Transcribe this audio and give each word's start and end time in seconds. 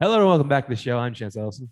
Hello 0.00 0.18
and 0.18 0.26
welcome 0.26 0.48
back 0.48 0.66
to 0.66 0.70
the 0.70 0.76
show. 0.80 0.98
I'm 0.98 1.14
Chance 1.14 1.36
Ellison. 1.36 1.70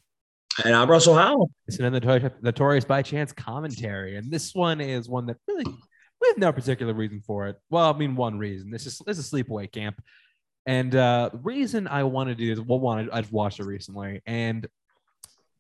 And 0.65 0.75
I'm 0.75 0.91
Russell 0.91 1.15
Howell. 1.15 1.51
It's 1.67 1.79
another 1.79 2.01
Notori- 2.01 2.43
Notorious 2.43 2.85
by 2.85 3.03
Chance 3.03 3.33
commentary, 3.33 4.17
and 4.17 4.31
this 4.31 4.55
one 4.55 4.81
is 4.81 5.09
one 5.09 5.27
that 5.27 5.39
really 5.49 5.65
we 5.65 6.29
have 6.29 6.39
no 6.39 6.53
particular 6.53 6.95
reason 6.95 7.21
for 7.27 7.49
it. 7.49 7.57
Well, 7.71 7.93
I 7.93 7.97
mean, 7.99 8.15
one 8.15 8.39
reason. 8.39 8.71
This 8.71 8.87
is 8.87 9.01
this 9.07 9.19
is 9.19 9.31
sleepaway 9.31 9.71
camp, 9.73 10.01
and 10.67 10.95
uh, 10.95 11.31
the 11.33 11.39
reason 11.39 11.89
I 11.89 12.05
want 12.05 12.29
to 12.29 12.35
do 12.35 12.55
this, 12.55 12.65
well, 12.65 12.79
one, 12.81 13.11
I- 13.11 13.19
I've 13.19 13.33
watched 13.33 13.61
it 13.61 13.65
recently, 13.65 14.23
and 14.27 14.69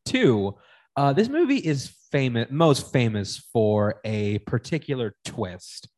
two, 0.05 0.57
uh, 0.97 1.13
this 1.13 1.29
movie 1.29 1.57
is 1.59 1.93
famous, 2.13 2.49
most 2.51 2.93
famous 2.93 3.39
for 3.53 4.01
a 4.05 4.39
particular 4.41 5.15
twist, 5.25 5.89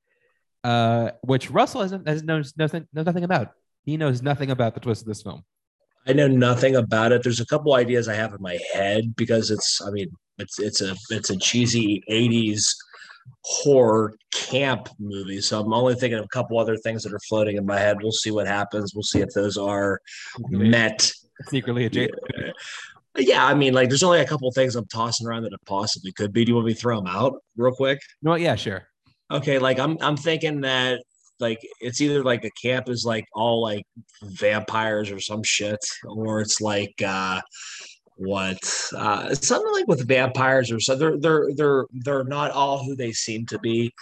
uh, 0.62 1.10
which 1.22 1.50
Russell 1.50 1.82
has, 1.82 1.94
has 2.06 2.22
knows 2.22 2.54
nothing 2.56 2.86
knows 2.92 3.06
nothing 3.06 3.24
about. 3.24 3.50
He 3.84 3.96
knows 3.98 4.22
nothing 4.22 4.50
about 4.50 4.72
the 4.74 4.80
twist 4.80 5.02
of 5.02 5.08
this 5.08 5.22
film. 5.22 5.44
I 6.06 6.12
know 6.12 6.28
nothing 6.28 6.76
about 6.76 7.12
it. 7.12 7.22
There's 7.22 7.40
a 7.40 7.46
couple 7.46 7.74
ideas 7.74 8.08
I 8.08 8.14
have 8.14 8.34
in 8.34 8.42
my 8.42 8.58
head 8.72 9.16
because 9.16 9.50
it's 9.50 9.80
I 9.80 9.90
mean, 9.90 10.08
it's 10.38 10.58
it's 10.58 10.80
a 10.80 10.96
it's 11.10 11.30
a 11.30 11.36
cheesy 11.36 12.02
80s 12.10 12.66
horror 13.42 14.14
camp 14.32 14.88
movie. 14.98 15.40
So 15.40 15.60
I'm 15.60 15.72
only 15.72 15.94
thinking 15.94 16.18
of 16.18 16.24
a 16.24 16.28
couple 16.28 16.58
other 16.58 16.76
things 16.76 17.02
that 17.02 17.12
are 17.12 17.20
floating 17.20 17.56
in 17.56 17.64
my 17.64 17.78
head. 17.78 17.98
We'll 18.02 18.12
see 18.12 18.30
what 18.30 18.46
happens. 18.46 18.94
We'll 18.94 19.02
see 19.02 19.20
if 19.20 19.30
those 19.30 19.56
are 19.56 20.00
met. 20.50 21.10
Secretly 21.48 21.86
adjacent. 21.86 22.20
Yeah, 23.16 23.46
I 23.46 23.54
mean, 23.54 23.74
like 23.74 23.88
there's 23.88 24.02
only 24.02 24.20
a 24.20 24.26
couple 24.26 24.50
things 24.50 24.74
I'm 24.74 24.86
tossing 24.86 25.26
around 25.26 25.44
that 25.44 25.52
it 25.52 25.60
possibly 25.66 26.12
could 26.12 26.32
be. 26.32 26.44
Do 26.44 26.50
you 26.50 26.56
want 26.56 26.66
me 26.66 26.74
to 26.74 26.80
throw 26.80 26.96
them 26.96 27.06
out 27.06 27.42
real 27.56 27.72
quick? 27.72 28.00
What? 28.20 28.40
Yeah, 28.40 28.56
sure. 28.56 28.88
Okay, 29.30 29.58
like 29.58 29.78
I'm 29.78 29.96
I'm 30.00 30.16
thinking 30.16 30.62
that 30.62 31.02
like 31.40 31.60
it's 31.80 32.00
either 32.00 32.22
like 32.22 32.42
the 32.42 32.50
camp 32.62 32.88
is 32.88 33.04
like 33.04 33.26
all 33.34 33.62
like 33.62 33.84
vampires 34.22 35.10
or 35.10 35.20
some 35.20 35.42
shit, 35.42 35.84
or 36.04 36.40
it's 36.40 36.60
like 36.60 36.94
uh 37.04 37.40
what 38.16 38.58
uh 38.96 39.34
something 39.34 39.72
like 39.72 39.88
with 39.88 40.06
vampires 40.06 40.70
or 40.70 40.78
so 40.78 40.94
they're 40.94 41.18
they're 41.18 41.48
they're 41.56 41.86
they're 42.04 42.24
not 42.24 42.52
all 42.52 42.84
who 42.84 42.94
they 42.94 43.10
seem 43.10 43.44
to 43.44 43.58
be 43.58 43.92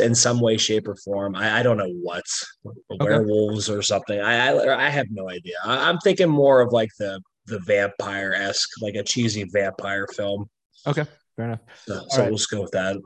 in 0.00 0.14
some 0.14 0.40
way 0.40 0.56
shape 0.56 0.86
or 0.86 0.94
form. 0.96 1.34
I, 1.34 1.58
I 1.58 1.62
don't 1.62 1.76
know 1.76 1.92
what 2.02 2.24
werewolves 3.00 3.68
or 3.68 3.82
something. 3.82 4.20
I 4.20 4.50
i, 4.50 4.86
I 4.86 4.90
have 4.90 5.06
no 5.10 5.28
idea. 5.28 5.54
I, 5.64 5.88
i'm 5.88 5.98
thinking 5.98 6.28
more 6.28 6.60
of 6.60 6.72
like 6.72 6.90
the 6.98 7.20
the 7.46 7.58
vampire-esque 7.60 8.68
like 8.80 8.94
a 8.94 9.02
cheesy 9.02 9.44
vampire 9.52 10.06
film. 10.14 10.48
Okay, 10.86 11.04
fair 11.34 11.46
enough. 11.46 11.60
so, 11.86 12.04
so 12.08 12.18
right. 12.18 12.28
we'll 12.28 12.38
just 12.38 12.50
go 12.50 12.62
with 12.62 12.72
that 12.72 12.96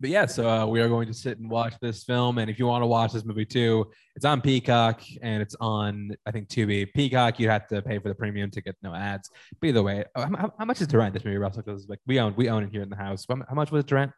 But 0.00 0.10
yeah, 0.10 0.24
so 0.26 0.48
uh, 0.48 0.66
we 0.66 0.80
are 0.80 0.88
going 0.88 1.06
to 1.08 1.14
sit 1.14 1.38
and 1.38 1.50
watch 1.50 1.74
this 1.82 2.04
film. 2.04 2.38
And 2.38 2.50
if 2.50 2.58
you 2.58 2.66
want 2.66 2.82
to 2.82 2.86
watch 2.86 3.12
this 3.12 3.24
movie 3.24 3.44
too, 3.44 3.90
it's 4.16 4.24
on 4.24 4.40
Peacock 4.40 5.02
and 5.20 5.42
it's 5.42 5.54
on, 5.60 6.16
I 6.24 6.30
think, 6.30 6.48
Tubi. 6.48 6.92
Peacock, 6.94 7.38
you 7.38 7.50
have 7.50 7.68
to 7.68 7.82
pay 7.82 7.98
for 7.98 8.08
the 8.08 8.14
premium 8.14 8.50
to 8.52 8.62
get 8.62 8.76
no 8.82 8.94
ads. 8.94 9.30
But 9.60 9.68
either 9.68 9.82
way, 9.82 10.04
uh, 10.14 10.26
how, 10.36 10.52
how 10.58 10.64
much 10.64 10.80
is 10.80 10.86
to 10.88 10.98
rent 10.98 11.12
this 11.12 11.24
movie, 11.24 11.36
Russell? 11.36 11.62
Because 11.62 11.86
like 11.88 12.00
we 12.06 12.18
own, 12.18 12.34
we 12.34 12.48
own 12.48 12.64
it 12.64 12.70
here 12.70 12.82
in 12.82 12.88
the 12.88 12.96
house. 12.96 13.26
How 13.28 13.36
how 13.46 13.54
much 13.54 13.70
was 13.70 13.84
it 13.84 13.88
to 13.88 13.94
rent? 13.96 14.12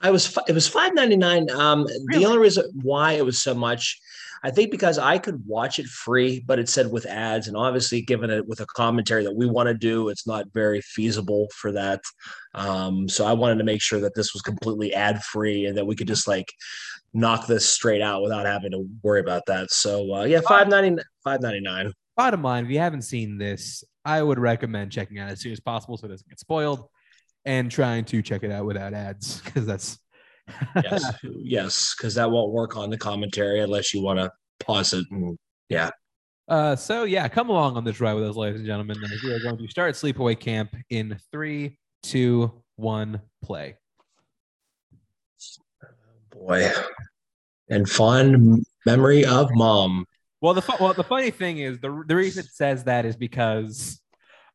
I 0.00 0.12
was 0.12 0.38
it 0.46 0.52
was 0.52 0.68
five 0.68 0.94
ninety 0.94 1.16
nine. 1.16 1.50
Um, 1.50 1.84
Really? 1.84 2.20
the 2.20 2.26
only 2.26 2.38
reason 2.38 2.64
why 2.82 3.14
it 3.14 3.24
was 3.24 3.42
so 3.42 3.54
much, 3.54 4.00
I 4.42 4.50
think, 4.50 4.70
because 4.70 4.98
I 4.98 5.18
could 5.18 5.42
watch 5.46 5.78
it 5.78 5.86
free, 5.86 6.44
but 6.46 6.58
it 6.58 6.68
said 6.68 6.90
with 6.90 7.06
ads, 7.06 7.48
and 7.48 7.56
obviously, 7.56 8.02
given 8.02 8.30
it 8.30 8.46
with 8.46 8.60
a 8.60 8.66
commentary 8.66 9.24
that 9.24 9.34
we 9.34 9.46
want 9.46 9.68
to 9.68 9.74
do, 9.74 10.08
it's 10.08 10.26
not 10.26 10.46
very 10.52 10.80
feasible 10.80 11.48
for 11.54 11.72
that. 11.72 12.00
Um, 12.54 13.08
so 13.08 13.26
I 13.26 13.32
wanted 13.32 13.58
to 13.58 13.64
make 13.64 13.82
sure 13.82 14.00
that 14.00 14.14
this 14.14 14.32
was 14.32 14.42
completely 14.42 14.94
ad 14.94 15.22
free 15.24 15.66
and 15.66 15.76
that 15.76 15.86
we 15.86 15.96
could 15.96 16.08
just 16.08 16.28
like 16.28 16.52
knock 17.14 17.46
this 17.46 17.68
straight 17.68 18.02
out 18.02 18.22
without 18.22 18.46
having 18.46 18.72
to 18.72 18.86
worry 19.02 19.20
about 19.20 19.46
that. 19.46 19.70
So 19.70 20.14
uh, 20.14 20.24
yeah, 20.24 20.40
five 20.46 20.68
ninety 20.68 21.02
five 21.24 21.40
ninety 21.40 21.60
nine. 21.60 21.92
Bottom 22.16 22.42
line, 22.42 22.64
if 22.64 22.70
you 22.70 22.78
haven't 22.78 23.02
seen 23.02 23.38
this, 23.38 23.84
I 24.04 24.22
would 24.22 24.38
recommend 24.38 24.90
checking 24.90 25.18
out 25.18 25.30
as 25.30 25.40
soon 25.40 25.52
as 25.52 25.60
possible 25.60 25.96
so 25.96 26.06
it 26.06 26.10
doesn't 26.10 26.28
get 26.28 26.40
spoiled 26.40 26.88
and 27.44 27.70
trying 27.70 28.04
to 28.06 28.22
check 28.22 28.42
it 28.42 28.50
out 28.50 28.66
without 28.66 28.92
ads 28.92 29.40
because 29.42 29.66
that's 29.66 29.98
Yes, 30.76 31.12
yes, 31.22 31.94
because 31.96 32.14
that 32.14 32.30
won't 32.30 32.52
work 32.52 32.76
on 32.76 32.90
the 32.90 32.98
commentary 32.98 33.60
unless 33.60 33.94
you 33.94 34.02
want 34.02 34.18
to 34.18 34.30
pause 34.60 34.92
it. 34.92 35.04
And, 35.10 35.38
yeah. 35.68 35.90
Uh, 36.48 36.74
so 36.74 37.04
yeah, 37.04 37.28
come 37.28 37.50
along 37.50 37.76
on 37.76 37.84
this 37.84 38.00
ride 38.00 38.14
with 38.14 38.24
us, 38.24 38.36
ladies 38.36 38.60
and 38.60 38.66
gentlemen. 38.66 38.96
as 39.04 39.22
We 39.22 39.32
are 39.32 39.40
going 39.40 39.58
to 39.58 39.68
start 39.68 39.94
Sleepaway 39.94 40.38
Camp 40.38 40.74
in 40.90 41.18
three, 41.30 41.78
two, 42.02 42.62
one, 42.76 43.20
play. 43.42 43.76
Boy. 46.30 46.70
And 47.68 47.88
fond 47.88 48.64
memory 48.86 49.26
of 49.26 49.50
mom. 49.52 50.06
Well, 50.40 50.54
the 50.54 50.62
fu- 50.62 50.82
well, 50.82 50.94
the 50.94 51.04
funny 51.04 51.30
thing 51.30 51.58
is 51.58 51.80
the 51.80 52.02
the 52.06 52.16
reason 52.16 52.44
it 52.44 52.50
says 52.50 52.84
that 52.84 53.04
is 53.04 53.16
because 53.16 54.00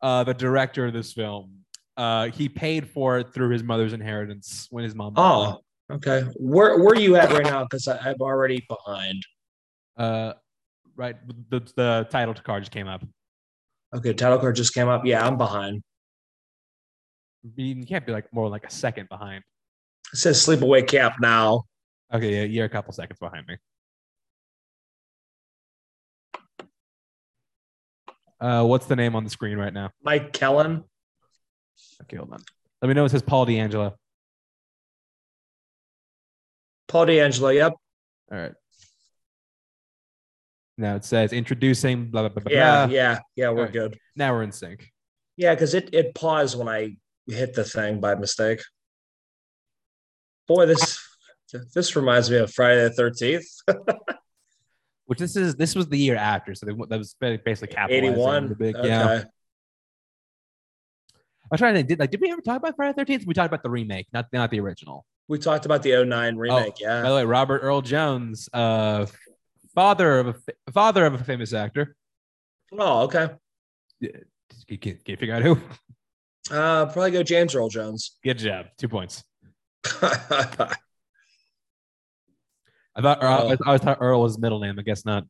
uh, 0.02 0.24
the 0.24 0.34
director 0.34 0.88
of 0.88 0.94
this 0.94 1.14
film 1.14 1.64
uh, 1.98 2.30
he 2.30 2.50
paid 2.50 2.90
for 2.90 3.20
it 3.20 3.34
through 3.34 3.50
his 3.50 3.64
mother's 3.64 3.94
inheritance 3.94 4.68
when 4.70 4.84
his 4.84 4.96
mom. 4.96 5.14
Oh, 5.16 5.60
okay. 5.96 6.22
Where 6.36 6.78
where 6.80 6.94
are 6.94 7.00
you 7.00 7.16
at 7.16 7.32
right 7.32 7.44
now? 7.44 7.64
Because 7.64 7.88
I'm 7.88 8.16
already 8.22 8.66
behind. 8.68 9.24
uh, 9.98 10.34
right. 10.96 11.16
The 11.50 11.60
the 11.76 12.08
title 12.10 12.34
card 12.36 12.64
just 12.64 12.72
came 12.72 12.88
up. 12.88 13.04
Okay, 13.96 14.14
title 14.14 14.40
card 14.40 14.56
just 14.56 14.74
came 14.74 14.88
up. 14.90 15.06
Yeah, 15.06 15.26
I'm 15.26 15.38
behind. 15.38 15.84
I 17.46 17.50
mean, 17.56 17.80
You 17.80 17.86
can't 17.86 18.06
be 18.06 18.12
like 18.12 18.32
more 18.34 18.50
like 18.50 18.66
a 18.66 18.72
second 18.72 19.10
behind. 19.10 19.44
It 20.14 20.18
says 20.18 20.38
sleepaway 20.46 20.88
camp 20.88 21.16
now. 21.20 21.64
Okay, 22.14 22.36
yeah, 22.38 22.44
you're 22.44 22.66
a 22.66 22.70
couple 22.70 22.94
seconds 22.94 23.20
behind 23.20 23.46
me. 23.48 23.58
Uh, 28.40 28.64
what's 28.66 28.86
the 28.88 28.96
name 28.96 29.16
on 29.16 29.24
the 29.24 29.30
screen 29.30 29.58
right 29.58 29.74
now? 29.74 29.90
Mike 30.04 30.34
Kellin. 30.34 30.84
Okay, 32.04 32.18
hold 32.18 32.34
on. 32.34 32.44
Let 32.82 32.88
me 32.90 32.94
know. 32.94 33.06
It 33.06 33.10
says 33.10 33.22
Paul 33.22 33.46
DeAngelo. 33.46 33.94
Paul 36.94 37.08
DeAngelo. 37.08 37.56
Yep. 37.56 37.74
All 38.32 38.38
right. 38.38 38.52
Now 40.78 40.96
it 40.96 41.04
says 41.04 41.34
introducing 41.34 42.12
blah 42.12 42.30
blah 42.30 42.44
blah. 42.44 42.54
Yeah, 42.54 42.86
blah. 42.86 42.96
yeah, 42.96 43.20
yeah. 43.36 43.50
We're 43.50 43.58
Alright. 43.58 43.74
good. 43.74 43.98
Now 44.16 44.32
we're 44.34 44.44
in 44.44 44.52
sync. 44.52 44.92
Yeah, 45.36 45.56
because 45.56 45.74
it 45.74 45.90
it 45.92 46.14
paused 46.14 46.58
when 46.58 46.70
I 46.70 46.96
hit 47.26 47.56
the 47.56 47.64
thing 47.64 48.00
by 48.00 48.14
mistake. 48.14 48.62
Boy, 50.48 50.68
this 50.68 51.00
this 51.74 51.96
reminds 51.96 52.30
me 52.30 52.38
of 52.38 52.54
Friday 52.54 52.84
the 52.84 52.92
Thirteenth. 52.92 53.48
Which 55.06 55.18
this 55.18 55.36
is 55.36 55.56
this 55.56 55.74
was 55.74 55.90
the 55.90 55.98
year 55.98 56.16
after, 56.16 56.54
so 56.54 56.68
they, 56.68 56.74
that 56.90 56.98
was 56.98 57.16
basically 57.20 57.70
capitalizing 57.70 58.06
Eighty 58.06 58.10
on 58.10 58.20
one. 58.20 58.50
The 58.50 58.56
big, 58.56 58.76
Okay. 58.76 58.88
Yeah, 58.88 59.24
I 59.24 59.24
was 61.50 61.60
trying 61.60 61.74
to. 61.76 61.84
Did 61.84 62.00
like 62.00 62.12
did 62.12 62.22
we 62.22 62.32
ever 62.32 62.42
talk 62.42 62.58
about 62.58 62.76
Friday 62.76 62.94
the 62.94 63.02
Thirteenth? 63.02 63.26
We 63.26 63.34
talked 63.34 63.48
about 63.48 63.64
the 63.64 63.72
remake, 63.72 64.06
not 64.14 64.28
not 64.32 64.52
the 64.52 64.60
original. 64.60 65.06
We 65.34 65.40
talked 65.40 65.66
about 65.66 65.82
the 65.82 66.06
09 66.06 66.36
remake. 66.38 66.76
By 66.76 66.80
yeah. 66.80 67.02
By 67.02 67.10
the 67.10 67.16
way, 67.16 67.26
Robert 67.26 67.62
Earl 67.64 67.82
Jones, 67.82 68.48
uh, 68.54 69.08
father 69.74 70.20
of 70.20 70.28
a 70.28 70.34
fa- 70.34 70.54
father 70.72 71.08
of 71.08 71.16
a 71.16 71.24
famous 71.24 71.54
actor. 71.54 71.96
Oh, 72.72 73.06
okay. 73.06 73.30
You 74.00 74.12
can, 74.68 74.78
can 74.78 74.98
you 75.08 75.18
figure 75.18 75.34
out 75.36 75.42
who? 75.42 75.58
Uh, 76.52 76.86
probably 76.88 77.10
go 77.12 77.24
James 77.24 77.56
Earl 77.56 77.70
Jones. 77.70 78.18
Good 78.22 78.38
job. 78.38 78.66
Two 78.78 78.90
points. 78.90 79.24
I 79.86 79.88
thought 83.02 83.24
I, 83.24 83.26
Oh. 83.26 83.50
I 83.50 83.58
always 83.66 83.82
thought 83.82 83.98
Earl 84.02 84.22
was 84.22 84.34
his 84.34 84.40
middle 84.40 84.60
name. 84.60 84.78
I 84.78 84.82
guess 84.82 85.06
not, 85.06 85.24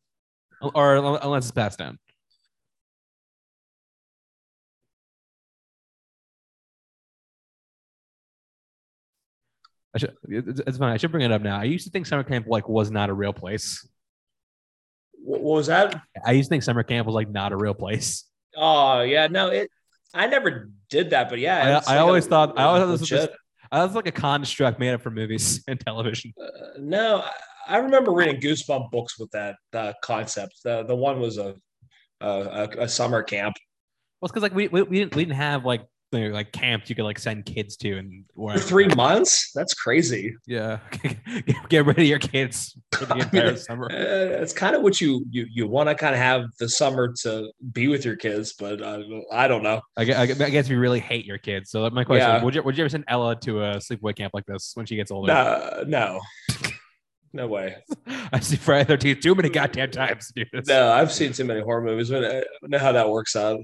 or 0.62 0.96
unless 0.96 1.44
it's 1.44 1.52
passed 1.52 1.78
down. 1.78 2.00
I 9.96 10.00
should, 10.00 10.16
it's 10.28 10.78
fine. 10.78 10.92
I 10.92 10.98
should 10.98 11.12
bring 11.12 11.24
it 11.24 11.32
up 11.32 11.42
now. 11.42 11.60
I 11.60 11.66
used 11.66 11.86
to 11.86 11.92
think 11.92 12.06
summer 12.08 12.24
camp 12.24 12.48
like 12.48 12.68
was 12.68 12.90
not 12.90 13.10
a 13.10 13.14
real 13.14 13.34
place. 13.34 13.88
what 15.24 15.42
was 15.42 15.68
that? 15.68 16.02
I 16.26 16.32
used 16.32 16.48
to 16.48 16.50
think 16.50 16.64
summer 16.64 16.84
camp 16.84 17.06
was 17.06 17.14
like 17.16 17.30
not 17.30 17.52
a 17.52 17.58
real 17.58 17.74
place. 17.74 18.26
Oh 18.56 19.02
yeah, 19.02 19.28
no, 19.28 19.50
it. 19.50 19.70
I 20.14 20.28
never 20.28 20.70
did 20.90 21.12
that, 21.12 21.30
but 21.30 21.40
yeah, 21.40 21.82
I, 21.88 21.96
I 21.96 21.98
always 22.00 22.26
a- 22.26 22.30
thought 22.30 22.58
I 22.60 22.64
always 22.64 22.82
thought 22.84 22.92
this 22.92 23.00
was 23.02 23.10
just, 23.10 23.30
I 23.72 23.84
was 23.84 23.96
like 23.96 24.08
a 24.08 24.12
construct 24.12 24.80
made 24.80 24.94
up 24.94 25.02
for 25.02 25.10
movies 25.12 25.64
and 25.68 25.80
television. 25.80 26.34
Uh, 26.42 26.48
no, 26.80 27.20
I- 27.22 27.32
I 27.66 27.78
remember 27.78 28.12
reading 28.12 28.42
Goosebump 28.42 28.92
books 28.92 29.18
with 29.18 29.32
that 29.32 29.56
uh, 29.72 29.94
concept. 30.04 30.56
The 30.66 30.84
the 30.84 30.96
one 30.96 31.20
was 31.22 31.38
a 31.38 31.56
a, 32.20 32.28
a, 32.28 32.70
a 32.84 32.88
summer 32.90 33.24
camp. 33.24 33.56
Well, 34.20 34.28
it's 34.28 34.32
because 34.34 34.44
like 34.44 34.54
we, 34.54 34.68
we 34.68 34.82
we 34.84 35.00
didn't 35.00 35.16
we 35.16 35.24
didn't 35.24 35.38
have 35.38 35.64
like 35.66 35.82
you 36.14 36.30
know, 36.30 36.34
like 36.34 36.52
camps 36.52 36.90
you 36.90 36.96
could 36.96 37.06
like 37.06 37.20
send 37.20 37.46
kids 37.46 37.76
to 37.78 37.98
and 37.98 38.26
For 38.36 38.58
three 38.58 38.88
months? 38.88 39.52
That's 39.54 39.74
crazy. 39.74 40.36
Yeah, 40.46 40.80
get, 41.70 41.86
rid 41.86 42.00
of 42.00 42.06
your 42.06 42.20
kids 42.20 42.78
for 42.94 43.06
the 43.06 43.14
I 43.34 43.44
mean, 43.50 43.58
summer. 43.58 43.86
Uh, 43.92 44.42
it's 44.42 44.54
kind 44.54 44.76
of 44.76 44.82
what 44.82 45.02
you 45.02 45.26
you 45.30 45.46
you 45.52 45.68
want 45.68 45.90
to 45.90 45.96
kind 45.96 46.14
of 46.14 46.20
have 46.22 46.46
the 46.60 46.70
summer 46.70 47.14
to 47.24 47.52
be 47.72 47.88
with 47.88 48.06
your 48.06 48.16
kids, 48.16 48.54
but 48.54 48.82
uh, 48.82 49.02
I 49.32 49.48
don't 49.48 49.64
know. 49.64 49.82
I 49.98 50.06
guess, 50.06 50.18
I 50.18 50.46
I 50.46 50.50
guess 50.50 50.70
you 50.70 50.80
really 50.80 51.00
hate 51.00 51.26
your 51.26 51.38
kids. 51.38 51.72
So 51.72 51.90
my 51.90 52.04
question: 52.04 52.28
Yeah. 52.30 52.44
would 52.44 52.56
you 52.56 52.64
would 52.64 52.78
you 52.78 52.84
ever 52.84 52.90
send 52.90 53.06
Ella 53.08 53.36
to 53.42 53.64
a 53.64 53.76
sleepaway 53.78 54.16
camp 54.16 54.34
like 54.34 54.46
this 54.46 54.72
when 54.76 54.86
she 54.86 54.96
gets 54.96 55.12
older? 55.12 55.34
No, 55.34 55.84
no, 55.88 56.20
no 57.34 57.48
way. 57.48 57.78
I 58.32 58.40
see 58.40 58.56
Friday 58.58 58.86
Thirteenth 58.86 59.22
too 59.22 59.36
many 59.36 59.50
goddamn 59.50 59.92
times. 59.92 60.32
Dude. 60.36 60.48
It's- 60.54 60.68
No, 60.68 60.92
I've 60.92 61.12
seen 61.12 61.34
too 61.34 61.46
many 61.46 61.62
horror 61.62 61.82
movies. 61.84 62.10
but 62.10 62.24
I 62.24 62.44
know 62.64 62.78
how 62.80 62.92
that 62.92 63.10
works 63.10 63.36
out. 63.36 63.60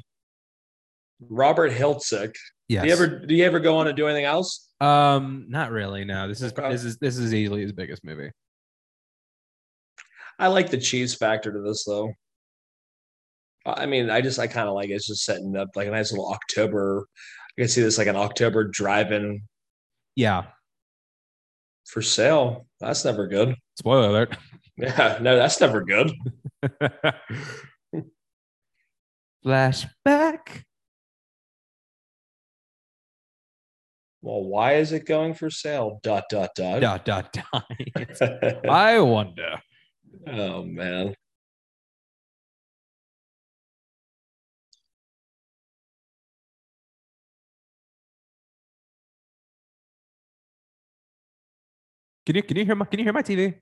Robert 1.27 1.71
Hiltzik. 1.71 2.33
Yes. 2.68 2.83
Do 2.83 2.88
you 2.88 2.94
ever 2.94 3.07
do 3.25 3.36
you 3.36 3.44
ever 3.45 3.60
go 3.60 3.77
on 3.77 3.86
to 3.88 3.94
do 3.94 4.07
anything 4.07 4.25
else? 4.25 4.69
Um, 4.80 5.45
not 5.50 5.71
really. 5.71 6.06
No, 6.06 6.27
this 6.27 6.42
is 6.42 6.51
Okay. 6.54 6.69
this 6.71 6.83
is 6.83 6.98
this 6.98 7.18
is 7.18 7.33
easily 7.33 7.62
his 7.62 7.71
biggest 7.74 8.04
movie. 8.06 8.31
I 10.38 10.48
like 10.48 10.69
the 10.69 10.77
cheese 10.77 11.16
factor 11.16 11.51
to 11.51 11.60
this 11.62 11.83
though. 11.86 12.13
I 13.66 13.86
mean, 13.88 14.10
I 14.10 14.21
just 14.21 14.39
I 14.39 14.48
kind 14.48 14.69
of 14.69 14.75
like 14.75 14.89
it. 14.89 14.94
it's 14.94 15.07
just 15.07 15.25
setting 15.25 15.56
up 15.57 15.69
like 15.75 15.88
a 15.88 15.92
nice 15.92 16.12
little 16.12 16.31
October. 16.31 17.06
I 17.57 17.62
can 17.63 17.68
see 17.69 17.81
this 17.81 17.98
like 17.98 18.07
an 18.07 18.16
October 18.16 18.63
drive-in 18.63 19.42
Yeah. 20.16 20.45
for 21.88 22.01
sale. 22.01 22.68
That's 22.80 23.04
never 23.04 23.27
good. 23.27 23.56
Spoiler 23.77 24.10
alert. 24.10 24.38
Yeah, 24.81 25.18
no, 25.19 25.36
that's 25.36 25.60
never 25.60 25.81
good. 25.83 26.10
Flashback. 29.45 30.63
Well, 34.21 34.44
why 34.44 34.74
is 34.75 34.92
it 34.92 35.06
going 35.06 35.33
for 35.33 35.50
sale? 35.50 36.00
Dot 36.04 36.25
dot 36.30 36.50
dot. 36.56 36.81
Dot 36.81 37.06
dot 37.06 37.33
dot. 37.33 37.66
I 38.69 39.00
wonder. 39.00 39.56
oh 40.27 40.63
man. 40.63 41.16
Can 52.25 52.36
you 52.36 52.44
can 52.44 52.57
you 52.57 52.66
hear 52.66 52.75
my 52.75 52.86
can 52.86 53.00
you 53.00 53.06
hear 53.06 53.13
my 53.13 53.21
TV? 53.24 53.56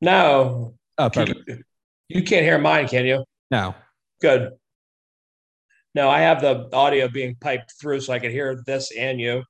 No, 0.00 0.74
Oh, 0.98 1.10
perfect. 1.10 1.40
you, 1.48 1.62
you 2.08 2.22
can't 2.22 2.44
hear 2.44 2.58
mine, 2.58 2.88
can 2.88 3.06
you? 3.06 3.24
No. 3.50 3.74
Good. 4.20 4.52
No, 5.94 6.08
I 6.10 6.20
have 6.20 6.40
the 6.40 6.68
audio 6.72 7.08
being 7.08 7.36
piped 7.40 7.74
through 7.80 8.00
so 8.00 8.12
I 8.12 8.18
can 8.18 8.30
hear 8.30 8.62
this 8.66 8.90
and 8.96 9.20
you. 9.20 9.42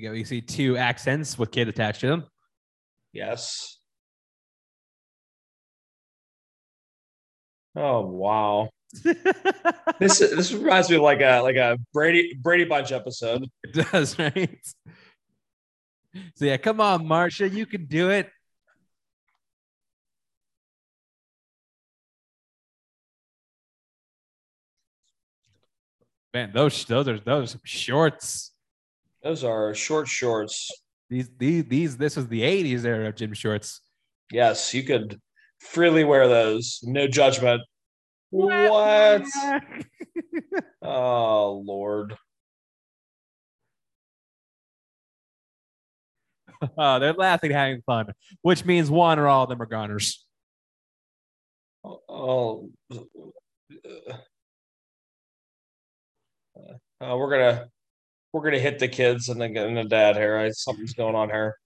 You 0.00 0.08
go. 0.08 0.14
You 0.14 0.24
see 0.24 0.40
two 0.40 0.78
accents 0.78 1.38
with 1.38 1.50
kid 1.50 1.68
attached 1.68 2.00
to 2.00 2.06
them. 2.06 2.24
Yes. 3.12 3.78
Oh 7.76 8.06
wow. 8.06 8.70
This 9.98 10.20
this 10.20 10.52
reminds 10.52 10.88
me 10.88 10.96
of 10.96 11.02
like 11.02 11.20
a 11.20 11.40
like 11.42 11.56
a 11.56 11.76
Brady 11.92 12.34
Brady 12.40 12.64
Bunch 12.64 12.90
episode. 12.90 13.44
It 13.62 13.74
does, 13.74 14.18
right? 14.18 14.58
So 16.36 16.46
yeah, 16.46 16.56
come 16.56 16.80
on, 16.80 17.06
Marcia, 17.06 17.46
you 17.46 17.66
can 17.66 17.84
do 17.84 18.08
it. 18.08 18.30
Man, 26.32 26.52
those 26.54 26.86
those 26.86 27.06
are 27.08 27.18
those 27.18 27.54
are 27.54 27.60
shorts. 27.64 28.52
Those 29.22 29.44
are 29.44 29.74
short 29.74 30.08
shorts. 30.08 30.70
These 31.08 31.28
these 31.36 31.64
these 31.64 31.96
this 31.96 32.16
is 32.16 32.28
the 32.28 32.42
'80s 32.42 32.84
era 32.84 33.08
of 33.08 33.16
gym 33.16 33.34
shorts. 33.34 33.80
Yes, 34.30 34.72
you 34.72 34.84
could 34.84 35.20
freely 35.58 36.04
wear 36.04 36.28
those. 36.28 36.80
No 36.82 37.06
judgment. 37.06 37.62
What? 38.30 39.24
Oh 40.82 41.62
Lord. 41.66 42.16
oh, 46.76 46.98
they're 46.98 47.12
laughing, 47.12 47.50
having 47.50 47.82
fun, 47.82 48.06
which 48.42 48.64
means 48.64 48.90
one 48.90 49.18
or 49.18 49.28
all 49.28 49.44
of 49.44 49.50
them 49.50 49.60
are 49.60 49.66
goners. 49.66 50.24
Oh. 51.84 52.70
uh, 52.92 52.98
uh, 57.00 57.16
we're 57.16 57.30
gonna 57.30 57.68
we're 58.32 58.42
gonna 58.42 58.58
hit 58.58 58.78
the 58.78 58.88
kids 58.88 59.28
and 59.28 59.40
then 59.40 59.56
and 59.56 59.76
the 59.76 59.84
dad 59.84 60.16
here. 60.16 60.36
Right? 60.36 60.54
Something's 60.54 60.94
going 60.94 61.14
on 61.14 61.30
here. 61.30 61.56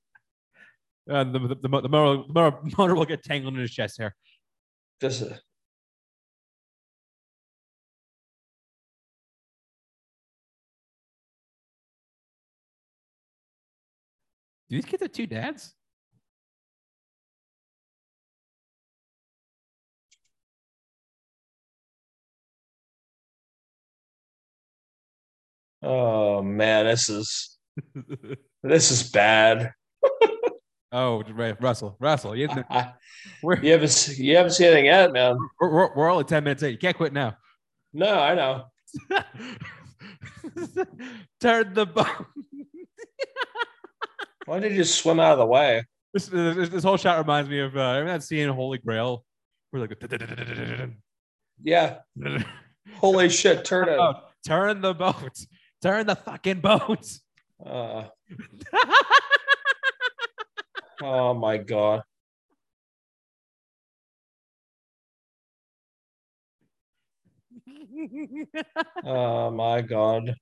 Uh, 1.09 1.25
the, 1.25 1.39
the, 1.39 1.49
the, 1.49 1.81
the, 1.83 1.89
motor, 1.89 2.25
the 2.27 2.53
motor- 2.77 2.95
will 2.95 3.05
get 3.05 3.23
tangled 3.23 3.55
in 3.55 3.61
his 3.61 3.71
chest 3.71 3.99
hair. 3.99 4.15
This 5.01 5.23
Do 14.75 14.77
these 14.79 14.87
kids 14.87 15.03
have 15.03 15.13
two 15.13 15.27
dads? 15.27 15.75
Oh 25.85 26.43
man, 26.43 26.87
this 26.87 27.09
is 27.09 27.59
this 28.63 28.91
is 28.91 29.11
bad. 29.11 29.73
oh, 30.93 31.23
Russell. 31.61 31.97
Russell, 32.01 32.37
you, 32.37 32.49
I- 32.71 32.93
you 33.63 33.73
haven't 33.73 34.09
you 34.19 34.37
haven't 34.37 34.53
seen 34.53 34.67
anything 34.69 34.87
yet, 34.87 35.13
man. 35.13 35.37
we're, 35.61 35.71
we're, 35.71 35.95
we're 35.95 36.11
only 36.11 36.25
10 36.25 36.45
minutes 36.45 36.63
in. 36.63 36.71
You 36.71 36.79
can't 36.79 36.97
quit 36.97 37.13
now. 37.13 37.37
No, 37.93 38.19
I 38.19 38.35
know. 38.35 38.65
Turn 41.41 41.75
the 41.75 41.87
boat. 41.87 42.07
Why 44.47 44.59
did 44.61 44.73
you 44.73 44.79
just 44.79 44.99
swim 45.01 45.21
out 45.21 45.33
of 45.33 45.39
the 45.39 45.47
way? 45.47 45.85
This, 46.13 46.27
this, 46.27 46.69
this 46.69 46.85
whole 46.85 46.97
shot 46.97 47.19
reminds 47.19 47.49
me 47.49 47.61
of 47.61 47.77
uh, 47.77 47.81
remember 47.99 48.13
that 48.13 48.23
scene 48.23 48.49
Holy 48.49 48.79
Grail 48.79 49.25
where 49.71 49.81
like 49.81 49.93
Yeah. 51.63 51.99
Holy 52.97 53.29
shit, 53.31 53.65
turn 53.65 53.89
it. 53.89 53.99
Oh, 53.99 54.15
turn 54.47 54.81
the 54.81 54.95
boat. 54.95 55.33
Turn 55.85 56.07
the 56.07 56.17
fucking 56.17 56.61
boat. 56.61 57.07
Uh, 57.63 58.05
oh 61.03 61.35
my 61.35 61.59
god. 61.59 62.03
Oh 69.05 69.51
my 69.51 69.83
god. 69.83 70.35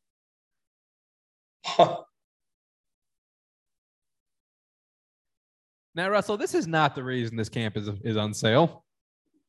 now, 5.96 6.08
Russell, 6.08 6.36
this 6.36 6.54
is 6.54 6.68
not 6.68 6.94
the 6.94 7.02
reason 7.02 7.36
this 7.36 7.48
camp 7.48 7.76
is 7.76 7.90
is 8.04 8.16
on 8.16 8.32
sale. 8.32 8.84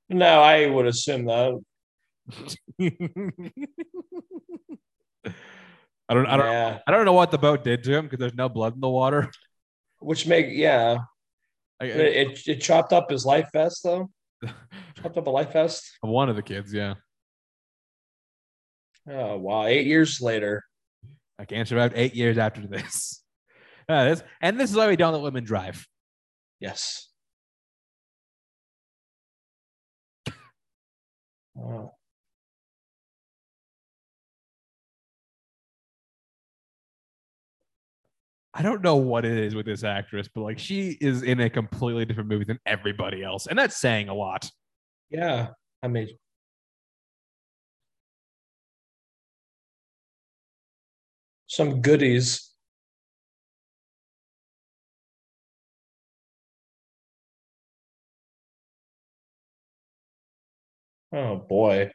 no, 0.09 0.41
I 0.41 0.65
would 0.65 0.87
assume 0.87 1.25
that. 1.25 1.61
I 6.09 6.13
don't, 6.13 6.25
I 6.25 6.37
don't, 6.37 6.45
yeah. 6.45 6.79
I 6.85 6.91
don't 6.91 7.05
know 7.05 7.13
what 7.13 7.31
the 7.31 7.37
boat 7.37 7.63
did 7.63 7.83
to 7.83 7.93
him 7.95 8.05
because 8.05 8.19
there's 8.19 8.35
no 8.35 8.49
blood 8.49 8.75
in 8.75 8.81
the 8.81 8.89
water. 8.89 9.31
Which 9.99 10.27
make 10.27 10.47
yeah. 10.49 10.97
I, 11.81 11.85
It, 11.85 11.97
it, 11.97 12.47
it 12.47 12.61
chopped 12.61 12.91
up 12.93 13.09
his 13.09 13.25
life 13.25 13.49
vest 13.53 13.81
though. 13.83 14.09
chopped 15.01 15.17
up 15.17 15.27
a 15.27 15.29
life 15.29 15.53
vest. 15.53 15.97
one 16.01 16.29
of 16.29 16.35
the 16.35 16.41
kids, 16.41 16.73
yeah. 16.73 16.95
Oh 19.09 19.37
wow. 19.37 19.65
Eight 19.65 19.87
years 19.87 20.21
later. 20.21 20.63
I 21.39 21.45
can't 21.45 21.67
survive 21.67 21.93
eight 21.95 22.15
years 22.15 22.37
after 22.37 22.65
this. 22.65 23.19
Uh, 23.89 24.05
this 24.05 24.23
and 24.41 24.57
this 24.57 24.69
is 24.69 24.77
why 24.77 24.87
we 24.87 24.95
don't 24.95 25.11
let 25.11 25.21
women 25.21 25.43
drive. 25.43 25.85
Yes. 26.61 27.09
Oh. 31.57 31.92
I 38.53 38.61
don't 38.61 38.81
know 38.83 38.95
what 38.97 39.25
it 39.25 39.37
is 39.37 39.55
with 39.55 39.65
this 39.65 39.83
actress, 39.83 40.27
but 40.33 40.41
like 40.41 40.59
she 40.59 40.97
is 41.01 41.23
in 41.23 41.39
a 41.39 41.49
completely 41.49 42.05
different 42.05 42.29
movie 42.29 42.45
than 42.45 42.59
everybody 42.65 43.23
else, 43.23 43.47
and 43.47 43.57
that's 43.57 43.77
saying 43.77 44.09
a 44.09 44.13
lot. 44.13 44.49
Yeah. 45.09 45.49
I 45.81 45.87
mean 45.87 46.07
some 51.47 51.81
goodies. 51.81 52.51
Oh 61.13 61.37
boy. 61.37 61.91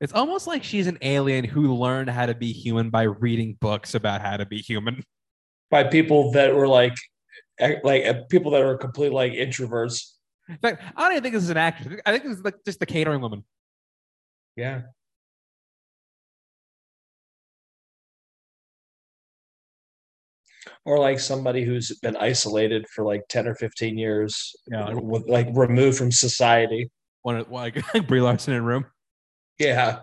It's 0.00 0.14
almost 0.14 0.46
like 0.46 0.64
she's 0.64 0.86
an 0.86 0.96
alien 1.02 1.44
who 1.44 1.74
learned 1.74 2.08
how 2.08 2.24
to 2.26 2.34
be 2.34 2.52
human 2.52 2.88
by 2.88 3.02
reading 3.02 3.56
books 3.60 3.94
about 3.94 4.22
how 4.22 4.36
to 4.38 4.46
be 4.46 4.58
human. 4.58 5.04
By 5.70 5.84
people 5.84 6.32
that 6.32 6.54
were 6.54 6.66
like 6.66 6.94
like 7.84 8.28
people 8.30 8.50
that 8.52 8.62
are 8.62 8.78
complete 8.78 9.12
like 9.12 9.32
introverts. 9.32 10.12
In 10.48 10.56
fact, 10.56 10.82
I 10.96 11.02
don't 11.02 11.12
even 11.12 11.22
think 11.22 11.34
this 11.34 11.44
is 11.44 11.50
an 11.50 11.58
actress. 11.58 12.00
I 12.06 12.12
think 12.12 12.24
this 12.24 12.38
is 12.38 12.44
like 12.44 12.56
just 12.64 12.80
the 12.80 12.86
catering 12.86 13.20
woman. 13.20 13.44
Yeah. 14.56 14.82
or 20.84 20.98
like 20.98 21.18
somebody 21.20 21.64
who's 21.64 21.96
been 22.00 22.16
isolated 22.16 22.86
for 22.88 23.04
like 23.04 23.22
10 23.28 23.46
or 23.48 23.54
15 23.54 23.98
years 23.98 24.54
Yeah, 24.66 24.86
like- 24.86 25.02
with, 25.02 25.28
like 25.28 25.48
removed 25.54 25.98
from 25.98 26.12
society 26.12 26.90
One 27.22 27.36
of 27.36 27.50
like 27.50 27.80
Brie 28.06 28.20
Larson 28.20 28.54
in 28.54 28.64
room. 28.64 28.86
Yeah 29.60 29.98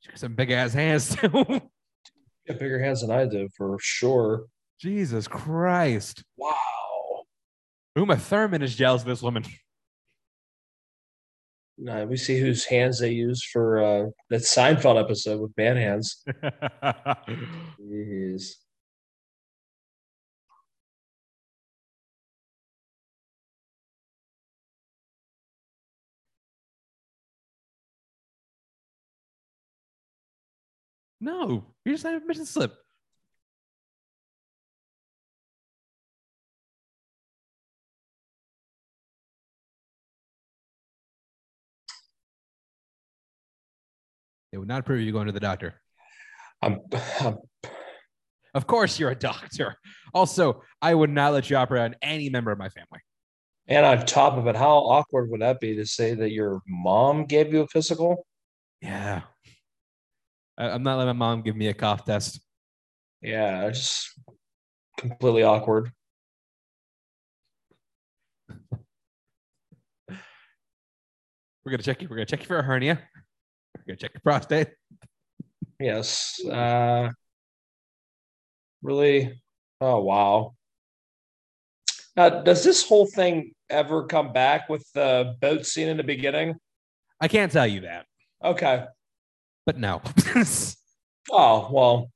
She 0.00 0.10
got 0.10 0.18
some 0.18 0.34
big 0.34 0.50
ass 0.50 0.72
hands 0.72 1.14
too. 1.14 1.28
got 2.48 2.58
bigger 2.58 2.82
hands 2.82 3.02
than 3.02 3.10
i 3.10 3.24
do 3.26 3.48
for 3.56 3.76
sure 3.80 4.46
Jesus 4.80 5.28
Christ. 5.28 6.22
wow 6.36 6.54
Uma 7.96 8.16
Thurman 8.16 8.62
is 8.62 8.74
jealous 8.74 9.02
of 9.02 9.08
this 9.08 9.22
woman. 9.22 9.44
Nah, 11.82 12.04
we 12.04 12.18
see 12.18 12.38
whose 12.38 12.66
hands 12.66 12.98
they 12.98 13.12
use 13.12 13.42
for 13.42 13.82
uh, 13.82 14.10
that 14.28 14.42
Seinfeld 14.42 15.02
episode 15.02 15.40
with 15.40 15.56
man 15.56 15.76
hands. 15.76 16.22
Jeez. 17.80 18.56
no, 31.20 31.64
you 31.84 31.92
just 31.92 32.04
had 32.04 32.20
a 32.20 32.26
mission 32.26 32.46
slip. 32.46 32.74
Would 44.60 44.68
not 44.68 44.80
approve 44.80 45.00
you 45.00 45.12
going 45.12 45.26
to 45.26 45.32
the 45.32 45.40
doctor. 45.40 45.74
I'm, 46.62 46.80
I'm 47.20 47.38
Of 48.54 48.66
course, 48.66 48.98
you're 48.98 49.10
a 49.10 49.14
doctor. 49.16 49.76
Also, 50.12 50.62
I 50.82 50.94
would 50.94 51.10
not 51.10 51.32
let 51.32 51.50
you 51.50 51.56
operate 51.56 51.82
on 51.82 51.96
any 52.02 52.28
member 52.28 52.50
of 52.50 52.58
my 52.58 52.68
family. 52.68 53.00
and 53.68 53.86
on 53.86 54.04
top 54.04 54.36
of 54.36 54.46
it, 54.46 54.56
how 54.56 54.78
awkward 54.78 55.30
would 55.30 55.40
that 55.40 55.60
be 55.60 55.76
to 55.76 55.86
say 55.86 56.14
that 56.14 56.30
your 56.30 56.60
mom 56.66 57.24
gave 57.26 57.52
you 57.52 57.60
a 57.62 57.68
physical? 57.68 58.26
Yeah. 58.80 59.22
I, 60.58 60.70
I'm 60.70 60.82
not 60.82 60.98
letting 60.98 61.16
my 61.16 61.26
mom 61.26 61.42
give 61.42 61.56
me 61.56 61.68
a 61.68 61.74
cough 61.74 62.04
test. 62.04 62.40
Yeah, 63.22 63.66
it's 63.66 63.78
just 63.78 64.20
completely 64.98 65.42
awkward. 65.42 65.92
We're 71.64 71.72
gonna 71.72 71.82
check 71.82 72.02
you. 72.02 72.08
We're 72.08 72.16
gonna 72.16 72.26
check 72.26 72.40
you 72.40 72.46
for 72.46 72.58
a 72.58 72.62
hernia. 72.62 72.98
We're 73.90 73.96
check 73.96 74.12
your 74.14 74.20
prostate. 74.20 74.68
Yes. 75.80 76.40
Uh, 76.44 77.08
really? 78.82 79.42
Oh, 79.80 80.00
wow. 80.02 80.54
Now, 82.16 82.28
does 82.28 82.62
this 82.62 82.86
whole 82.86 83.06
thing 83.06 83.52
ever 83.68 84.04
come 84.06 84.32
back 84.32 84.68
with 84.68 84.86
the 84.94 85.34
boat 85.40 85.66
scene 85.66 85.88
in 85.88 85.96
the 85.96 86.04
beginning? 86.04 86.54
I 87.20 87.26
can't 87.26 87.50
tell 87.50 87.66
you 87.66 87.80
that, 87.80 88.06
Okay. 88.44 88.84
but 89.66 89.76
no. 89.78 90.02
Oh, 91.32 91.68
well. 91.70 92.10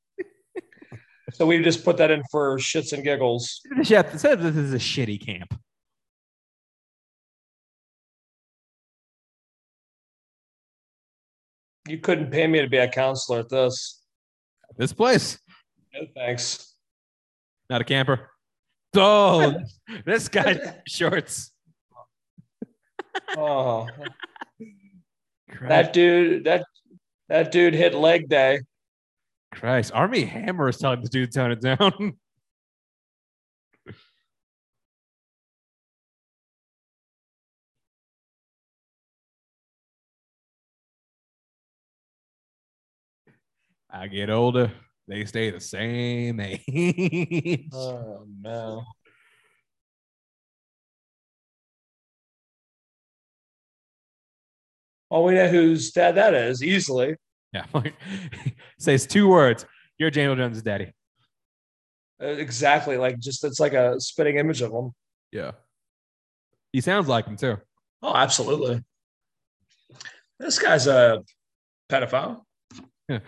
so 1.34 1.46
we 1.46 1.62
just 1.62 1.84
put 1.84 1.96
that 1.98 2.10
in 2.10 2.22
for 2.30 2.56
shits 2.58 2.92
and 2.92 3.04
giggles. 3.04 3.60
said 3.84 4.40
this 4.40 4.56
is 4.56 4.72
a 4.74 4.78
shitty 4.78 5.24
camp. 5.24 5.58
You 11.88 11.98
couldn't 11.98 12.30
pay 12.30 12.46
me 12.46 12.60
to 12.60 12.68
be 12.68 12.78
a 12.78 12.88
counselor 12.88 13.40
at 13.40 13.48
this. 13.48 14.02
This 14.76 14.92
place, 14.92 15.38
No 15.92 16.00
thanks. 16.14 16.74
not 17.70 17.80
a 17.80 17.84
camper. 17.84 18.30
Oh, 18.96 19.54
this 20.06 20.28
guy 20.28 20.58
shorts. 20.88 21.52
Oh, 23.36 23.86
Christ. 25.50 25.68
that 25.68 25.92
dude, 25.92 26.44
that 26.44 26.64
that 27.28 27.52
dude 27.52 27.74
hit 27.74 27.94
leg 27.94 28.28
day. 28.28 28.60
Christ. 29.52 29.92
Armie 29.94 30.24
Hammer 30.24 30.68
is 30.68 30.78
telling 30.78 31.00
the 31.02 31.08
dude 31.08 31.30
to 31.32 31.38
tone 31.38 31.52
it 31.52 31.60
down. 31.60 32.14
I 43.96 44.08
get 44.08 44.28
older, 44.28 44.72
they 45.06 45.24
stay 45.24 45.50
the 45.50 45.60
same 45.60 46.40
age. 46.40 47.68
Oh 47.72 48.26
no. 48.40 48.84
Oh, 55.10 55.22
we 55.22 55.34
know 55.34 55.46
whose 55.48 55.92
dad 55.92 56.16
that 56.16 56.34
is 56.34 56.62
easily. 56.62 57.16
yeah. 57.52 57.66
Says 58.78 59.06
two 59.06 59.28
words. 59.28 59.64
You're 59.98 60.10
Daniel 60.10 60.34
Jones' 60.34 60.62
daddy. 60.62 60.92
Uh, 62.20 62.26
Exactly. 62.26 62.96
Like 62.96 63.18
just 63.20 63.44
it's 63.44 63.60
like 63.60 63.74
a 63.74 64.00
spitting 64.00 64.38
image 64.38 64.60
of 64.62 64.72
him. 64.72 64.90
Yeah. 65.30 65.52
He 66.72 66.80
sounds 66.80 67.06
like 67.06 67.26
him 67.26 67.36
too. 67.36 67.58
Oh, 68.02 68.14
absolutely. 68.14 68.82
This 70.40 70.58
guy's 70.58 70.88
a 70.88 71.22
pedophile. 71.88 72.40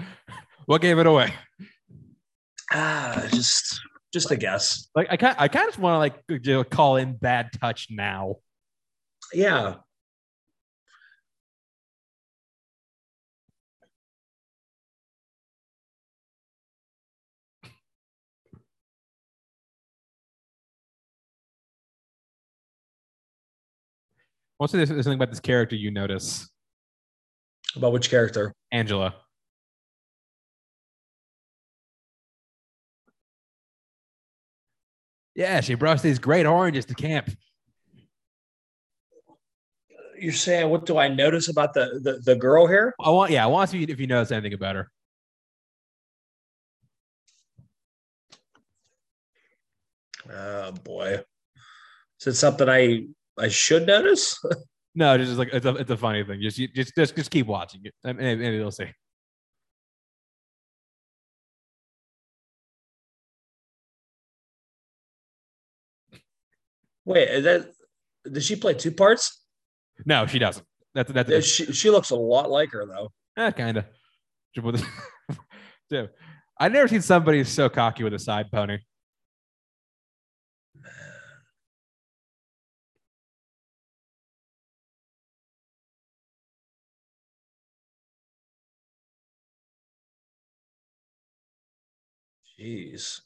What 0.66 0.80
gave 0.80 0.98
it 0.98 1.06
away? 1.06 1.32
Ah, 2.72 3.26
just 3.30 3.80
just 4.12 4.30
a 4.32 4.36
guess. 4.36 4.88
Like 4.94 5.06
I 5.10 5.16
kind 5.16 5.36
I 5.38 5.48
kind 5.48 5.68
of 5.68 5.78
want 5.78 5.94
to 5.94 5.98
like 5.98 6.42
you 6.44 6.52
know, 6.54 6.64
call 6.64 6.96
in 6.96 7.16
bad 7.16 7.50
touch 7.60 7.86
now. 7.90 8.36
Yeah. 9.32 9.76
Also, 24.58 24.78
there's, 24.78 24.88
there's 24.88 25.04
something 25.04 25.18
about 25.18 25.30
this 25.30 25.40
character 25.40 25.76
you 25.76 25.90
notice, 25.90 26.50
About 27.76 27.92
which 27.92 28.08
character? 28.08 28.54
Angela. 28.72 29.14
Yeah, 35.36 35.60
she 35.60 35.74
brought 35.74 36.00
these 36.02 36.18
great 36.18 36.46
oranges 36.46 36.86
to 36.86 36.94
camp. 36.94 37.30
You're 40.18 40.32
saying 40.32 40.70
what 40.70 40.86
do 40.86 40.96
I 40.96 41.08
notice 41.08 41.50
about 41.50 41.74
the 41.74 42.00
the, 42.02 42.20
the 42.24 42.34
girl 42.36 42.66
here? 42.66 42.94
I 42.98 43.10
want, 43.10 43.30
yeah, 43.30 43.44
I 43.44 43.46
want 43.48 43.70
to 43.70 43.76
see 43.76 43.84
if 43.84 44.00
you 44.00 44.06
notice 44.06 44.32
anything 44.32 44.54
about 44.54 44.76
her. 44.76 44.90
Oh 50.32 50.72
boy. 50.72 51.20
Is 52.20 52.26
it 52.26 52.34
something 52.34 52.68
I 52.68 53.06
I 53.38 53.48
should 53.48 53.86
notice? 53.86 54.42
No, 54.98 55.14
it's 55.14 55.26
just 55.26 55.38
like 55.38 55.50
it's 55.52 55.66
a, 55.66 55.74
it's 55.74 55.90
a 55.90 55.96
funny 55.98 56.24
thing. 56.24 56.40
Just, 56.40 56.56
you- 56.56 56.68
just, 56.68 56.94
just, 56.96 57.14
just 57.14 57.30
keep 57.30 57.46
watching 57.46 57.82
it. 57.84 57.92
and 58.02 58.18
they'll 58.18 58.70
see. 58.70 58.86
Wait, 67.06 67.28
is 67.28 67.44
that 67.44 67.70
does 68.30 68.44
she 68.44 68.56
play 68.56 68.74
two 68.74 68.90
parts? 68.90 69.42
No, 70.04 70.26
she 70.26 70.38
doesn't. 70.38 70.66
That's 70.94 71.12
that's 71.12 71.46
She 71.46 71.72
she 71.72 71.88
looks 71.88 72.10
a 72.10 72.16
lot 72.16 72.50
like 72.50 72.72
her 72.72 72.84
though. 72.84 73.12
eh, 73.36 73.50
kind 73.52 73.78
of. 73.78 73.84
Dude, 75.90 76.10
I've 76.58 76.72
never 76.72 76.88
seen 76.88 77.02
somebody 77.02 77.44
so 77.44 77.68
cocky 77.68 78.02
with 78.02 78.14
a 78.14 78.18
side 78.18 78.50
pony. 78.50 78.78
Jeez. 92.58 93.20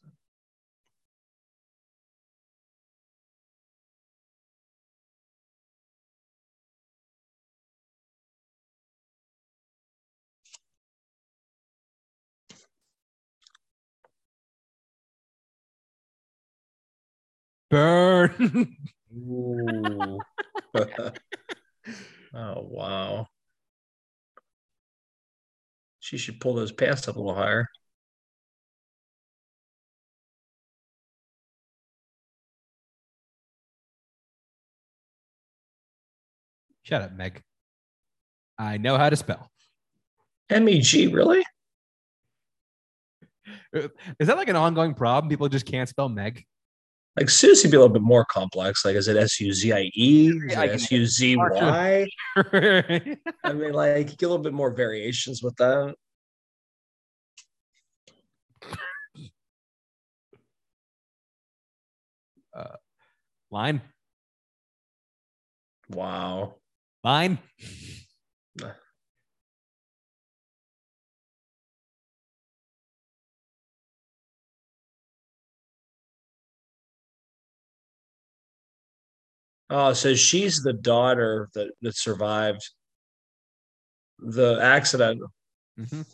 Burn. 17.70 18.76
Oh 22.32 22.62
wow. 22.62 23.26
She 26.00 26.16
should 26.18 26.40
pull 26.40 26.54
those 26.54 26.72
pants 26.72 27.08
up 27.08 27.16
a 27.16 27.18
little 27.18 27.34
higher. 27.34 27.66
Shut 36.82 37.02
up, 37.02 37.12
Meg. 37.12 37.42
I 38.58 38.78
know 38.78 38.96
how 38.96 39.10
to 39.10 39.16
spell. 39.16 39.50
MEG, 40.50 41.12
really? 41.12 41.44
Is 43.72 44.26
that 44.26 44.36
like 44.36 44.48
an 44.48 44.56
ongoing 44.56 44.94
problem? 44.94 45.30
People 45.30 45.48
just 45.48 45.66
can't 45.66 45.88
spell 45.88 46.08
Meg. 46.08 46.44
Like 47.18 47.28
Susie 47.28 47.68
be 47.68 47.76
a 47.76 47.80
little 47.80 47.92
bit 47.92 48.02
more 48.02 48.24
complex. 48.24 48.84
Like, 48.84 48.94
is 48.96 49.08
it 49.08 49.16
S 49.16 49.40
U 49.40 49.52
Z 49.52 49.72
I 49.72 49.90
E? 49.94 50.28
Is 50.28 50.56
I 50.56 50.64
it 50.64 50.66
can- 50.68 50.74
S 50.74 50.90
U 50.92 51.06
Z 51.06 51.36
Y? 51.36 52.06
I 52.36 53.52
mean, 53.52 53.72
like, 53.72 54.06
get 54.16 54.22
a 54.22 54.28
little 54.28 54.38
bit 54.38 54.52
more 54.52 54.70
variations 54.70 55.42
with 55.42 55.56
that. 55.56 55.94
Uh, 62.54 62.76
Line. 63.50 63.80
Wow. 65.88 66.56
Line. 67.02 67.38
Oh, 79.70 79.92
so 79.92 80.14
she's 80.14 80.62
the 80.62 80.72
daughter 80.72 81.48
that, 81.54 81.70
that 81.80 81.96
survived 81.96 82.68
the 84.18 84.58
accident. 84.60 85.22
Mhm. 85.78 86.04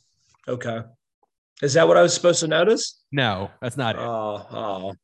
Okay. 0.47 0.81
Is 1.63 1.73
that 1.75 1.89
what 1.89 1.97
I 1.97 2.03
was 2.03 2.13
supposed 2.15 2.41
to 2.41 2.49
notice? 2.49 3.03
No, 3.11 3.51
that's 3.63 3.79
not 3.79 3.97
it. 3.97 4.03
Oh, 4.03 4.47
oh. 4.51 4.95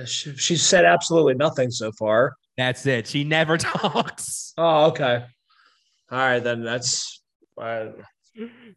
Uh, 0.00 0.04
She, 0.04 0.56
said 0.56 0.84
absolutely 0.84 1.34
nothing 1.34 1.70
so 1.70 1.90
far. 1.92 2.36
That's 2.56 2.86
it. 2.86 3.06
She 3.08 3.24
never 3.24 3.58
talks. 3.58 4.52
Oh, 4.56 4.86
okay. 4.86 5.24
All 6.12 6.18
right, 6.18 6.38
then 6.38 6.62
that's 6.62 7.22
uh, 7.60 7.86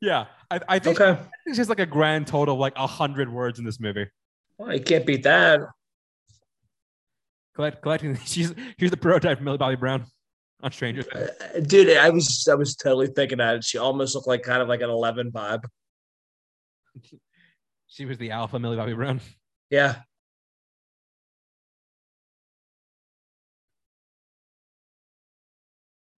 Yeah, 0.01 0.25
I, 0.49 0.59
I 0.67 0.79
think 0.79 0.99
okay. 0.99 1.21
it's 1.45 1.57
just 1.57 1.69
like 1.69 1.79
a 1.79 1.85
grand 1.85 2.25
total 2.25 2.55
of 2.55 2.59
like 2.59 2.73
a 2.75 2.87
hundred 2.87 3.31
words 3.31 3.59
in 3.59 3.65
this 3.65 3.79
movie. 3.79 4.07
Well, 4.57 4.73
you 4.73 4.81
can't 4.81 5.05
beat 5.05 5.23
that. 5.23 5.61
Collect, 7.59 7.81
collecting. 7.81 8.15
She's 8.25 8.53
here's 8.77 8.89
the 8.89 8.95
prototype 8.95 9.39
of 9.39 9.43
Millie 9.43 9.57
Bobby 9.57 9.75
Brown 9.75 10.05
on 10.63 10.71
Stranger 10.71 11.03
Things. 11.03 11.29
Uh, 11.41 11.59
Dude, 11.59 11.97
I 11.97 12.09
was 12.09 12.47
I 12.49 12.55
was 12.55 12.73
totally 12.73 13.07
thinking 13.07 13.39
that 13.39 13.65
she 13.65 13.77
almost 13.77 14.15
looked 14.15 14.29
like 14.29 14.43
kind 14.43 14.61
of 14.61 14.69
like 14.69 14.79
an 14.79 14.89
eleven 14.89 15.29
vibe. 15.29 15.63
She 17.91 18.05
was 18.05 18.19
the 18.19 18.29
alpha 18.29 18.59
Millie 18.59 18.77
Bobby 18.77 18.93
Brown. 18.93 19.19
Yeah. 19.71 19.95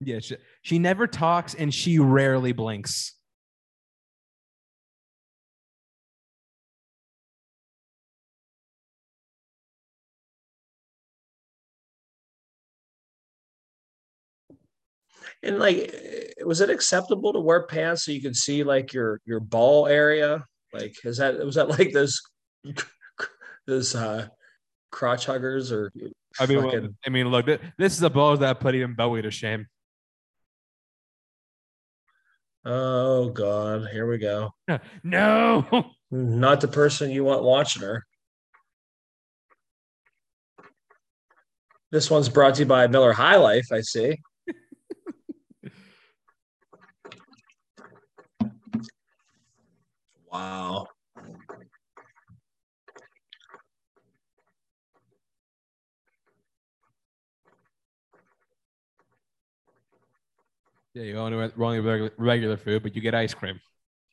Yeah, 0.02 0.20
she, 0.20 0.36
she 0.62 0.80
never 0.80 1.08
talks 1.08 1.54
and 1.56 1.74
she 1.74 1.98
rarely 1.98 2.52
blinks. 2.52 3.16
And 15.44 15.60
like, 15.60 15.78
eh, 15.78 16.44
was 16.46 16.62
it 16.62 16.70
acceptable 16.70 17.34
to 17.34 17.40
wear 17.40 17.66
pants 17.66 18.06
so 18.06 18.12
you 18.12 18.22
could 18.22 18.36
see 18.36 18.64
like 18.64 18.94
your 18.94 19.20
your 19.26 19.40
ball 19.40 19.88
area? 19.88 20.46
Like, 20.74 20.96
is 21.04 21.18
that 21.18 21.38
was 21.40 21.56
that 21.56 21.70
like 21.70 21.92
those 21.94 22.22
those 23.68 23.96
uh 23.96 24.28
crotch 24.92 25.26
huggers 25.26 25.72
or 25.72 25.92
I 26.40 26.46
mean, 26.46 26.64
well, 26.64 26.88
I 27.06 27.10
mean, 27.10 27.28
look, 27.28 27.46
th- 27.46 27.62
this 27.78 27.94
is 27.94 28.04
a 28.04 28.10
blow 28.10 28.36
that 28.38 28.60
put 28.60 28.76
even 28.76 28.96
Bowie 28.96 29.22
to 29.22 29.32
shame. 29.32 29.68
oh 32.64 33.30
god, 33.30 33.88
here 33.92 34.08
we 34.08 34.18
go. 34.18 34.54
no, 35.04 35.92
Not 36.12 36.60
the 36.60 36.68
person 36.68 37.10
you 37.10 37.24
want 37.24 37.44
watching 37.44 37.84
her. 37.84 38.06
This 41.90 42.12
one's 42.12 42.30
brought 42.30 42.56
to 42.56 42.62
you 42.62 42.66
by 42.66 42.88
Miller 42.88 43.14
High 43.14 43.38
Life, 43.38 43.68
I 43.72 43.82
see. 43.82 44.18
Wow. 50.32 50.88
yeah, 60.94 61.04
you 61.04 61.18
only 61.18 61.38
went 61.38 61.54
only 61.60 61.80
regular, 61.80 62.12
regular 62.18 62.58
food, 62.58 62.84
but 62.84 62.96
you 62.96 63.02
get 63.02 63.16
ice 63.16 63.34
cream. 63.34 63.60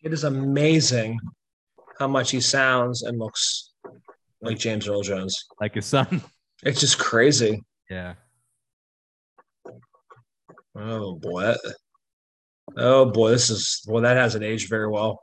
It 0.03 0.13
is 0.13 0.25
amazing 0.25 1.19
how 1.99 2.07
much 2.07 2.31
he 2.31 2.41
sounds 2.41 3.03
and 3.03 3.19
looks 3.19 3.73
like 4.41 4.59
James 4.59 4.89
Earl 4.89 5.03
Jones. 5.03 5.45
like 5.61 5.75
his 5.75 5.87
son. 5.87 6.23
It's 6.65 6.81
just 6.81 6.99
crazy. 6.99 7.63
Yeah, 7.89 8.15
Oh 10.81 11.15
boy. 11.17 11.55
Oh 12.77 13.07
boy, 13.07 13.31
this 13.31 13.51
is 13.51 13.83
well, 13.89 14.03
that 14.03 14.17
hasn't 14.17 14.45
aged 14.45 14.69
very 14.69 14.89
well. 14.89 15.21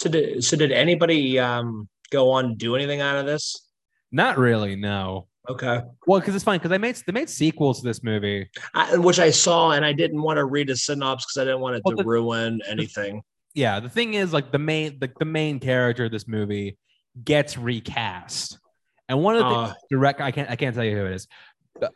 So 0.00 0.08
did 0.08 0.42
so 0.42 0.56
did 0.56 0.72
anybody 0.72 1.38
um 1.38 1.86
go 2.10 2.30
on 2.30 2.56
do 2.56 2.74
anything 2.74 3.00
out 3.02 3.18
of 3.18 3.26
this? 3.26 3.66
not 4.10 4.38
really. 4.38 4.74
No. 4.74 5.28
Okay. 5.48 5.80
Well, 6.06 6.20
because 6.20 6.34
it's 6.34 6.42
fine 6.44 6.58
because 6.58 6.70
they 6.70 6.78
made 6.78 6.96
they 7.06 7.12
made 7.12 7.28
sequels 7.28 7.80
to 7.80 7.86
this 7.86 8.02
movie. 8.02 8.48
I, 8.74 8.96
which 8.96 9.18
I 9.18 9.30
saw 9.30 9.72
and 9.72 9.84
I 9.84 9.92
didn't 9.92 10.22
want 10.22 10.38
to 10.38 10.44
read 10.46 10.70
a 10.70 10.76
synopsis 10.76 11.26
because 11.26 11.42
I 11.42 11.44
didn't 11.44 11.60
want 11.60 11.76
it 11.76 11.82
Well, 11.84 11.96
to 11.96 12.02
the- 12.02 12.08
ruin 12.08 12.60
anything. 12.66 13.22
Yeah, 13.54 13.78
the 13.80 13.88
thing 13.90 14.14
is, 14.14 14.32
like 14.32 14.52
the 14.52 14.58
main 14.58 14.98
the, 15.00 15.10
the 15.18 15.24
main 15.26 15.58
character 15.60 16.06
of 16.06 16.12
this 16.12 16.26
movie 16.26 16.78
gets 17.24 17.58
recast, 17.58 18.58
and 19.08 19.20
one 19.22 19.34
of 19.36 19.42
the 19.42 19.46
Uh, 19.48 19.74
direct 19.90 20.20
I 20.22 20.30
can't 20.30 20.48
I 20.50 20.56
can't 20.56 20.74
tell 20.74 20.84
you 20.84 20.96
who 20.96 21.06
it 21.06 21.12
is. 21.14 21.28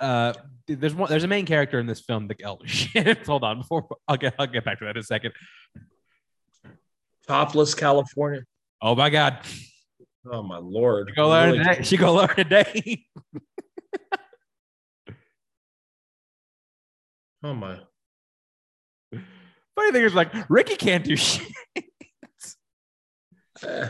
Uh, 0.01 0.33
there's 0.67 0.95
one 0.95 1.09
there's 1.09 1.25
a 1.25 1.29
main 1.29 1.47
character 1.47 1.79
in 1.81 1.87
this 1.87 2.01
film. 2.01 2.29
The 2.29 2.37
oh 2.45 2.59
shit, 2.67 3.25
hold 3.27 3.45
on 3.45 3.59
before 3.59 3.87
I'll 4.09 4.17
get 4.17 4.35
I'll 4.39 4.47
get 4.47 4.65
back 4.65 4.79
to 4.81 4.85
that 4.85 4.97
in 4.97 5.01
a 5.01 5.03
second. 5.05 5.33
Topless 7.27 7.75
California. 7.75 8.43
Oh 8.83 8.95
my 8.95 9.11
god, 9.11 9.39
Oh 10.31 10.43
my 10.43 10.59
lord. 10.59 11.09
she 11.11 11.15
go 11.17 11.29
learn 11.29 11.53
Really- 11.53 11.65
today. 11.65 11.83
She 11.83 11.97
go 11.97 12.15
learn 12.15 12.35
today. 12.37 13.07
Oh 17.43 17.53
my. 17.53 17.79
Funny 19.13 19.93
thing 19.93 20.03
is, 20.05 20.15
like 20.15 20.33
Ricky 20.49 20.77
can't 20.77 21.05
do 21.05 21.15
shit. 21.17 21.47
Eh. 23.63 23.89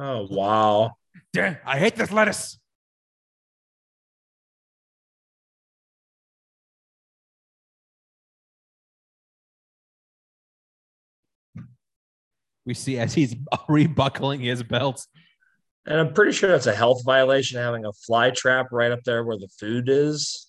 Oh 0.00 0.26
wow. 0.30 0.92
Damn, 1.32 1.56
I 1.64 1.78
hate 1.78 1.94
this 1.96 2.10
lettuce. 2.10 2.58
We 12.64 12.74
see 12.74 12.98
as 12.98 13.14
he's 13.14 13.34
rebuckling 13.68 14.40
his 14.40 14.62
belt. 14.62 15.06
And 15.86 15.98
I'm 15.98 16.12
pretty 16.12 16.32
sure 16.32 16.48
that's 16.50 16.66
a 16.66 16.74
health 16.74 17.02
violation 17.04 17.58
having 17.58 17.84
a 17.84 17.92
fly 17.92 18.30
trap 18.30 18.66
right 18.70 18.92
up 18.92 19.02
there 19.04 19.24
where 19.24 19.36
the 19.36 19.48
food 19.58 19.88
is. 19.88 20.48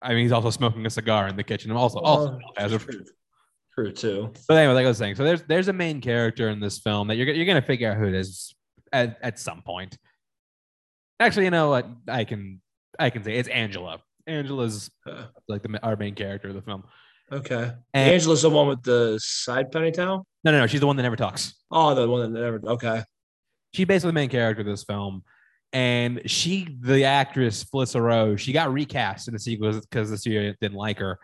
I 0.00 0.10
mean, 0.14 0.22
he's 0.22 0.32
also 0.32 0.50
smoking 0.50 0.86
a 0.86 0.90
cigar 0.90 1.28
in 1.28 1.36
the 1.36 1.42
kitchen. 1.44 1.70
Also, 1.72 1.98
also 1.98 2.38
as 2.56 2.72
a 2.72 2.78
true. 2.78 3.04
True 3.74 3.92
too. 3.92 4.32
But 4.48 4.56
anyway, 4.56 4.72
like 4.74 4.84
I 4.86 4.88
was 4.88 4.96
saying, 4.96 5.16
so 5.16 5.24
there's 5.24 5.42
there's 5.42 5.68
a 5.68 5.72
main 5.74 6.00
character 6.00 6.48
in 6.48 6.60
this 6.60 6.78
film 6.78 7.08
that 7.08 7.16
you're 7.16 7.26
gonna- 7.26 7.36
you're 7.36 7.46
gonna 7.46 7.60
figure 7.60 7.90
out 7.90 7.98
who 7.98 8.06
it 8.06 8.14
is 8.14 8.54
at, 8.92 9.18
at 9.20 9.38
some 9.38 9.60
point. 9.60 9.98
Actually, 11.20 11.44
you 11.44 11.50
know 11.50 11.68
what? 11.68 11.86
I 12.08 12.24
can 12.24 12.62
I 12.98 13.10
can 13.10 13.22
say 13.22 13.34
it's 13.36 13.48
Angela. 13.48 14.00
Angela's 14.26 14.90
Uh, 15.06 15.26
like 15.48 15.62
the 15.62 15.78
our 15.82 15.96
main 15.96 16.14
character 16.14 16.48
of 16.48 16.54
the 16.54 16.62
film. 16.62 16.84
okay. 17.30 17.72
And 17.92 18.10
Angela's 18.14 18.40
the 18.42 18.48
one 18.50 18.68
with 18.68 18.82
the 18.82 19.18
side 19.22 19.70
ponytail. 19.70 20.24
No, 20.46 20.52
no, 20.52 20.60
no, 20.60 20.66
she's 20.66 20.80
the 20.80 20.86
one 20.86 20.96
that 20.96 21.02
never 21.02 21.16
talks. 21.16 21.54
Oh, 21.70 21.94
the 21.94 22.08
one 22.08 22.32
that 22.32 22.40
never. 22.40 22.60
Okay. 22.64 23.02
She's 23.74 23.86
basically 23.86 24.10
the 24.10 24.14
main 24.14 24.28
character 24.30 24.60
of 24.60 24.66
this 24.66 24.84
film, 24.84 25.22
and 25.72 26.22
she, 26.30 26.76
the 26.80 27.04
actress 27.04 27.64
Felissa 27.64 28.00
Rose, 28.00 28.40
she 28.40 28.52
got 28.52 28.72
recast 28.72 29.28
in 29.28 29.34
the 29.34 29.40
sequel 29.40 29.72
because 29.72 30.08
the 30.08 30.16
studio 30.16 30.54
didn't 30.60 30.76
like 30.76 30.98
her, 30.98 31.18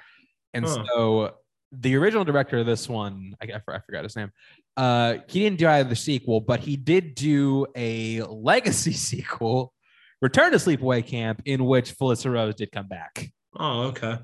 and 0.52 0.64
Huh. 0.66 0.84
so 0.86 1.34
the 1.70 1.96
original 1.96 2.24
director 2.24 2.58
of 2.58 2.66
this 2.66 2.88
one, 2.88 3.34
I, 3.40 3.46
I 3.54 3.74
I 3.76 3.78
forgot 3.86 4.02
his 4.04 4.16
name. 4.16 4.30
Uh, 4.76 5.18
he 5.28 5.40
didn't 5.40 5.58
do 5.58 5.68
either 5.68 5.88
the 5.88 5.96
sequel, 5.96 6.40
but 6.40 6.60
he 6.60 6.76
did 6.76 7.14
do 7.14 7.66
a 7.76 8.22
legacy 8.22 8.92
sequel, 9.08 9.72
Return 10.20 10.52
to 10.52 10.58
Sleepaway 10.58 11.06
Camp, 11.06 11.42
in 11.46 11.64
which 11.64 11.96
Felissa 11.96 12.30
Rose 12.32 12.54
did 12.56 12.70
come 12.72 12.88
back. 12.88 13.28
Oh, 13.58 13.82
okay. 13.84 14.18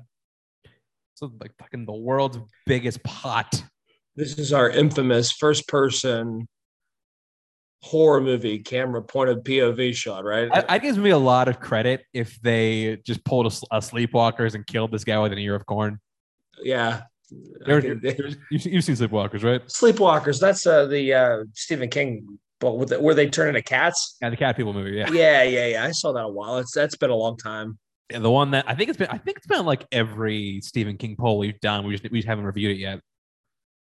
So 1.15 1.31
like 1.41 1.51
fucking 1.59 1.85
the 1.85 1.93
world's 1.93 2.37
biggest 2.65 3.01
pot. 3.03 3.63
This 4.19 4.37
is 4.37 4.51
our 4.51 4.69
infamous 4.69 5.31
first 5.31 5.65
person 5.69 6.45
horror 7.81 8.19
movie 8.19 8.59
camera 8.59 9.01
point 9.01 9.29
of 9.29 9.37
POV 9.37 9.95
shot, 9.95 10.25
right? 10.25 10.49
I, 10.51 10.65
I 10.75 10.77
gives 10.79 10.97
me 10.97 11.11
a 11.11 11.17
lot 11.17 11.47
of 11.47 11.61
credit 11.61 12.03
if 12.13 12.37
they 12.41 12.97
just 13.05 13.23
pulled 13.23 13.45
a 13.45 13.49
sleepwalkers 13.77 14.55
and 14.55 14.67
killed 14.67 14.91
this 14.91 15.05
guy 15.05 15.17
with 15.19 15.31
an 15.31 15.39
ear 15.39 15.55
of 15.55 15.65
corn. 15.65 16.01
yeah. 16.61 17.03
There- 17.65 17.79
you've, 17.79 18.65
you've 18.65 18.83
seen 18.83 18.95
sleepwalkers, 18.95 19.41
right? 19.41 19.65
Sleepwalkers. 19.67 20.41
That's 20.41 20.67
uh, 20.67 20.87
the 20.87 21.13
uh, 21.13 21.43
Stephen 21.53 21.89
King 21.89 22.39
with 22.61 22.89
the, 22.89 22.99
where 22.99 23.15
they 23.15 23.29
turn 23.29 23.47
into 23.47 23.61
cats. 23.61 24.17
Yeah, 24.21 24.31
the 24.31 24.35
cat 24.35 24.57
people 24.57 24.73
movie. 24.73 24.97
Yeah. 24.97 25.09
Yeah, 25.13 25.43
yeah, 25.43 25.67
yeah. 25.67 25.85
I 25.85 25.91
saw 25.91 26.11
that 26.11 26.25
a 26.25 26.27
while. 26.27 26.57
It's 26.57 26.73
that's 26.73 26.97
been 26.97 27.11
a 27.11 27.15
long 27.15 27.37
time. 27.37 27.79
Yeah, 28.11 28.19
the 28.19 28.31
one 28.31 28.51
that 28.51 28.65
I 28.67 28.75
think 28.75 28.89
it's 28.89 28.97
been. 28.97 29.07
I 29.11 29.17
think 29.19 29.37
it's 29.37 29.47
been 29.47 29.65
like 29.65 29.85
every 29.93 30.59
Stephen 30.61 30.97
King 30.97 31.15
poll 31.15 31.37
we've 31.37 31.59
done. 31.61 31.85
We 31.85 31.95
just 31.95 32.11
we 32.11 32.17
just 32.17 32.27
haven't 32.27 32.45
reviewed 32.45 32.71
it 32.71 32.79
yet. 32.79 32.99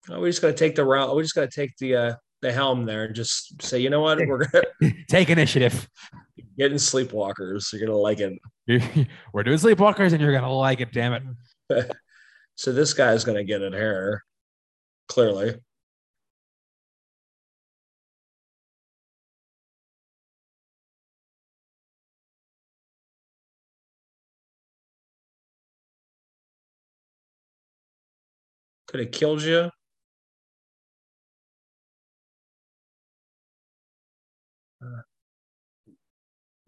Oh, 0.10 0.20
we 0.20 0.30
just 0.30 0.42
gotta 0.42 0.54
take 0.54 0.76
the 0.76 0.84
route. 0.84 1.16
We 1.16 1.24
just 1.24 1.36
gotta 1.36 1.48
take 1.48 1.76
the 1.78 1.96
uh, 1.96 2.14
the 2.42 2.52
helm 2.52 2.86
there 2.86 3.06
and 3.06 3.16
just 3.16 3.62
say, 3.62 3.80
you 3.80 3.90
know 3.90 4.02
what, 4.02 4.20
we're 4.20 4.46
gonna 4.46 4.66
Take 5.10 5.30
initiative. 5.30 5.88
Getting 6.58 6.78
Sleepwalkers. 6.78 7.72
You're 7.72 7.86
gonna 7.86 7.98
like 7.98 8.20
it. 8.20 8.34
We're 9.34 9.44
doing 9.44 9.58
sleepwalkers, 9.58 10.14
and 10.14 10.22
you're 10.22 10.34
gonna 10.34 10.52
like 10.54 10.82
it. 10.82 10.92
Damn 10.92 11.36
it. 11.70 11.92
So 12.56 12.72
this 12.72 12.94
guy's 12.94 13.24
gonna 13.24 13.44
get 13.44 13.64
it 13.64 13.74
here, 13.74 14.24
clearly. 15.08 15.56
Could 28.88 29.00
have 29.00 29.12
killed 29.12 29.42
you. 29.42 29.72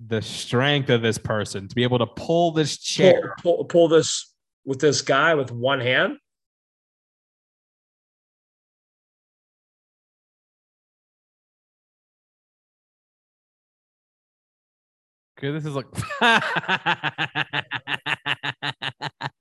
The 0.06 0.22
strength 0.22 0.90
of 0.90 1.02
this 1.02 1.18
person 1.18 1.68
to 1.68 1.76
be 1.76 1.84
able 1.84 2.00
to 2.00 2.06
pull 2.06 2.52
this 2.52 2.78
Pull, 2.78 2.84
chair. 2.84 3.36
pull, 3.42 3.66
pull 3.66 3.88
this 3.88 4.34
with 4.66 4.80
this 4.80 5.02
guy 5.02 5.36
with 5.36 5.52
one 5.52 5.80
hand. 5.80 6.18
Okay, 15.38 15.52
this 15.52 15.66
is 15.66 15.76
like. 15.76 15.86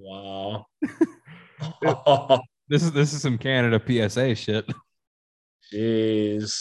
Wow. 0.00 0.66
this 2.68 2.82
is 2.82 2.92
this 2.92 3.12
is 3.12 3.20
some 3.20 3.36
Canada 3.36 3.82
PSA 3.84 4.34
shit. 4.36 4.64
Jeez. 5.72 6.54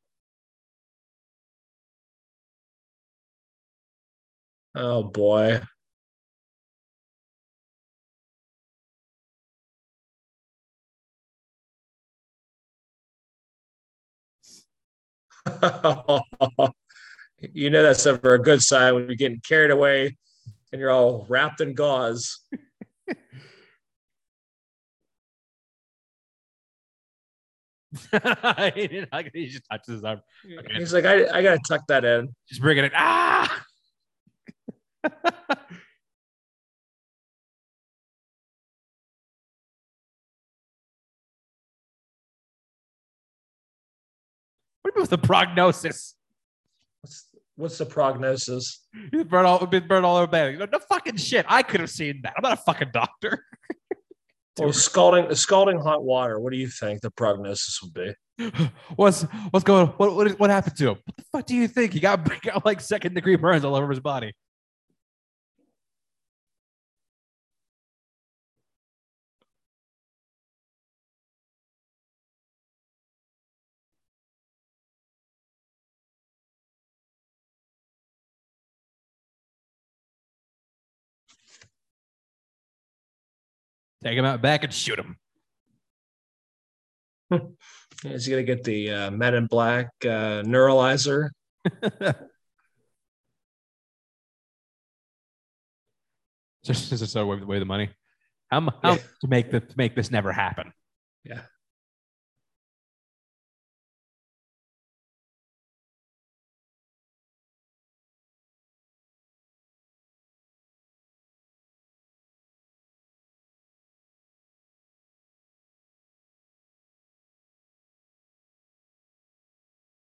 oh 4.74 5.02
boy. 5.04 5.60
you 17.52 17.70
know 17.70 17.82
that's 17.82 18.04
never 18.06 18.34
a 18.34 18.38
good 18.38 18.62
sign 18.62 18.94
when 18.94 19.06
you're 19.06 19.14
getting 19.16 19.40
carried 19.40 19.70
away 19.70 20.16
and 20.72 20.80
you're 20.80 20.90
all 20.90 21.26
wrapped 21.28 21.60
in 21.60 21.74
gauze. 21.74 22.40
he 28.74 29.48
just 29.48 29.64
touches 29.70 29.94
his 29.94 30.04
arm. 30.04 30.20
Okay. 30.46 30.74
He's 30.78 30.94
like, 30.94 31.04
I, 31.04 31.26
I 31.38 31.42
gotta 31.42 31.60
tuck 31.66 31.86
that 31.88 32.04
in. 32.04 32.34
Just 32.48 32.60
bringing 32.60 32.84
it. 32.84 32.92
Ah. 32.94 33.64
What 44.92 45.04
about 45.04 45.10
the 45.10 45.26
prognosis? 45.26 46.14
What's, 47.00 47.26
what's 47.54 47.78
the 47.78 47.86
prognosis? 47.86 48.86
He's 49.12 49.24
burned 49.24 49.46
all, 49.46 49.64
been 49.66 49.86
burned 49.86 50.04
all 50.04 50.16
over 50.16 50.26
bad. 50.26 50.58
No, 50.58 50.66
no 50.66 50.78
fucking 50.80 51.16
shit. 51.16 51.46
I 51.48 51.62
could 51.62 51.80
have 51.80 51.90
seen 51.90 52.20
that. 52.22 52.34
I'm 52.36 52.42
not 52.42 52.58
a 52.58 52.62
fucking 52.62 52.90
doctor. 52.92 53.44
Scalding 54.72 55.34
scalding 55.34 55.78
hot 55.80 56.04
water. 56.04 56.38
What 56.40 56.52
do 56.52 56.58
you 56.58 56.68
think 56.68 57.00
the 57.00 57.10
prognosis 57.10 57.80
would 57.82 57.94
be? 57.94 58.14
what's 58.96 59.22
what's 59.50 59.64
going? 59.64 59.88
What 59.96 60.14
what, 60.14 60.38
what 60.38 60.50
happened 60.50 60.76
to 60.76 60.90
him? 60.90 60.98
What 61.04 61.16
the 61.16 61.24
fuck 61.32 61.46
do 61.46 61.54
you 61.54 61.68
think? 61.68 61.92
He 61.92 62.00
got, 62.00 62.30
he 62.42 62.50
got 62.50 62.64
like 62.64 62.80
second 62.80 63.14
degree 63.14 63.36
burns 63.36 63.64
all 63.64 63.74
over 63.74 63.88
his 63.90 64.00
body. 64.00 64.32
Take 84.02 84.16
him 84.16 84.24
out 84.24 84.40
back 84.42 84.64
and 84.64 84.72
shoot 84.72 84.98
him. 84.98 85.16
Is 88.04 88.24
he 88.24 88.30
gonna 88.30 88.42
get 88.42 88.64
the 88.64 88.90
uh, 88.90 89.10
Men 89.10 89.34
in 89.34 89.46
Black 89.46 89.88
uh, 90.04 90.42
neuralizer? 90.42 91.28
just 96.64 96.88
just 96.90 97.12
so 97.12 97.30
away 97.30 97.58
the 97.58 97.64
money. 97.64 97.90
How, 98.50 98.60
how 98.82 98.94
Yeah. 98.94 98.98
to 99.20 99.28
make 99.28 99.50
the 99.50 99.60
to 99.60 99.74
make 99.76 99.94
this 99.94 100.10
never 100.10 100.32
happen? 100.32 100.72
Yeah. 101.24 101.42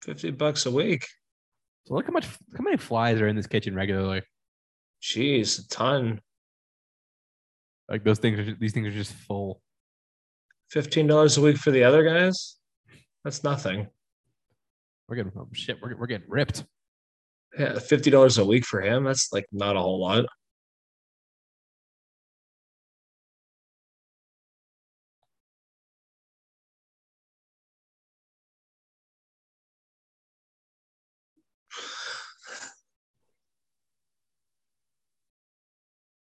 Fifty 0.03 0.31
bucks 0.31 0.67
a 0.67 0.71
week. 0.71 1.07
So 1.87 1.95
look 1.95 2.07
how 2.07 2.13
much 2.13 2.27
how 2.27 2.63
many 2.63 2.77
flies 2.77 3.21
are 3.21 3.29
in 3.29 3.37
this 3.37 3.47
kitchen 3.47 3.75
regularly. 3.75 4.23
Jeez, 5.03 5.65
a 5.65 5.69
ton. 5.69 6.21
Like 7.89 8.05
those 8.05 8.19
things 8.19 8.39
are 8.39 8.55
these 8.55 8.73
things 8.73 8.87
are 8.87 8.93
just 8.93 9.13
full. 9.13 9.61
Fifteen 10.71 11.07
dollars 11.07 11.37
a 11.37 11.41
week 11.41 11.57
for 11.57 11.71
the 11.71 11.85
other 11.85 12.05
guys. 12.05 12.57
That's 13.25 13.45
nothing. 13.45 13.89
We're 15.09 15.17
getting 15.17 15.33
oh, 15.37 15.49
shit. 15.53 15.79
We're, 15.83 15.97
we're 15.97 16.07
getting 16.07 16.29
ripped. 16.29 16.65
Yeah, 17.59 17.79
fifty 17.79 18.11
dollars 18.11 18.39
a 18.39 18.45
week 18.45 18.65
for 18.65 18.81
him. 18.81 19.05
That's 19.05 19.33
like 19.33 19.47
not 19.53 19.77
a 19.77 19.81
whole 19.81 20.01
lot. 20.01 20.25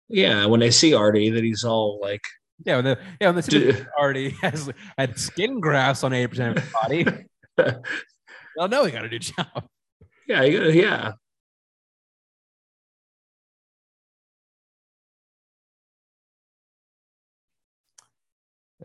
Yeah, 0.08 0.46
when 0.46 0.60
they 0.60 0.70
see 0.70 0.94
Artie, 0.94 1.30
that 1.30 1.44
he's 1.44 1.64
all 1.64 1.98
like, 2.00 2.22
yeah, 2.64 2.76
when 2.76 2.84
the, 2.86 2.98
yeah, 3.20 3.28
when 3.28 3.36
the 3.36 3.42
dude. 3.42 3.86
Artie 3.98 4.30
has 4.42 4.70
had 4.96 5.18
skin 5.18 5.60
grafts 5.60 6.02
on 6.04 6.12
eighty 6.12 6.28
percent 6.28 6.56
of 6.56 6.62
his 6.64 6.72
body. 6.72 7.06
well, 8.56 8.68
no, 8.68 8.84
he 8.84 8.92
got 8.92 9.04
a 9.04 9.08
new 9.08 9.18
job. 9.18 9.68
Yeah, 10.26 10.42
you 10.42 10.58
gotta, 10.58 10.76
yeah. 10.76 11.12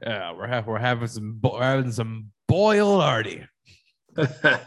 Yeah, 0.02 0.34
we're 0.34 0.48
ha- 0.48 0.64
we're 0.66 0.80
having 0.80 1.08
some 1.08 1.34
bo- 1.40 1.54
we're 1.54 1.62
having 1.64 1.92
some 1.92 2.32
boiled 2.48 3.02
Artie. 3.02 3.46
oh 4.18 4.60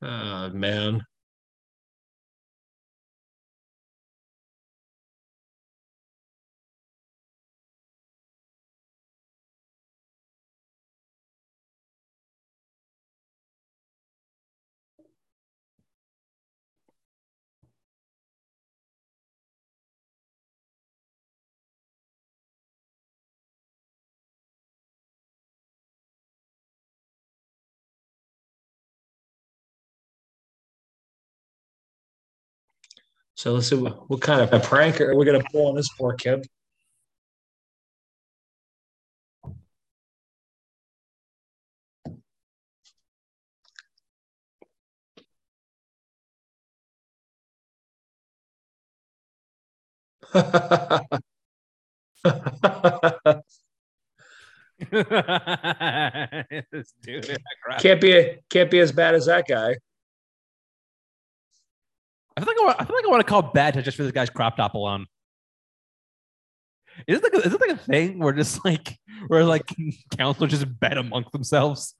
man. 0.52 1.02
So 33.46 33.52
let's 33.52 33.68
see 33.68 33.76
what, 33.76 34.10
what 34.10 34.20
kind 34.20 34.40
of 34.40 34.52
a 34.52 34.58
prank 34.58 35.00
are 35.00 35.14
we 35.14 35.24
gonna 35.24 35.40
pull 35.52 35.68
on 35.68 35.76
this 35.76 35.88
poor 35.96 36.14
kid. 36.14 36.48
Can't 57.78 58.00
be 58.00 58.38
can't 58.50 58.70
be 58.72 58.80
as 58.80 58.90
bad 58.90 59.14
as 59.14 59.26
that 59.26 59.44
guy. 59.48 59.76
I 62.36 62.40
feel 62.40 62.48
like 62.48 62.58
I, 62.60 62.64
want, 62.64 62.80
I 62.80 62.84
feel 62.84 62.96
like 62.96 63.04
I 63.04 63.08
want 63.08 63.26
to 63.26 63.30
call 63.30 63.42
bad 63.42 63.74
touch 63.74 63.84
just 63.84 63.96
for 63.96 64.02
this 64.02 64.12
guy's 64.12 64.30
crop 64.30 64.56
top 64.56 64.74
alone. 64.74 65.06
Is 67.06 67.18
it 67.18 67.22
like 67.22 67.34
a, 67.34 67.46
is 67.46 67.52
it 67.52 67.60
like 67.60 67.70
a 67.70 67.76
thing 67.76 68.18
where 68.18 68.32
just 68.32 68.64
like 68.64 68.96
where 69.28 69.44
like 69.44 69.64
counselors 70.16 70.50
just 70.50 70.80
bet 70.80 70.96
amongst 70.96 71.32
themselves? 71.32 71.94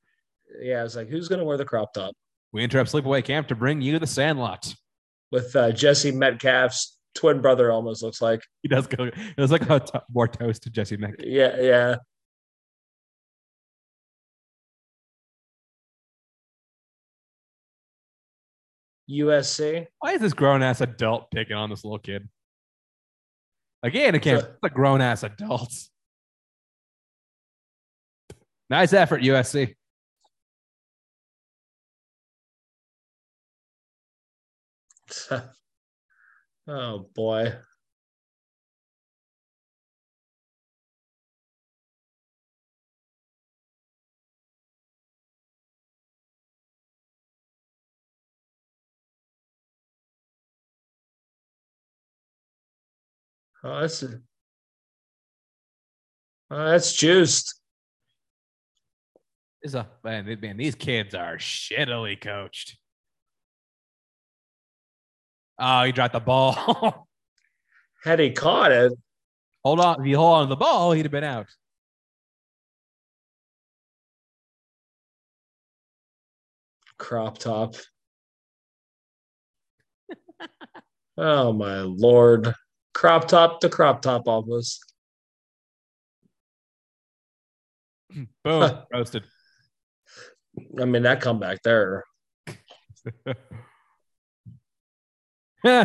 Yeah, 0.61 0.85
it's 0.85 0.96
like 0.96 1.09
who's 1.09 1.29
gonna 1.29 1.44
wear 1.44 1.57
the 1.59 1.64
crop 1.64 1.92
top 1.92 2.14
We 2.53 2.64
interrupt 2.64 2.92
sleepaway 2.92 3.25
camp 3.25 3.49
to 3.49 3.55
bring 3.55 3.81
you 3.83 3.99
the 3.99 4.07
Sandlot. 4.07 4.75
with 5.31 5.55
uh, 5.57 5.72
Jesse 5.72 6.12
Metcalfe's 6.12 6.99
twin 7.14 7.40
brother? 7.42 7.70
Almost 7.70 8.03
looks 8.03 8.22
like. 8.22 8.42
He 8.62 8.68
does 8.68 8.87
go. 8.87 9.05
It 9.05 9.14
was 9.38 9.51
like 9.53 9.68
a 9.68 9.81
t- 9.81 9.99
more 10.11 10.29
toast 10.29 10.62
to 10.62 10.70
Jesse 10.70 10.96
Metcalfe. 10.96 11.27
Yeah, 11.27 11.61
yeah. 11.61 11.96
USC. 19.11 19.87
Why 20.01 20.12
is 20.12 20.21
this 20.21 20.33
grown 20.33 20.62
ass 20.62 20.81
adult 20.81 21.31
picking 21.31 21.57
on 21.57 21.71
this 21.71 21.85
little 21.85 21.99
kid? 21.99 22.29
Again, 23.83 24.14
it 24.14 24.23
can't. 24.23 24.40
So- 24.42 24.49
It's 24.49 24.59
a 24.64 24.71
grown 24.71 25.01
ass 25.01 25.23
adult. 25.23 25.73
Nice 28.69 28.92
effort, 28.92 29.23
USC. 29.23 29.75
oh 36.69 37.07
boy. 37.14 37.53
Oh, 53.67 53.81
that's 53.81 54.05
oh, 56.51 56.71
that's 56.71 56.93
juiced. 56.93 57.61
Is 59.63 59.75
a 59.75 59.89
man, 60.05 60.39
man. 60.41 60.57
These 60.57 60.77
kids 60.77 61.17
are 61.17 61.37
shittily 61.37 62.21
coached. 62.21 62.77
Oh, 65.59 65.83
he 65.83 65.91
dropped 65.91 66.13
the 66.13 66.21
ball. 66.21 67.09
Had 68.05 68.21
he 68.21 68.31
caught 68.31 68.71
it, 68.71 68.93
hold 69.65 69.81
on. 69.81 69.99
If 69.99 70.07
he 70.07 70.13
hold 70.13 70.37
on 70.37 70.43
to 70.45 70.49
the 70.51 70.57
ball, 70.57 70.93
he'd 70.93 71.05
have 71.05 71.11
been 71.11 71.25
out. 71.25 71.49
crop 76.99 77.39
top. 77.39 77.75
oh 81.19 81.53
my 81.53 81.81
lord. 81.81 82.55
Crop 82.97 83.29
top 83.29 83.61
to 83.61 83.69
crop 83.69 84.01
top 84.01 84.27
almost. 84.27 84.83
Boom, 88.43 88.79
roasted. 88.93 89.25
I 90.81 90.87
mean 90.87 91.03
that 91.03 91.21
comeback 91.21 91.63
there. 91.63 92.05
no. 95.63 95.83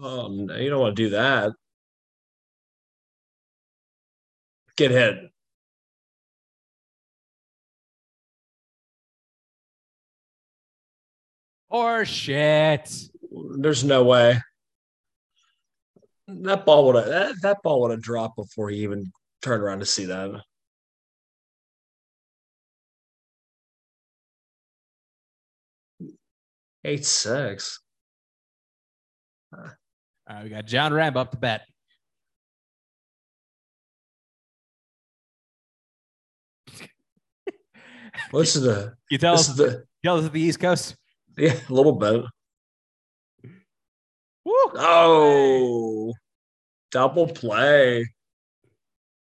Oh 0.00 0.28
no, 0.30 0.56
you 0.56 0.70
don't 0.70 0.80
want 0.80 0.94
to 0.94 1.02
do 1.02 1.10
that. 1.10 1.50
Get 4.76 4.92
hit. 4.92 5.16
Or 11.68 12.04
shit. 12.04 13.10
There's 13.58 13.84
no 13.84 14.04
way. 14.04 14.40
That 16.28 16.66
ball 16.66 16.86
would 16.86 16.96
have 16.96 17.06
that, 17.06 17.34
that 17.42 17.62
ball 17.62 17.82
would 17.82 17.92
have 17.92 18.02
dropped 18.02 18.36
before 18.36 18.70
he 18.70 18.78
even 18.78 19.12
turned 19.42 19.62
around 19.62 19.80
to 19.80 19.86
see 19.86 20.06
that. 20.06 20.42
Eight 26.84 27.04
six. 27.04 27.80
All 29.52 29.64
right, 30.28 30.44
we 30.44 30.50
got 30.50 30.66
John 30.66 30.92
Rambo 30.92 31.20
up 31.20 31.30
to 31.32 31.36
bet. 31.36 31.62
This 38.32 38.56
is 38.56 38.62
the 38.62 38.94
You 39.10 39.18
tell 39.18 39.34
us, 39.34 39.48
the 39.48 39.84
tell 40.04 40.18
us 40.18 40.28
the 40.28 40.40
East 40.40 40.60
Coast. 40.60 40.96
yeah, 41.36 41.54
a 41.68 41.72
little 41.72 41.92
bit. 41.92 42.24
Woo. 44.46 44.52
Oh, 44.76 46.14
double 46.92 47.26
play. 47.26 48.06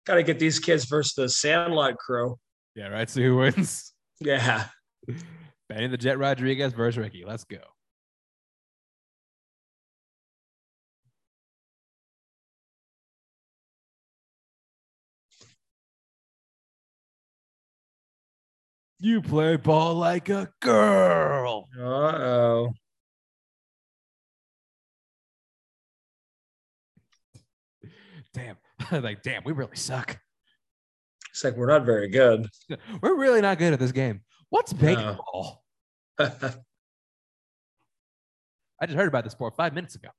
Got 0.06 0.16
to 0.16 0.24
get 0.24 0.38
these 0.38 0.60
kids 0.60 0.84
versus 0.84 1.14
the 1.14 1.30
Sandlot 1.30 1.96
crew. 1.98 2.36
Yeah, 2.76 2.90
right. 2.90 3.10
See 3.10 3.24
who 3.24 3.38
wins? 3.38 3.94
Yeah. 4.20 4.66
Benny 5.70 5.88
the 5.88 5.98
Jet 5.98 6.20
Rodriguez 6.20 6.74
versus 6.74 6.98
Ricky. 6.98 7.24
Let's 7.26 7.46
go. 7.46 7.60
You 19.00 19.22
play 19.22 19.56
ball 19.56 19.96
like 19.96 20.28
a 20.28 20.50
girl. 20.60 21.70
Uh 21.80 21.84
oh. 21.84 22.74
damn, 28.38 28.58
like, 29.04 29.24
damn, 29.24 29.44
we 29.44 29.52
really 29.52 29.76
suck. 29.76 30.18
It's 31.32 31.44
like 31.44 31.56
we're 31.56 31.68
not 31.68 31.86
very 31.86 32.08
good. 32.08 32.48
We're 33.02 33.16
really 33.16 33.42
not 33.42 33.60
good 33.60 33.74
at 33.74 33.80
this 33.80 33.92
game. 33.92 34.22
What's 34.50 34.74
baseball? 34.74 35.64
No. 36.20 36.26
I 38.82 38.86
just 38.86 38.98
heard 38.98 39.08
about 39.08 39.24
this 39.24 39.34
sport 39.34 39.56
five 39.56 39.74
minutes 39.74 39.96
ago. 39.96 40.10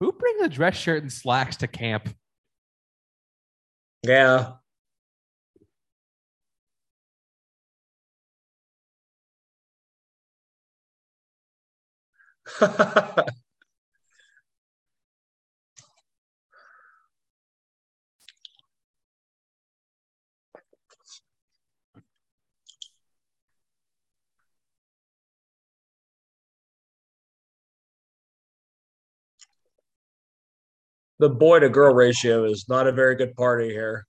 Who 0.00 0.12
brings 0.12 0.42
a 0.42 0.48
dress 0.48 0.76
shirt 0.76 1.02
and 1.02 1.12
slacks 1.12 1.56
to 1.58 1.66
camp? 1.66 2.14
Yeah. 4.02 4.52
the 31.20 31.28
boy 31.28 31.60
to 31.60 31.68
girl 31.68 31.94
ratio 31.94 32.44
is 32.44 32.66
not 32.68 32.86
a 32.86 32.92
very 32.92 33.14
good 33.14 33.36
party 33.36 33.68
here. 33.68 34.06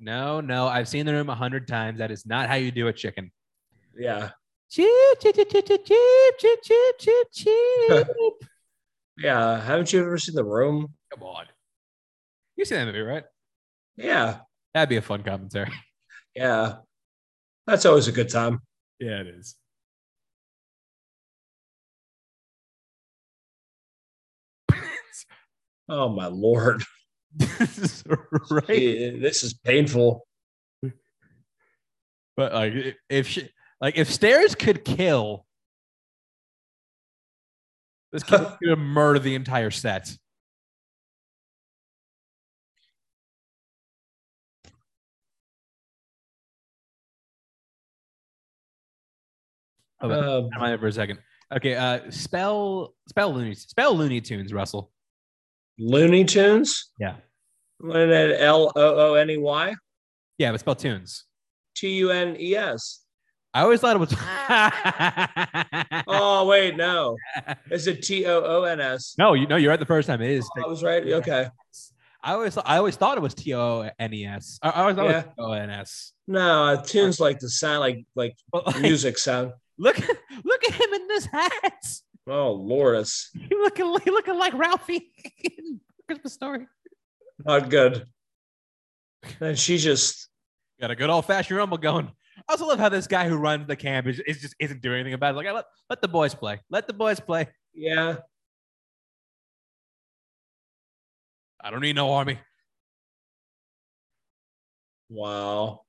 No, 0.00 0.40
no, 0.40 0.68
I've 0.68 0.88
seen 0.88 1.06
the 1.06 1.12
room 1.12 1.28
a 1.28 1.34
hundred 1.34 1.66
times. 1.66 1.98
That 1.98 2.12
is 2.12 2.24
not 2.24 2.48
how 2.48 2.54
you 2.54 2.70
do 2.70 2.86
a 2.86 2.92
chicken. 2.92 3.32
Yeah. 3.98 4.30
Cheep, 4.70 4.88
cheep, 5.20 5.34
cheep, 5.34 5.48
cheep, 5.50 5.66
cheep, 5.66 6.62
cheep, 6.62 6.98
cheep, 7.00 7.26
cheep. 7.32 8.06
yeah. 9.18 9.60
Haven't 9.60 9.92
you 9.92 10.00
ever 10.00 10.18
seen 10.18 10.36
the 10.36 10.44
room? 10.44 10.94
Come 11.12 11.24
on. 11.24 11.46
You 12.56 12.64
seen 12.64 12.78
that 12.78 12.86
movie, 12.86 13.00
right? 13.00 13.24
Yeah. 13.96 14.38
That'd 14.72 14.88
be 14.88 14.98
a 14.98 15.02
fun 15.02 15.24
commentary. 15.24 15.72
Yeah. 16.36 16.76
That's 17.66 17.84
always 17.86 18.06
a 18.06 18.12
good 18.12 18.28
time. 18.28 18.60
Yeah, 19.00 19.22
it 19.22 19.26
is. 19.26 19.56
Oh 25.88 26.08
my 26.08 26.26
lord. 26.26 26.82
right? 28.50 28.68
Eh, 28.68 29.10
This 29.20 29.42
is 29.42 29.54
painful. 29.54 30.26
But 32.36 32.52
like, 32.52 32.96
if 33.08 33.26
she, 33.26 33.48
like 33.80 33.96
if 33.96 34.10
stairs 34.10 34.54
could 34.54 34.84
kill, 34.84 35.44
this 38.12 38.22
kid's 38.22 38.44
gonna 38.62 38.76
murder 38.76 39.18
the 39.18 39.34
entire 39.34 39.70
set. 39.70 40.16
Oh, 50.00 50.10
Um, 50.44 50.78
for 50.78 50.86
a 50.86 50.92
second. 50.92 51.18
Okay, 51.52 51.74
uh, 51.74 52.10
spell 52.10 52.94
spell 53.08 53.32
Looney 53.34 53.54
spell 53.54 53.96
Looney 53.96 54.20
Tunes, 54.20 54.52
Russell. 54.52 54.92
Looney 55.78 56.24
Tunes. 56.24 56.90
Yeah, 56.98 57.16
When 57.78 58.10
it 58.10 58.40
L 58.40 58.72
O 58.74 59.10
O 59.10 59.14
N 59.14 59.30
E 59.30 59.36
Y 59.36 59.74
yeah, 60.38 60.52
but 60.52 60.60
spell 60.60 60.74
tunes. 60.76 61.24
T 61.74 61.96
U 61.96 62.10
N 62.10 62.36
E 62.38 62.54
S. 62.56 63.00
I 63.54 63.62
always 63.62 63.80
thought 63.80 63.96
it 63.96 63.98
was. 63.98 64.12
Oh 66.06 66.46
wait, 66.46 66.76
no. 66.76 67.16
Is 67.70 67.86
it 67.86 68.02
T 68.02 68.26
O 68.26 68.40
O 68.42 68.62
N 68.64 68.80
S? 68.80 69.14
no, 69.18 69.34
you 69.34 69.46
know 69.46 69.56
you're 69.56 69.70
right 69.70 69.78
the 69.80 69.86
first 69.86 70.06
time. 70.08 70.20
It 70.22 70.30
is. 70.30 70.48
I 70.62 70.66
was 70.66 70.82
right. 70.82 71.04
Okay. 71.06 71.48
I 72.22 72.32
always 72.32 72.56
I 72.58 72.76
always 72.78 72.96
thought 72.96 73.16
it 73.18 73.20
was 73.20 73.34
T 73.34 73.54
O 73.54 73.88
N 73.98 74.14
E 74.14 74.24
S. 74.26 74.58
I 74.62 74.70
I 74.70 74.80
always 74.82 74.96
thought 74.96 75.06
Yeah. 75.06 75.20
it 75.20 75.26
was 75.26 75.34
T 75.36 75.42
O 75.42 75.52
N 75.52 75.70
S. 75.70 76.12
No, 76.26 76.64
uh, 76.64 76.82
tunes 76.82 77.20
like 77.20 77.38
the 77.38 77.48
sound, 77.48 77.80
like 77.80 78.04
like 78.14 78.36
like, 78.52 78.80
music 78.80 79.18
sound. 79.18 79.52
look 79.78 79.96
look 79.98 80.64
at 80.64 80.74
him 80.74 80.92
in 80.94 81.08
this 81.08 81.26
hat. 81.26 81.84
Oh 82.28 82.52
Lord, 82.52 82.96
it's 82.98 83.30
He 83.34 83.48
looking 83.54 83.86
he 84.04 84.10
looking 84.10 84.38
like 84.38 84.54
Ralphie 84.54 85.10
in 85.42 85.80
Christmas 86.06 86.34
Story. 86.34 86.66
not 87.44 87.70
good. 87.70 88.06
And 89.40 89.58
she 89.58 89.78
just 89.78 90.28
Got 90.80 90.92
a 90.92 90.96
good 90.96 91.10
old 91.10 91.24
fashioned 91.24 91.56
rumble 91.56 91.76
going. 91.78 92.06
I 92.48 92.52
also 92.52 92.66
love 92.66 92.78
how 92.78 92.88
this 92.88 93.08
guy 93.08 93.28
who 93.28 93.36
runs 93.36 93.66
the 93.66 93.74
camp 93.74 94.06
is, 94.06 94.20
is 94.20 94.40
just 94.40 94.54
isn't 94.60 94.80
doing 94.80 95.00
anything 95.00 95.14
about 95.14 95.34
it. 95.34 95.36
Like 95.36 95.52
let 95.52 95.64
let 95.90 96.00
the 96.00 96.06
boys 96.06 96.34
play. 96.36 96.60
Let 96.70 96.86
the 96.86 96.92
boys 96.92 97.18
play. 97.18 97.48
yeah. 97.74 98.16
I 101.60 101.70
don't 101.70 101.80
need 101.80 101.96
no 101.96 102.12
army. 102.12 102.38
Wow. 105.10 105.80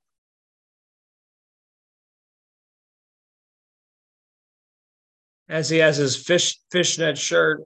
As 5.50 5.68
he 5.68 5.78
has 5.78 5.96
his 5.96 6.16
fish 6.16 6.58
fishnet 6.70 7.18
shirt. 7.18 7.62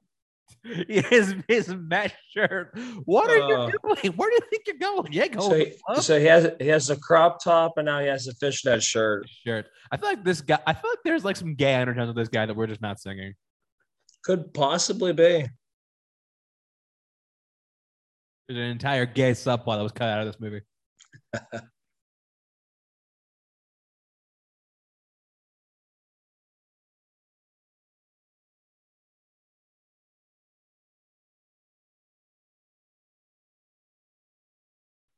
His 0.89 1.35
his 1.47 1.69
mesh 1.69 2.15
shirt. 2.31 2.75
What 3.05 3.29
are 3.29 3.43
Uh, 3.43 3.67
you 3.67 3.73
doing? 3.83 4.13
Where 4.17 4.31
do 4.31 4.35
you 4.35 4.41
think 4.49 4.63
you're 4.67 4.79
going? 4.79 5.13
Yeah, 5.13 5.27
go. 5.29 5.41
So 5.51 5.55
he, 5.57 5.75
so 6.01 6.19
he 6.19 6.25
has 6.25 6.51
he 6.59 6.69
has 6.69 6.89
a 6.89 6.97
crop 6.97 7.45
top 7.45 7.75
and 7.77 7.85
now 7.85 8.01
he 8.01 8.07
has 8.07 8.27
a 8.29 8.33
fishnet 8.37 8.83
shirt. 8.83 9.29
shirt. 9.29 9.67
I 9.93 9.99
feel 9.99 10.09
like 10.09 10.25
this 10.25 10.41
guy. 10.41 10.59
I 10.67 10.73
feel 10.73 10.91
like 10.91 11.01
there's 11.05 11.23
like 11.23 11.37
some 11.37 11.55
gay 11.55 11.75
undertones 11.75 12.07
with 12.07 12.17
this 12.17 12.29
guy 12.31 12.47
that 12.47 12.57
we're 12.57 12.67
just 12.67 12.81
not 12.81 12.99
singing. 12.99 13.35
Could 14.25 14.55
possibly 14.55 15.13
be. 15.13 15.47
There's 18.49 18.59
an 18.59 18.65
entire 18.71 19.05
gay 19.05 19.33
subplot 19.33 19.77
that 19.77 19.83
was 19.83 19.93
cut 19.93 20.09
out 20.09 20.21
of 20.21 20.27
this 20.27 20.41
movie. 20.41 20.63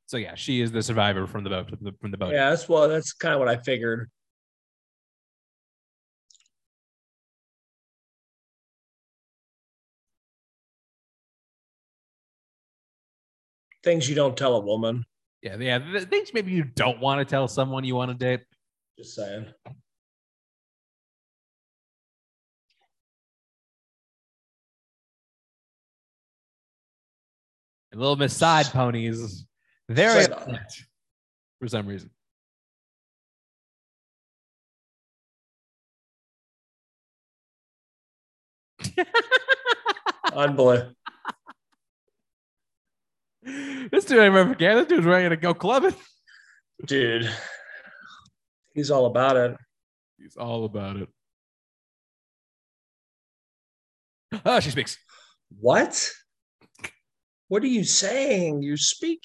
so 0.07 0.15
yeah, 0.15 0.35
she 0.35 0.61
is 0.61 0.71
the 0.71 0.81
survivor 0.81 1.27
from 1.27 1.43
the 1.43 1.49
boat. 1.49 1.69
From 1.99 2.11
the, 2.11 2.17
boat. 2.17 2.31
Yeah, 2.33 2.49
that's 2.49 2.69
well, 2.69 2.87
that's 2.87 3.11
kind 3.11 3.33
of 3.33 3.39
what 3.39 3.49
I 3.49 3.57
figured. 3.57 4.09
Things 13.83 14.07
you 14.07 14.15
don't 14.15 14.35
tell 14.35 14.55
a 14.55 14.61
woman. 14.61 15.03
yeah, 15.41 15.57
yeah. 15.57 15.77
The 15.77 16.05
things 16.05 16.33
maybe 16.33 16.51
you 16.51 16.63
don't 16.63 16.99
want 17.01 17.19
to 17.19 17.25
tell 17.25 17.49
someone 17.49 17.83
you 17.83 17.95
want 17.95 18.11
to 18.11 18.17
date. 18.17 18.45
Just 18.97 19.13
saying. 19.13 19.45
And 27.91 28.01
little 28.01 28.15
Miss 28.15 28.35
Side 28.35 28.67
Ponies, 28.67 29.45
very 29.89 30.25
upset 30.25 30.73
for 31.59 31.67
some 31.67 31.87
reason. 31.87 32.09
Unbelievable. 40.33 40.93
this 43.43 44.05
dude, 44.05 44.19
I 44.19 44.29
never 44.29 44.49
forget. 44.49 44.75
This 44.75 44.87
dude's 44.87 45.05
ready 45.05 45.29
to 45.29 45.37
go 45.37 45.53
clubbing. 45.53 45.95
Dude. 46.85 47.29
He's 48.73 48.91
all 48.91 49.05
about 49.05 49.37
it. 49.37 49.55
He's 50.19 50.35
all 50.35 50.65
about 50.65 50.97
it. 50.97 51.09
Oh, 54.45 54.59
she 54.59 54.71
speaks. 54.71 54.97
What? 55.59 56.11
What 57.47 57.63
are 57.63 57.67
you 57.67 57.83
saying? 57.83 58.61
You 58.61 58.75
speak. 58.77 59.23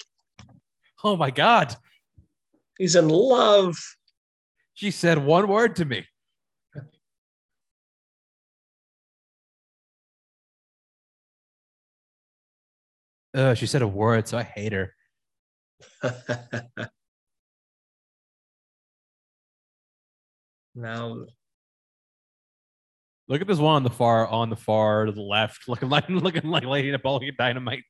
Oh 1.03 1.17
my 1.17 1.31
God. 1.31 1.75
He's 2.77 2.95
in 2.95 3.09
love. 3.09 3.75
She 4.73 4.91
said 4.91 5.17
one 5.23 5.47
word 5.47 5.75
to 5.77 5.85
me. 5.85 6.05
Uh, 13.35 13.55
she 13.55 13.65
said 13.65 13.81
a 13.81 13.87
word, 13.87 14.27
so 14.27 14.37
I 14.37 14.43
hate 14.43 14.73
her. 14.73 14.93
now, 20.75 21.25
Look 23.29 23.41
at 23.41 23.47
this 23.47 23.57
one 23.57 23.75
on 23.75 23.83
the 23.83 23.89
far, 23.89 24.27
on 24.27 24.49
the 24.49 24.55
far 24.55 25.05
to 25.05 25.11
the 25.11 25.21
left, 25.21 25.67
looking 25.67 25.89
like 25.89 26.09
looking 26.09 26.49
like 26.49 26.65
Lady 26.65 26.91
Napoleon 26.91 27.35
Dynamite. 27.37 27.83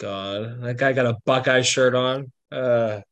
God, 0.00 0.62
that 0.62 0.78
guy 0.78 0.94
got 0.94 1.04
a 1.06 1.16
Buckeye 1.26 1.60
shirt 1.60 1.94
on. 1.94 2.32
Uh, 2.50 3.02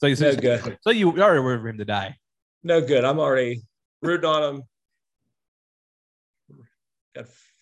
So 0.00 0.06
you, 0.06 0.16
no 0.16 0.34
good. 0.36 0.78
so 0.80 0.90
you 0.90 1.08
already 1.20 1.40
were 1.40 1.58
for 1.60 1.68
him 1.68 1.78
to 1.78 1.84
die. 1.84 2.16
No 2.62 2.80
good. 2.80 3.04
I'm 3.04 3.18
already 3.18 3.62
rooting 4.00 4.24
on 4.30 4.42
him. 4.54 4.62
Got 7.14 7.24
f- 7.24 7.52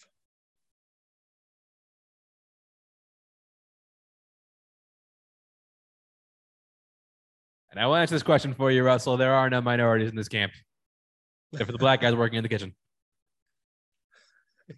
And 7.71 7.81
I 7.81 7.87
will 7.87 7.97
answer 7.97 8.15
this 8.15 8.23
question 8.23 8.53
for 8.55 8.71
you, 8.71 8.83
Russell. 8.83 9.17
There 9.17 9.33
are 9.33 9.49
no 9.49 9.61
minorities 9.61 10.11
in 10.11 10.17
this 10.17 10.29
camp, 10.29 10.53
except 11.53 11.67
for 11.69 11.73
the 11.73 11.79
black 11.79 12.01
guys 12.01 12.15
working 12.15 12.37
in 12.37 12.43
the 12.43 12.49
kitchen. 12.49 12.75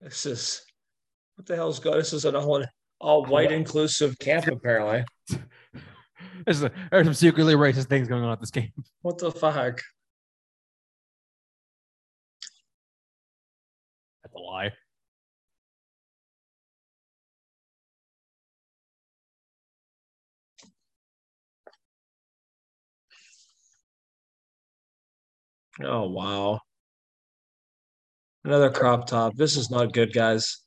This 0.00 0.26
is 0.26 0.62
what 1.36 1.46
the 1.46 1.56
hell's 1.56 1.78
going? 1.78 1.94
On? 1.94 2.00
This 2.00 2.12
is 2.12 2.24
an 2.24 2.36
all 2.36 2.64
all 3.00 3.24
white 3.24 3.52
inclusive 3.52 4.18
camp 4.18 4.46
apparently. 4.46 5.04
There's, 6.44 6.62
a, 6.64 6.72
there's 6.90 7.06
some 7.06 7.14
secretly 7.14 7.54
racist 7.54 7.88
things 7.88 8.08
going 8.08 8.24
on 8.24 8.32
at 8.32 8.40
this 8.40 8.50
game. 8.50 8.72
What 9.02 9.18
the 9.18 9.30
fuck? 9.30 9.80
That's 14.24 14.34
a 14.34 14.38
lie. 14.38 14.72
Oh 25.82 26.08
wow. 26.08 26.60
Another 28.44 28.70
crop 28.70 29.06
top. 29.06 29.36
This 29.36 29.56
is 29.56 29.70
not 29.70 29.92
good, 29.92 30.12
guys. 30.12 30.61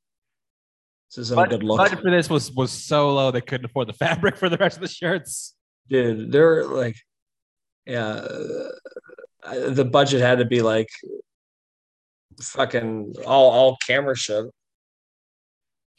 This 1.15 1.31
isn't 1.31 1.39
a 1.39 1.47
good 1.47 1.63
look. 1.63 1.77
budget 1.77 2.01
for 2.01 2.11
this 2.11 2.29
was 2.29 2.51
was 2.51 2.71
so 2.71 3.13
low 3.13 3.31
they 3.31 3.41
couldn't 3.41 3.65
afford 3.65 3.87
the 3.87 3.93
fabric 4.05 4.35
for 4.35 4.49
the 4.49 4.57
rest 4.57 4.77
of 4.77 4.81
the 4.81 4.87
shirts. 4.87 5.55
Dude, 5.87 6.31
they're 6.31 6.65
like, 6.65 6.95
yeah, 7.85 8.25
uh, 9.43 9.69
the 9.69 9.85
budget 9.85 10.21
had 10.21 10.39
to 10.39 10.45
be 10.45 10.61
like 10.61 10.89
fucking 12.41 13.15
all 13.25 13.51
all 13.51 13.77
camera 13.85 14.15
shit. 14.15 14.45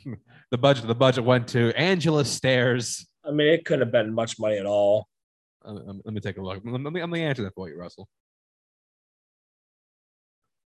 The 0.53 0.59
budget 0.59 0.87
the 0.87 0.95
budget 0.95 1.25
went 1.25 1.49
to 1.49 1.73
Angela 1.77 2.25
Stairs. 2.25 3.05
I 3.25 3.33
mean, 3.33 3.49
it 3.49 3.65
couldn't 3.65 3.81
have 3.81 3.91
been 3.91 4.15
much 4.15 4.39
money 4.39 4.59
at 4.59 4.65
all. 4.65 5.09
Um, 5.65 6.01
let 6.05 6.15
me 6.15 6.21
take 6.21 6.37
a 6.39 6.41
look. 6.41 6.63
Let 6.65 6.81
me, 6.81 7.01
let 7.01 7.11
me 7.11 7.23
answer 7.25 7.43
that 7.43 7.55
for 7.57 7.69
you, 7.69 7.77
Russell. 7.77 8.07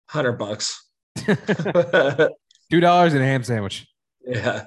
Hundred 0.09 0.37
bucks. 0.37 0.81
Two 1.17 2.79
dollars 2.79 3.13
and 3.13 3.21
a 3.21 3.25
ham 3.25 3.43
sandwich. 3.43 3.85
Yeah, 4.25 4.65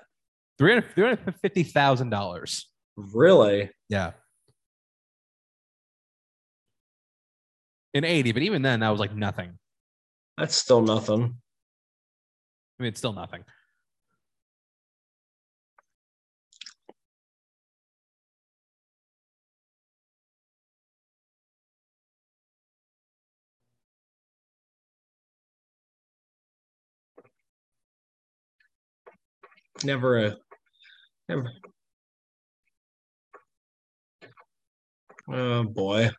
Three 0.58 0.72
hundred 0.72 0.94
three 0.94 1.04
hundred 1.04 1.34
fifty 1.42 1.62
thousand 1.62 2.10
dollars. 2.10 2.68
really. 2.96 3.70
Yeah. 3.88 4.12
In 7.94 8.04
80, 8.04 8.32
but 8.32 8.42
even 8.42 8.62
then 8.62 8.80
that 8.80 8.90
was 8.90 9.00
like 9.00 9.14
nothing. 9.14 9.58
That's 10.36 10.54
still 10.54 10.82
nothing. 10.82 11.22
I 12.78 12.82
mean, 12.82 12.88
it's 12.88 12.98
still 12.98 13.12
nothing. 13.14 13.44
Never 29.84 30.18
a 30.18 30.36
never. 31.28 31.50
Oh 35.30 35.64
boy. 35.64 36.10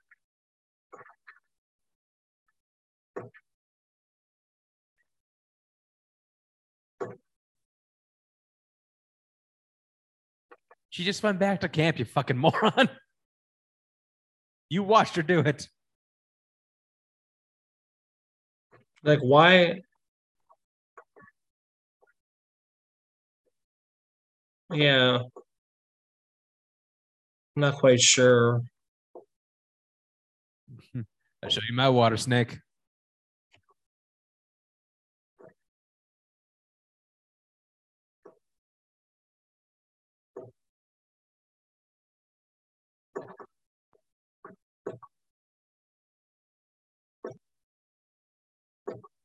She 10.91 11.03
just 11.03 11.24
went 11.24 11.39
back 11.39 11.62
to 11.62 11.70
camp, 11.70 11.99
you 11.99 12.05
fucking 12.05 12.38
moron. 12.38 12.89
You 14.72 14.84
watched 14.84 15.16
her 15.16 15.24
do 15.24 15.39
it. 15.39 15.68
Like 19.01 19.18
why? 19.22 19.82
Yeah. 24.72 25.20
I'm 27.55 27.61
Not 27.61 27.76
quite 27.76 28.01
sure. 28.01 28.61
I'll 31.43 31.49
show 31.49 31.61
you 31.67 31.76
my 31.76 31.89
water 31.89 32.17
snake. 32.17 32.59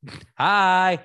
Hi. 0.37 0.99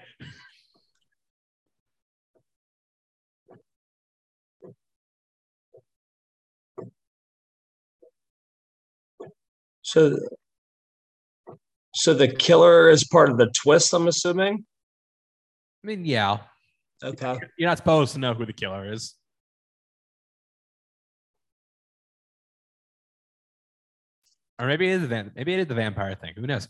So 9.91 10.17
so 11.97 12.15
the 12.15 12.29
killer 12.29 12.89
is 12.91 13.03
part 13.03 13.29
of 13.29 13.39
the 13.39 13.51
twist, 13.61 13.93
I'm 13.93 14.07
assuming. 14.07 14.65
I 15.83 15.87
mean, 15.87 16.05
yeah, 16.05 16.39
Okay. 17.03 17.37
you're 17.59 17.69
not 17.69 17.79
supposed 17.79 18.13
to 18.13 18.21
know 18.21 18.33
who 18.33 18.47
the 18.47 18.53
killer 18.53 18.93
is. 18.93 19.17
Or 24.61 24.67
maybe 24.67 24.89
it 24.89 24.93
is 24.95 25.01
the 25.01 25.09
van- 25.09 25.33
maybe 25.35 25.55
it 25.55 25.61
is 25.61 25.67
the 25.67 25.75
vampire 25.75 26.15
thing. 26.15 26.35
Who 26.37 26.47
knows? 26.47 26.69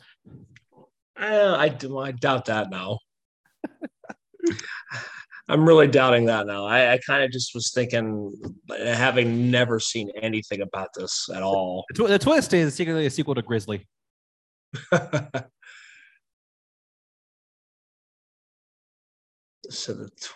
Eh, 1.18 1.54
I 1.56 1.68
do 1.68 1.98
I 1.98 2.12
doubt 2.12 2.46
that 2.46 2.70
now. 2.70 3.00
I'm 5.50 5.66
really 5.66 5.88
doubting 5.88 6.26
that 6.26 6.46
now. 6.46 6.64
I, 6.64 6.92
I 6.92 6.98
kind 6.98 7.24
of 7.24 7.32
just 7.32 7.54
was 7.54 7.72
thinking, 7.72 8.32
having 8.78 9.50
never 9.50 9.80
seen 9.80 10.10
anything 10.22 10.60
about 10.60 10.88
this 10.94 11.28
at 11.34 11.42
all. 11.42 11.84
The, 11.90 12.04
tw- 12.04 12.08
the 12.08 12.18
twist 12.20 12.54
is 12.54 12.72
secretly 12.74 13.06
a 13.06 13.10
sequel 13.10 13.34
to 13.34 13.42
Grizzly. 13.42 13.86
so 19.68 19.92
the 19.94 20.08
tw- 20.10 20.34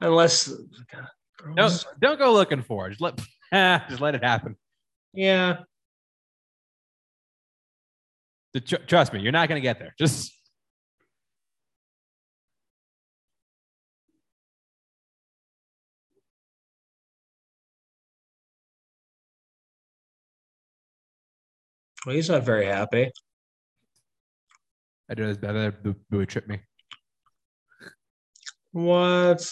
unless 0.00 0.48
God, 0.92 1.08
Don't 1.56 1.86
don't 2.00 2.18
go 2.18 2.32
looking 2.32 2.62
for 2.62 2.86
it. 2.86 2.90
Just 2.90 3.00
let 3.00 3.20
just 3.88 4.00
let 4.00 4.14
it 4.14 4.22
happen. 4.24 4.56
yeah, 5.12 5.58
The- 8.54 8.60
tr- 8.60 8.76
trust 8.86 9.12
me, 9.12 9.20
you're 9.20 9.32
not 9.32 9.48
gonna 9.48 9.60
get 9.60 9.78
there. 9.78 9.94
Just 9.98 10.32
well, 22.06 22.14
he's 22.14 22.30
not 22.30 22.44
very 22.44 22.66
happy. 22.66 23.10
I 25.10 25.14
do 25.14 25.34
better. 25.34 25.58
Uh, 25.58 25.70
the 25.82 25.96
buoy 26.08 26.26
tripped 26.26 26.48
me. 26.48 26.60
What? 28.70 29.50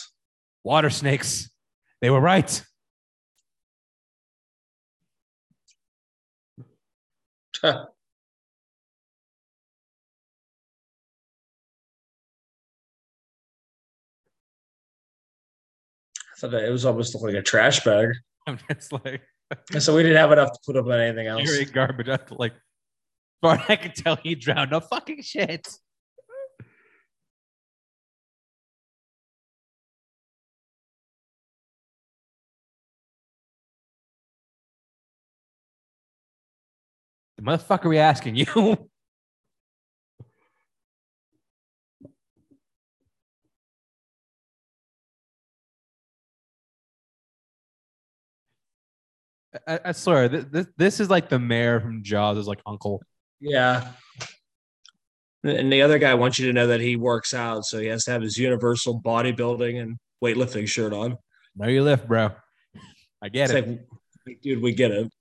Water 0.62 0.90
snakes. 0.90 1.50
They 2.00 2.10
were 2.10 2.20
right. 2.20 2.62
I 7.62 7.86
thought 16.38 16.50
that 16.50 16.64
it 16.64 16.70
was 16.70 16.84
almost 16.84 17.14
like 17.20 17.34
a 17.34 17.42
trash 17.42 17.82
bag. 17.84 18.10
I'm 18.46 18.58
just 18.70 18.92
like 18.92 19.22
And 19.72 19.82
so 19.82 19.94
we 19.94 20.02
didn't 20.02 20.18
have 20.18 20.32
enough 20.32 20.52
to 20.52 20.58
put 20.64 20.76
up 20.76 20.86
on 20.86 21.00
anything 21.00 21.26
else. 21.26 21.44
carrying 21.44 21.68
garbage. 21.72 22.08
I 22.08 22.18
like, 22.30 22.54
far 23.40 23.62
I 23.68 23.76
can 23.76 23.92
tell, 23.92 24.16
he 24.16 24.34
drowned. 24.34 24.70
No 24.70 24.80
fucking 24.80 25.22
shit. 25.22 25.68
The 37.36 37.42
motherfucker 37.42 37.88
we 37.88 37.98
asking 37.98 38.36
you? 38.36 38.88
I, 49.66 49.80
I 49.86 49.92
swear, 49.92 50.28
this, 50.28 50.44
this, 50.50 50.66
this 50.76 51.00
is 51.00 51.10
like 51.10 51.28
the 51.28 51.38
mayor 51.38 51.80
from 51.80 52.02
Jaws 52.02 52.38
is 52.38 52.46
like 52.46 52.60
uncle. 52.66 53.02
Yeah. 53.40 53.92
And 55.44 55.70
the 55.72 55.82
other 55.82 55.98
guy 55.98 56.14
wants 56.14 56.38
you 56.38 56.46
to 56.46 56.52
know 56.52 56.66
that 56.68 56.80
he 56.80 56.96
works 56.96 57.34
out, 57.34 57.64
so 57.64 57.78
he 57.78 57.86
has 57.88 58.04
to 58.04 58.10
have 58.12 58.22
his 58.22 58.38
universal 58.38 59.00
bodybuilding 59.00 59.80
and 59.80 59.98
weightlifting 60.22 60.66
shirt 60.66 60.92
on. 60.92 61.18
Know 61.54 61.68
you 61.68 61.82
lift, 61.82 62.08
bro. 62.08 62.30
I 63.22 63.28
get 63.28 63.50
It's 63.50 63.68
it. 63.68 63.86
like, 64.26 64.40
dude, 64.42 64.62
we 64.62 64.72
get 64.72 64.90
it. 64.90 65.12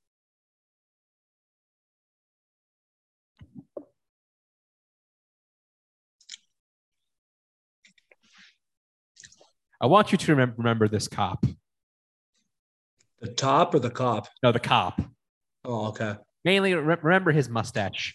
I 9.82 9.88
want 9.88 10.12
you 10.12 10.18
to 10.18 10.36
remem- 10.36 10.58
remember 10.58 10.88
this 10.88 11.08
cop. 11.08 11.46
The 13.24 13.30
top 13.34 13.74
or 13.74 13.80
the 13.80 13.90
cop? 13.90 14.28
No, 14.44 14.52
the 14.52 14.60
cop. 14.60 15.02
Oh, 15.64 15.88
okay. 15.88 16.18
Mainly 16.44 16.74
re- 16.74 16.98
remember 17.02 17.32
his 17.32 17.48
mustache. 17.48 18.14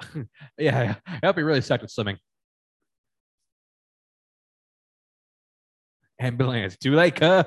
yeah, 0.58 0.94
yeah. 1.08 1.18
Hope 1.24 1.36
he 1.36 1.42
really 1.42 1.62
sucked 1.62 1.84
at 1.84 1.90
swimming. 1.90 2.18
Ambulance. 6.20 6.76
Too 6.76 6.94
late, 6.94 7.16
cuh. 7.16 7.44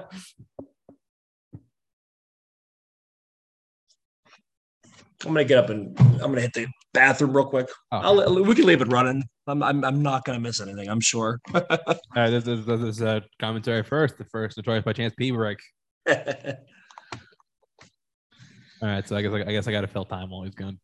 I'm 5.26 5.34
gonna 5.34 5.43
get 5.43 5.57
up 5.57 5.70
and 5.70 5.99
I'm 5.99 6.32
gonna 6.32 6.41
hit 6.41 6.53
the 6.53 6.67
bathroom 6.93 7.36
real 7.36 7.45
quick. 7.45 7.67
Oh. 7.91 7.97
I'll, 7.97 8.43
we 8.43 8.55
can 8.55 8.65
leave 8.65 8.82
it 8.82 8.88
running. 8.88 9.24
I'm, 9.47 9.61
I'm, 9.61 9.84
I'm 9.84 10.01
not 10.01 10.24
gonna 10.24 10.39
miss 10.39 10.61
anything. 10.61 10.88
I'm 10.89 11.01
sure. 11.01 11.39
All 11.53 11.61
right, 12.15 12.30
this 12.30 12.47
is 12.47 12.65
this 12.65 12.82
is 12.82 13.01
a 13.01 13.22
commentary 13.39 13.84
first. 13.84 14.17
The 14.17 14.26
first 14.26 14.55
Notorious 14.57 14.86
by 14.86 14.93
Chance 14.93 15.15
P 15.17 15.32
break. 15.32 15.59
All 16.09 16.15
right, 18.82 19.05
so 19.05 19.17
I 19.17 19.22
guess 19.22 19.34
I 19.34 19.51
guess 19.51 19.67
I 19.67 19.72
got 19.72 19.82
to 19.82 19.88
fill 19.88 20.05
time 20.05 20.30
while 20.30 20.43
he's 20.43 20.55
gone. 20.55 20.80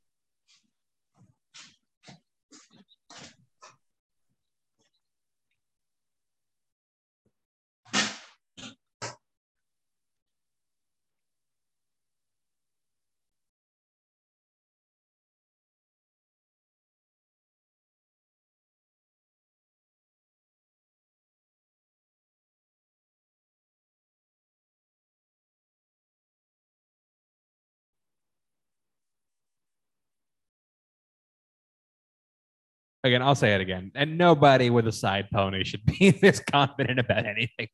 Again, 33.06 33.22
I'll 33.22 33.36
say 33.36 33.54
it 33.54 33.62
again. 33.62 33.92
And 33.94 34.18
nobody 34.18 34.72
with 34.72 34.88
a 34.88 34.92
side 34.92 35.28
pony 35.32 35.64
should 35.64 35.86
be 35.86 36.10
this 36.22 36.40
confident 36.40 36.98
about 36.98 37.28
anything. 37.28 37.68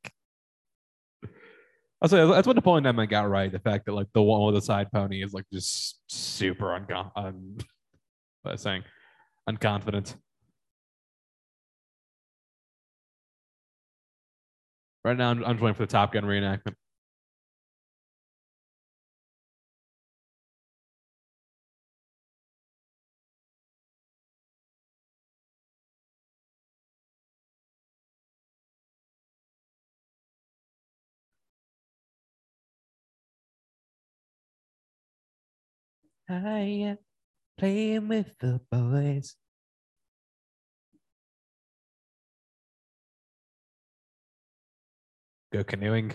Say 2.06 2.28
that's 2.28 2.48
what 2.48 2.56
Napoleon 2.58 2.84
Dynamite 2.84 3.10
got 3.10 3.30
right. 3.30 3.50
The 3.50 3.60
fact 3.60 3.86
that 3.86 3.94
like 3.94 4.08
the 4.14 4.22
one 4.22 4.46
with 4.46 4.56
the 4.56 4.62
side 4.62 4.92
pony 4.92 5.24
is 5.24 5.34
like 5.34 5.46
just 5.54 6.02
super 6.08 6.66
uncon 6.66 7.12
un 7.16 7.58
what 8.42 8.52
was 8.52 8.66
I 8.66 8.72
saying 8.72 8.84
unconfident. 9.50 10.16
Right 15.06 15.16
now, 15.16 15.30
I'm, 15.30 15.46
I'm 15.46 15.54
just 15.54 15.62
waiting 15.62 15.76
for 15.76 15.86
the 15.86 15.92
Top 15.92 16.12
Gun 16.12 16.26
reenactment. 16.26 16.76
I 36.32 36.98
playing 37.58 38.08
with 38.08 38.38
the 38.40 38.62
boys. 38.72 39.36
Go 45.52 45.66
canoeing. 45.66 46.14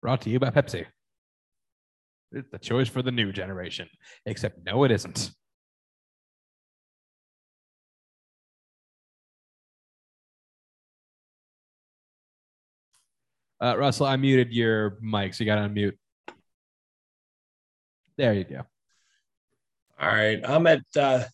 Brought 0.00 0.20
to 0.20 0.30
you 0.30 0.38
by 0.38 0.50
Pepsi. 0.50 0.86
It's 2.30 2.48
the 2.52 2.58
choice 2.58 2.88
for 2.88 3.02
the 3.02 3.10
new 3.10 3.32
generation. 3.32 3.88
Except, 4.24 4.58
no, 4.64 4.84
it 4.84 4.92
isn't. 4.92 5.32
Uh, 13.64 13.76
Russell, 13.78 14.04
I 14.04 14.16
muted 14.16 14.52
your 14.52 14.98
mic, 15.00 15.32
so 15.32 15.42
you 15.42 15.46
got 15.46 15.54
to 15.54 15.62
unmute. 15.62 15.96
There 18.18 18.34
you 18.34 18.44
go. 18.44 18.60
All 19.98 20.08
right, 20.08 20.38
I'm 20.44 20.66
at 20.66 20.82
uh, 20.98 21.24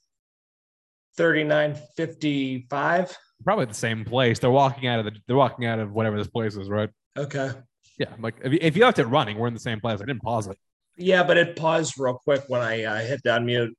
39.55. 1.18 3.14
Probably 3.43 3.64
the 3.64 3.74
same 3.74 4.05
place. 4.05 4.39
They're 4.39 4.49
walking 4.49 4.87
out 4.87 5.01
of 5.01 5.07
the. 5.07 5.12
They're 5.26 5.35
walking 5.35 5.66
out 5.66 5.81
of 5.81 5.91
whatever 5.91 6.16
this 6.16 6.28
place 6.28 6.55
is, 6.55 6.68
right? 6.68 6.89
Okay. 7.16 7.51
Yeah. 7.99 8.07
I'm 8.14 8.22
like 8.22 8.37
if 8.45 8.53
you, 8.53 8.59
if 8.62 8.76
you 8.76 8.85
left 8.85 9.01
it 9.01 9.07
running, 9.07 9.37
we're 9.37 9.49
in 9.49 9.55
the 9.55 9.59
same 9.59 9.81
place. 9.81 10.01
I 10.01 10.05
didn't 10.05 10.22
pause 10.22 10.47
it. 10.47 10.57
Yeah, 10.97 11.24
but 11.24 11.37
it 11.37 11.57
paused 11.57 11.95
real 11.99 12.20
quick 12.22 12.45
when 12.47 12.61
I 12.61 12.85
uh, 12.85 13.01
hit 13.01 13.22
the 13.24 13.31
unmute. 13.31 13.72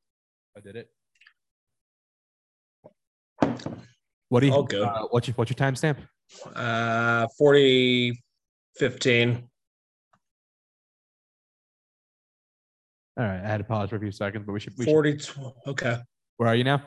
I 0.58 0.60
did 0.60 0.76
it. 0.76 0.90
What 4.28 4.42
do 4.42 4.48
you? 4.48 4.66
Good. 4.68 4.82
Uh, 4.82 5.08
what's 5.10 5.28
your 5.28 5.36
what's 5.36 5.52
your 5.52 5.56
timestamp? 5.56 6.00
Uh, 6.54 7.28
40, 7.38 8.22
15. 8.82 9.48
All 13.16 13.24
right, 13.24 13.40
I 13.40 13.48
had 13.48 13.58
to 13.60 13.64
pause 13.64 13.92
for 13.92 13.98
a 13.98 14.00
few 14.00 14.12
seconds, 14.12 14.44
but 14.44 14.54
we 14.54 14.60
should. 14.60 14.74
We 14.76 14.86
40, 14.86 15.18
tw- 15.18 15.38
okay. 15.68 15.98
where 16.38 16.50
are 16.50 16.56
you 16.56 16.64
now? 16.64 16.82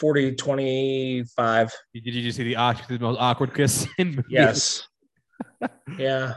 40, 0.00 0.36
25. 0.36 1.70
Did 1.92 2.06
you, 2.06 2.12
did 2.12 2.24
you 2.24 2.32
see 2.32 2.44
the, 2.44 2.54
the 2.88 2.98
most 2.98 3.18
awkward 3.20 3.54
kiss 3.54 3.86
in 3.98 4.08
movies? 4.08 4.24
Yes. 4.30 4.88
yeah. 5.98 6.36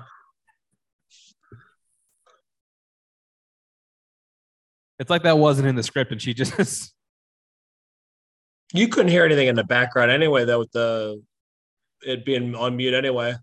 It's 4.99 5.09
like 5.09 5.23
that 5.23 5.37
wasn't 5.37 5.69
in 5.69 5.75
the 5.75 5.83
script, 5.83 6.11
and 6.11 6.21
she 6.21 6.33
just. 6.33 6.93
You 8.73 8.87
couldn't 8.87 9.11
hear 9.11 9.25
anything 9.25 9.49
in 9.49 9.55
the 9.55 9.65
background 9.65 10.11
anyway, 10.11 10.45
though, 10.45 10.59
with 10.59 10.71
the 10.71 11.21
it 12.03 12.23
being 12.23 12.55
on 12.55 12.77
mute 12.77 12.93
anyway. 12.93 13.35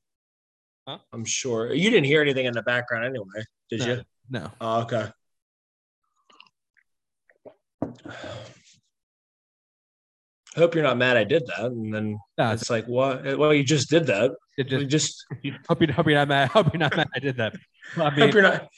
Huh? 0.89 0.97
I'm 1.13 1.27
sure 1.27 1.75
you 1.75 1.91
didn't 1.91 2.07
hear 2.07 2.23
anything 2.23 2.47
in 2.47 2.55
the 2.55 2.63
background 2.63 3.05
anyway, 3.05 3.45
did 3.69 3.81
No. 3.81 3.87
you? 3.87 4.03
no. 4.31 4.51
Oh, 4.59 4.81
okay. 4.83 5.11
I 10.57 10.61
hope 10.61 10.75
you're 10.75 10.83
not 10.83 10.97
mad 10.97 11.19
I 11.19 11.25
did 11.25 11.47
that. 11.49 11.67
And 11.67 11.93
then 11.93 12.19
No, 12.39 12.53
it's, 12.53 12.63
it's 12.63 12.71
like, 12.71 12.87
what? 12.87 13.37
Well, 13.39 13.53
you 13.53 13.63
just 13.65 13.91
did 13.91 14.07
that. 14.07 14.31
it 14.57 14.71
You 14.73 14.87
just 14.87 15.27
just 15.45 15.61
hope 15.69 15.83
you 15.83 15.93
hope 15.93 16.07
you're 16.07 16.15
not 16.17 16.29
mad. 16.29 16.49
Hope 16.53 16.73
you're 16.73 16.81
not 16.81 16.97
mad. 16.97 17.09
I 17.15 17.19
did 17.19 17.37
that. 17.37 17.55
I 17.99 18.09
mean, 18.17 18.21
hope 18.21 18.33
you're 18.33 18.43
not 18.43 18.69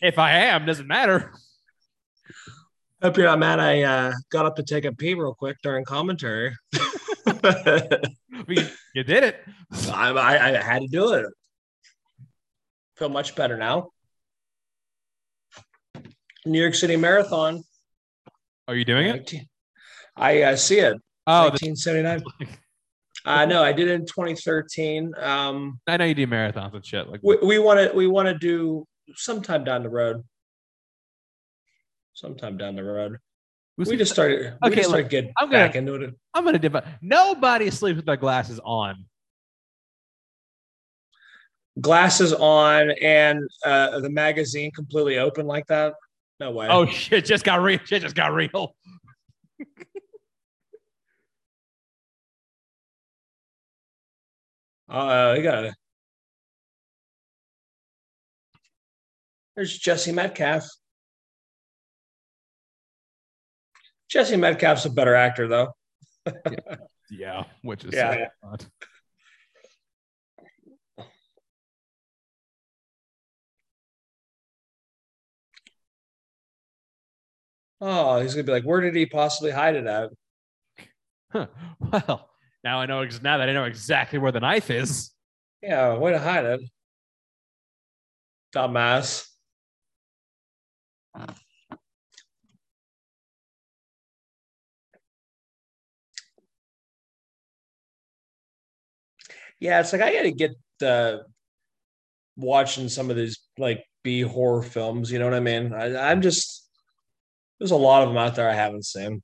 if 0.00 0.18
I 0.18 0.30
am, 0.32 0.64
doesn't 0.64 0.86
matter. 0.86 1.32
hope 3.02 3.18
you're 3.18 3.26
not 3.26 3.38
mad 3.40 3.60
I 3.60 3.82
uh, 3.82 4.12
got 4.30 4.46
up 4.46 4.56
to 4.56 4.62
take 4.62 4.86
a 4.86 4.92
pee 4.92 5.12
real 5.12 5.34
quick 5.34 5.58
during 5.62 5.84
commentary. 5.84 6.56
I, 6.74 7.30
I 7.44 8.02
you 8.94 9.02
did 9.04 9.22
it. 9.24 9.40
I, 9.92 10.12
I 10.16 10.62
had 10.62 10.80
to 10.80 10.88
do 10.88 11.12
it. 11.12 11.26
Feel 12.98 13.08
much 13.08 13.36
better 13.36 13.56
now. 13.56 13.90
New 16.44 16.60
York 16.60 16.74
City 16.74 16.96
Marathon. 16.96 17.62
Are 18.66 18.74
you 18.74 18.84
doing 18.84 19.06
it? 19.06 19.34
I 20.16 20.42
uh, 20.42 20.56
see 20.56 20.80
it. 20.80 20.94
Oh, 21.26 21.44
the, 21.44 21.68
1979. 21.68 22.22
I 23.24 23.46
know. 23.46 23.62
I 23.62 23.72
did 23.72 23.88
it 23.88 23.92
in 23.92 24.00
2013. 24.06 25.12
Um, 25.18 25.80
I 25.86 25.96
know 25.96 26.06
you 26.06 26.14
do 26.14 26.26
marathons 26.26 26.74
and 26.74 26.84
shit. 26.84 27.08
Like, 27.08 27.20
we 27.22 27.36
we 27.36 27.58
want 27.58 27.78
to 27.78 27.96
we 27.96 28.08
want 28.08 28.26
to 28.28 28.34
do 28.34 28.84
sometime 29.14 29.62
down 29.62 29.82
the 29.84 29.90
road. 29.90 30.24
Sometime 32.14 32.56
down 32.56 32.74
the 32.74 32.82
road. 32.82 33.18
We 33.76 33.96
just 33.96 34.12
started. 34.12 34.54
We 34.60 34.68
Okay, 34.70 34.80
just 34.80 34.90
look, 34.90 35.08
getting 35.08 35.32
I'm 35.38 35.50
gonna- 35.50 35.66
back 35.66 35.76
into 35.76 35.94
it. 35.94 36.14
I'm 36.34 36.44
gonna 36.44 36.58
divide. 36.58 36.84
Nobody 37.00 37.70
sleeps 37.70 37.96
with 37.96 38.06
their 38.06 38.16
glasses 38.16 38.58
on. 38.64 39.04
Glasses 41.80 42.32
on 42.32 42.90
and 43.02 43.48
uh, 43.64 44.00
the 44.00 44.10
magazine 44.10 44.70
completely 44.72 45.18
open 45.18 45.46
like 45.46 45.66
that. 45.68 45.94
No 46.40 46.50
way. 46.50 46.66
Oh 46.68 46.86
shit! 46.86 47.24
Just 47.24 47.44
got 47.44 47.60
real. 47.62 47.78
Shit 47.84 48.02
just 48.02 48.14
got 48.14 48.32
real. 48.32 48.74
Uh, 54.88 55.34
you 55.36 55.42
got 55.42 55.64
it. 55.64 55.74
There's 59.54 59.76
Jesse 59.76 60.12
Metcalfe. 60.12 60.66
Jesse 64.08 64.36
Metcalfe's 64.36 64.86
a 64.86 64.90
better 64.90 65.14
actor, 65.14 65.48
though. 65.48 65.74
Yeah, 67.10 67.44
which 67.62 67.86
is 67.86 67.94
Yeah. 67.94 68.26
so 68.42 68.56
Oh, 77.80 78.20
he's 78.20 78.34
gonna 78.34 78.44
be 78.44 78.52
like, 78.52 78.64
where 78.64 78.80
did 78.80 78.94
he 78.94 79.06
possibly 79.06 79.50
hide 79.50 79.76
it 79.76 79.86
at? 79.86 80.10
Huh. 81.30 81.46
Well, 81.80 82.30
now 82.64 82.80
I 82.80 82.86
know. 82.86 83.04
Now 83.22 83.38
that 83.38 83.48
I 83.48 83.52
know 83.52 83.64
exactly 83.64 84.18
where 84.18 84.32
the 84.32 84.40
knife 84.40 84.70
is. 84.70 85.12
Yeah, 85.62 85.96
way 85.96 86.12
to 86.12 86.18
hide 86.18 86.44
it. 86.44 86.60
Dumbass. 88.52 89.24
Yeah, 99.60 99.80
it's 99.80 99.92
like 99.92 100.02
I 100.02 100.12
got 100.12 100.22
to 100.22 100.32
get 100.32 100.52
uh, 100.82 101.18
watching 102.36 102.88
some 102.88 103.10
of 103.10 103.16
these 103.16 103.38
like 103.58 103.84
B 104.02 104.22
horror 104.22 104.62
films. 104.62 105.10
You 105.10 105.18
know 105.18 105.24
what 105.26 105.34
I 105.34 105.40
mean? 105.40 105.72
I, 105.72 106.10
I'm 106.10 106.22
just 106.22 106.67
there's 107.58 107.70
a 107.70 107.76
lot 107.76 108.02
of 108.02 108.08
them 108.08 108.18
out 108.18 108.36
there 108.36 108.48
I 108.48 108.54
haven't 108.54 108.84
seen. 108.84 109.22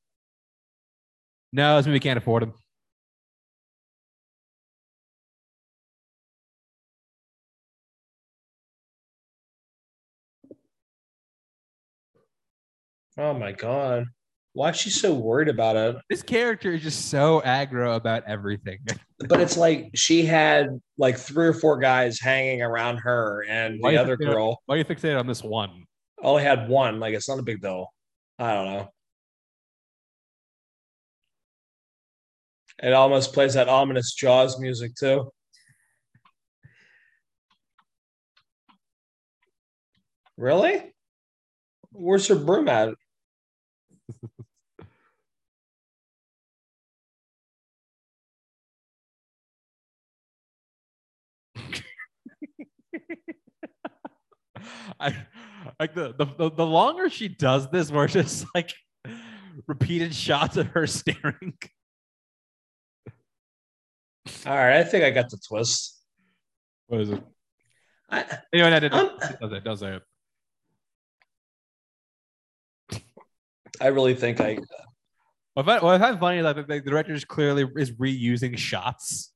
No, 1.53 1.79
it's 1.79 1.87
maybe 1.87 1.97
we 1.97 2.01
can't 2.01 2.19
afford 2.19 2.43
them. 2.43 2.55
Oh 13.17 13.33
my 13.35 13.53
god. 13.53 14.07
Why 14.55 14.71
is 14.71 14.77
she 14.77 14.91
so 14.91 15.15
worried 15.15 15.49
about 15.49 15.77
it? 15.77 15.97
This 16.09 16.23
character 16.23 16.73
is 16.73 16.83
just 16.83 17.09
so 17.11 17.43
aggro 17.45 17.97
about 17.97 18.25
everything. 18.27 18.79
But 19.29 19.41
it's 19.41 19.57
like 19.57 19.91
she 19.95 20.27
had 20.27 20.81
like 20.99 21.17
three 21.17 21.47
or 21.47 21.55
four 21.55 21.79
guys 21.79 22.21
hanging 22.21 22.61
around 22.61 22.99
her, 22.99 23.43
and 23.49 23.79
Why 23.81 23.93
the 23.93 23.99
other 23.99 24.17
girl 24.19 24.61
Why 24.67 24.75
are 24.75 24.79
you 24.79 24.85
fixated 24.85 25.19
on 25.19 25.27
this 25.27 25.43
one? 25.43 25.85
only 26.21 26.43
had 26.43 26.69
one. 26.69 27.01
Like 27.01 27.15
it's 27.15 27.29
not 27.29 27.39
a 27.39 27.43
big 27.43 27.63
deal. 27.63 27.94
I 28.39 28.55
don't 28.55 28.67
know. 28.67 28.93
It 32.83 32.93
almost 32.93 33.33
plays 33.33 33.55
that 33.55 33.69
ominous 33.69 34.15
Jaws 34.15 34.59
music 34.61 34.95
too. 34.95 35.31
Really? 40.37 40.95
Where's 41.93 42.29
her 42.29 42.37
broom 42.37 42.69
at? 42.69 42.95
I 55.01 55.27
like 55.79 55.95
the, 55.95 56.15
the 56.17 56.25
the 56.25 56.51
the 56.51 56.67
longer 56.67 57.09
she 57.11 57.29
does 57.29 57.71
this, 57.71 57.91
more 57.91 58.07
just 58.09 58.47
like 58.55 58.73
repeated 59.67 60.15
shots 60.15 60.57
of 60.57 60.69
her 60.69 60.87
staring. 60.89 61.55
All 64.47 64.55
right, 64.55 64.79
I 64.79 64.85
think 64.85 65.05
I 65.05 65.11
got 65.11 65.31
the 65.31 65.39
twist. 65.47 66.01
What 66.87 67.01
is 67.01 67.11
it? 67.11 67.23
I, 68.11 68.25
Anyway, 68.53 68.71
no, 68.71 68.79
no, 68.79 68.89
no, 68.89 69.17
it 69.17 69.41
does 69.41 69.53
it. 69.53 69.65
Does 69.65 69.83
it? 69.83 70.03
I 73.81 73.89
really 73.89 74.15
think 74.15 74.41
I. 74.41 74.59
What 75.55 75.69
I, 75.69 75.79
what 75.81 75.95
I 75.95 75.99
find 75.99 76.19
funny 76.19 76.39
is 76.39 76.45
that 76.45 76.57
the, 76.57 76.63
the 76.63 76.81
director 76.81 77.13
is 77.13 77.25
clearly 77.25 77.67
is 77.77 77.93
reusing 77.93 78.57
shots. 78.57 79.34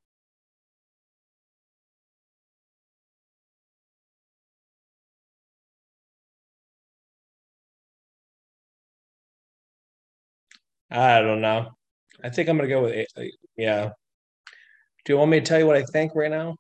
I 10.91 11.21
don't 11.21 11.41
know. 11.41 11.71
I 12.23 12.31
think 12.31 12.49
I'm 12.49 12.57
gonna 12.57 12.69
go 12.69 12.83
with 12.83 12.93
eight. 13.17 13.35
Yeah. 13.57 13.91
Do 15.05 15.13
you 15.13 15.19
want 15.19 15.31
me 15.31 15.41
to 15.41 15.47
tell 15.47 15.59
you 15.59 15.67
what 15.67 15.77
I 15.77 15.83
think 15.85 16.13
right 16.15 16.31
now? 16.31 16.57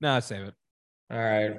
No, 0.00 0.20
save 0.20 0.44
it. 0.48 0.54
All 1.10 1.18
right. 1.18 1.56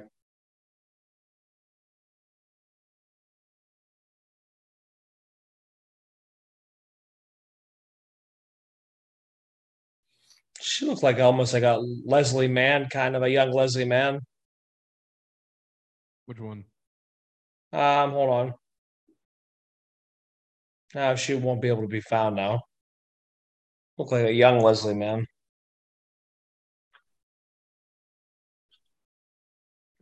She 10.60 10.84
looks 10.86 11.02
like 11.04 11.18
almost 11.20 11.52
like 11.52 11.62
a 11.62 11.76
Leslie 12.04 12.48
Mann, 12.48 12.88
kind 12.88 13.14
of 13.14 13.22
a 13.22 13.30
young 13.30 13.52
Leslie 13.52 13.84
Mann. 13.84 14.20
Which 16.26 16.38
one? 16.40 16.64
Um, 17.72 18.10
hold 18.12 18.30
on. 18.30 18.54
No, 20.94 21.16
she 21.16 21.34
won't 21.34 21.60
be 21.60 21.68
able 21.68 21.82
to 21.82 21.88
be 21.88 22.00
found 22.00 22.36
now. 22.36 22.62
Look 23.98 24.12
like 24.12 24.26
a 24.26 24.32
young 24.32 24.60
Leslie 24.60 24.94
Mann. 24.94 25.26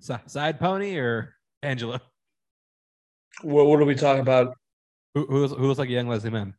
Side 0.00 0.58
pony 0.58 0.96
or 0.96 1.34
Angela? 1.62 2.00
What, 3.42 3.66
what 3.66 3.80
are 3.80 3.84
we 3.84 3.94
talking 3.94 4.20
about? 4.20 4.54
Who, 5.14 5.26
who, 5.26 5.38
looks, 5.38 5.52
who 5.54 5.66
looks 5.66 5.78
like 5.78 5.88
a 5.88 5.92
young 5.92 6.08
Leslie 6.08 6.30
Mann? 6.30 6.54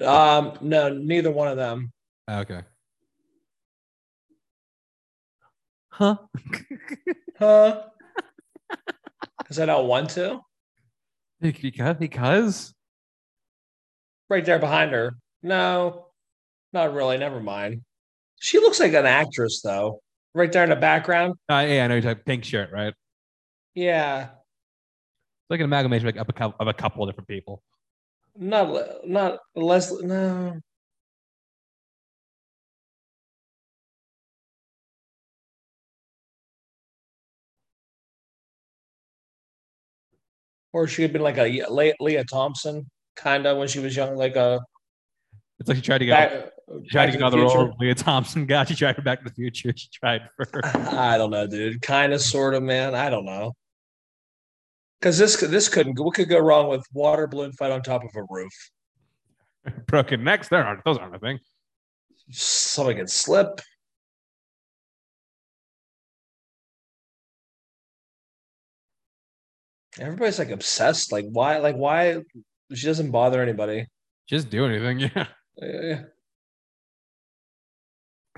Um, 0.00 0.56
no, 0.60 0.88
neither 0.90 1.30
one 1.30 1.48
of 1.48 1.56
them. 1.56 1.92
Ah, 2.28 2.40
Okay. 2.40 2.60
Huh? 5.90 6.16
Huh? 7.38 7.82
Because 9.38 9.60
I 9.60 9.66
don't 9.66 9.86
want 9.86 10.10
to. 10.10 10.40
because 11.40 11.96
because 11.96 12.74
Right 14.28 14.44
there 14.44 14.58
behind 14.58 14.92
her. 14.92 15.14
No, 15.42 16.06
not 16.72 16.92
really. 16.92 17.18
Never 17.18 17.40
mind. 17.40 17.82
She 18.40 18.58
looks 18.58 18.78
like 18.80 18.92
an 18.92 19.06
actress, 19.06 19.60
though. 19.62 20.00
Right 20.34 20.52
there 20.52 20.64
in 20.64 20.70
the 20.70 20.76
background. 20.76 21.34
uh, 21.50 21.64
yeah, 21.68 21.84
I 21.84 21.88
know 21.88 21.94
you're 21.94 22.02
talking 22.02 22.22
pink 22.24 22.44
shirt, 22.44 22.70
right? 22.70 22.94
Yeah. 23.74 24.24
It's 24.24 25.50
like 25.50 25.60
an 25.60 25.64
amalgamation 25.64 26.06
of 26.18 26.28
a 26.28 26.32
couple 26.32 26.56
of 26.60 26.68
a 26.68 26.74
couple 26.74 27.02
of 27.02 27.08
different 27.10 27.28
people. 27.28 27.62
not 28.36 29.06
not 29.06 29.38
Leslie. 29.56 30.06
No, 30.06 30.60
or 40.72 40.86
she 40.86 41.02
had 41.02 41.12
been 41.12 41.22
like 41.22 41.38
a 41.38 41.64
Lea 41.70 42.24
Thompson, 42.30 42.88
kind 43.18 43.46
of 43.46 43.58
when 43.58 43.68
she 43.68 43.80
was 43.80 43.94
young, 43.96 44.16
like 44.16 44.36
a 44.36 44.60
It's 45.58 45.68
like 45.68 45.76
she 45.76 45.82
tried 45.82 45.98
to 45.98 46.06
get 46.06 46.30
back, 46.32 46.50
she 46.84 46.88
tried 46.90 47.06
to 47.06 47.12
get 47.12 47.18
the 47.18 47.26
another 47.26 47.42
role. 47.42 47.74
Lea 47.80 47.94
Thompson 47.94 48.46
got. 48.52 48.68
She 48.68 48.74
tried 48.74 48.96
for 48.96 49.02
Back 49.02 49.18
to 49.22 49.28
the 49.28 49.34
Future. 49.34 49.72
She 49.76 49.88
tried 49.92 50.22
for 50.36 50.64
I 50.64 51.18
don't 51.18 51.30
know, 51.30 51.46
dude. 51.46 51.82
Kind 51.82 52.12
of, 52.12 52.20
sort 52.20 52.54
of, 52.54 52.62
man. 52.62 52.94
I 52.94 53.10
don't 53.10 53.24
know. 53.24 53.52
Because 55.00 55.18
this 55.18 55.36
could- 55.36 55.50
this 55.50 55.68
couldn't. 55.68 55.98
What 55.98 56.14
could 56.14 56.28
go 56.28 56.38
wrong 56.38 56.68
with 56.68 56.84
water 56.92 57.26
balloon 57.26 57.52
fight 57.52 57.70
on 57.70 57.82
top 57.82 58.02
of 58.04 58.10
a 58.14 58.22
roof? 58.28 58.52
broken 59.86 60.24
necks. 60.24 60.48
There 60.48 60.64
aren't 60.64 60.84
those 60.84 60.98
aren't 60.98 61.16
a 61.16 61.18
thing. 61.18 61.38
Somebody 62.30 62.98
could 62.98 63.10
slip. 63.10 63.60
Everybody's 69.98 70.38
like 70.38 70.50
obsessed. 70.50 71.12
Like 71.12 71.26
why? 71.30 71.58
Like 71.58 71.76
why? 71.76 72.22
She 72.74 72.86
doesn't 72.86 73.10
bother 73.10 73.42
anybody. 73.42 73.86
Just 74.28 74.50
do 74.50 74.66
anything. 74.66 75.10
Yeah. 75.60 75.66
Eh. 75.66 76.02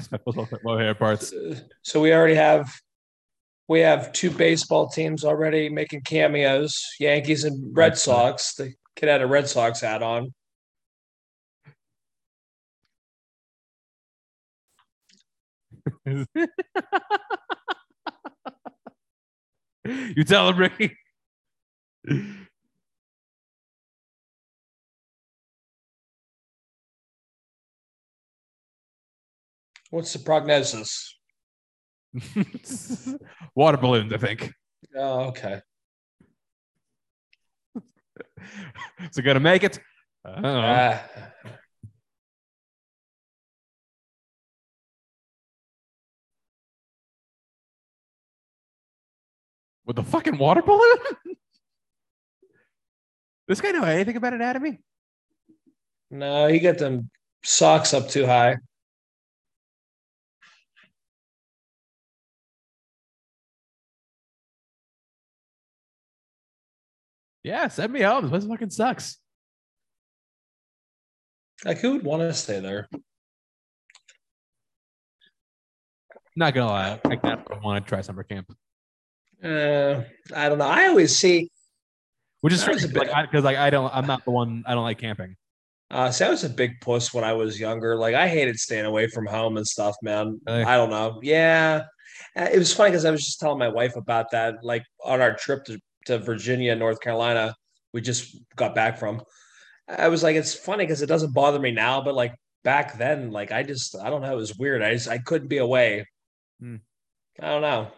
Those 0.24 0.48
low 0.64 0.78
hair 0.78 0.94
parts. 0.94 1.34
So 1.82 2.00
we 2.00 2.14
already 2.14 2.34
have 2.34 2.72
we 3.68 3.80
have 3.80 4.12
two 4.12 4.30
baseball 4.30 4.88
teams 4.88 5.22
already 5.24 5.68
making 5.68 6.00
cameos. 6.00 6.82
Yankees 6.98 7.44
and 7.44 7.76
Red. 7.76 7.98
Sox. 7.98 8.54
The 8.54 8.72
kid 8.96 9.08
had 9.10 9.20
a 9.22 9.26
Red 9.26 9.48
Sox 9.48 9.80
hat 9.80 10.02
on. 10.02 10.32
you 19.84 20.24
tell 20.24 20.48
him, 20.48 20.56
Ricky. 20.56 20.96
What's 29.90 30.12
the 30.12 30.20
prognosis? 30.20 31.18
Water 33.54 33.76
balloons, 33.76 34.12
I 34.12 34.18
think. 34.18 34.52
Oh, 34.96 35.20
okay. 35.28 35.60
Is 39.00 39.18
it 39.18 39.22
gonna 39.22 39.40
make 39.40 39.64
it? 39.64 39.80
I 40.24 40.30
don't 40.32 40.42
know. 40.42 40.62
Ah. 40.64 41.02
With 49.86 49.96
the 49.96 50.04
fucking 50.04 50.38
water 50.38 50.62
balloon? 50.62 50.98
this 53.48 53.60
guy 53.60 53.72
know 53.72 53.82
anything 53.82 54.16
about 54.16 54.34
anatomy? 54.34 54.78
no, 56.12 56.46
he 56.46 56.60
got 56.60 56.78
them 56.78 57.10
socks 57.42 57.92
up 57.92 58.08
too 58.08 58.24
high. 58.24 58.56
Yeah, 67.42 67.68
send 67.68 67.92
me 67.92 68.02
home. 68.02 68.22
This 68.24 68.30
place 68.30 68.44
fucking 68.44 68.70
sucks. 68.70 69.18
Like 71.64 71.78
who 71.78 71.92
would 71.92 72.04
want 72.04 72.22
to 72.22 72.32
stay 72.34 72.60
there? 72.60 72.88
Not 76.36 76.54
gonna 76.54 76.70
lie, 76.70 77.00
I 77.04 77.16
kind 77.16 77.40
of 77.50 77.62
want 77.62 77.84
to 77.84 77.88
try 77.88 78.00
summer 78.00 78.22
camp. 78.22 78.50
Uh, 79.42 80.02
I 80.34 80.48
don't 80.48 80.58
know. 80.58 80.66
I 80.68 80.86
always 80.88 81.16
see. 81.16 81.50
Which 82.40 82.52
is 82.54 82.64
That 82.64 82.72
was 82.74 82.82
strange, 82.82 82.96
a 82.96 82.98
like, 83.00 83.10
I, 83.10 83.22
because 83.26 83.44
like 83.44 83.56
I 83.56 83.68
don't, 83.70 83.94
I'm 83.94 84.06
not 84.06 84.24
the 84.24 84.30
one. 84.30 84.62
I 84.66 84.74
don't 84.74 84.84
like 84.84 84.98
camping. 84.98 85.36
Uh, 85.90 86.10
see, 86.10 86.24
I 86.24 86.30
was 86.30 86.44
a 86.44 86.48
big 86.48 86.80
puss 86.80 87.12
when 87.12 87.24
I 87.24 87.32
was 87.32 87.58
younger. 87.58 87.96
Like 87.96 88.14
I 88.14 88.28
hated 88.28 88.56
staying 88.58 88.86
away 88.86 89.08
from 89.08 89.26
home 89.26 89.56
and 89.56 89.66
stuff, 89.66 89.96
man. 90.02 90.40
Really? 90.46 90.62
I 90.62 90.76
don't 90.76 90.90
know. 90.90 91.18
Yeah, 91.22 91.82
Uh, 92.36 92.48
it 92.52 92.58
was 92.58 92.72
funny 92.72 92.90
because 92.90 93.04
I 93.04 93.10
was 93.10 93.24
just 93.24 93.40
telling 93.40 93.58
my 93.58 93.68
wife 93.68 93.96
about 93.96 94.30
that. 94.30 94.62
Like 94.62 94.84
on 95.04 95.20
our 95.20 95.34
trip 95.34 95.64
to, 95.64 95.78
to 96.06 96.18
Virginia, 96.18 96.74
North 96.74 97.00
Carolina, 97.00 97.54
we 97.92 98.00
just 98.00 98.36
got 98.56 98.74
back 98.74 98.98
from. 98.98 99.22
I 99.88 100.08
was 100.08 100.22
like, 100.22 100.36
it's 100.36 100.54
funny 100.54 100.84
because 100.84 101.02
it 101.02 101.06
doesn't 101.06 101.34
bother 101.34 101.58
me 101.58 101.72
now, 101.72 102.00
but 102.00 102.14
like 102.14 102.34
back 102.64 102.96
then, 102.98 103.30
like 103.30 103.52
I 103.52 103.62
just, 103.62 103.96
I 103.96 104.10
don't 104.10 104.22
know, 104.22 104.32
it 104.32 104.36
was 104.36 104.56
weird. 104.56 104.82
I 104.82 104.94
just, 104.94 105.08
I 105.08 105.18
couldn't 105.18 105.48
be 105.48 105.58
away. 105.58 106.06
Hmm. 106.60 106.76
I 107.40 107.48
don't 107.48 107.62
know. 107.62 107.88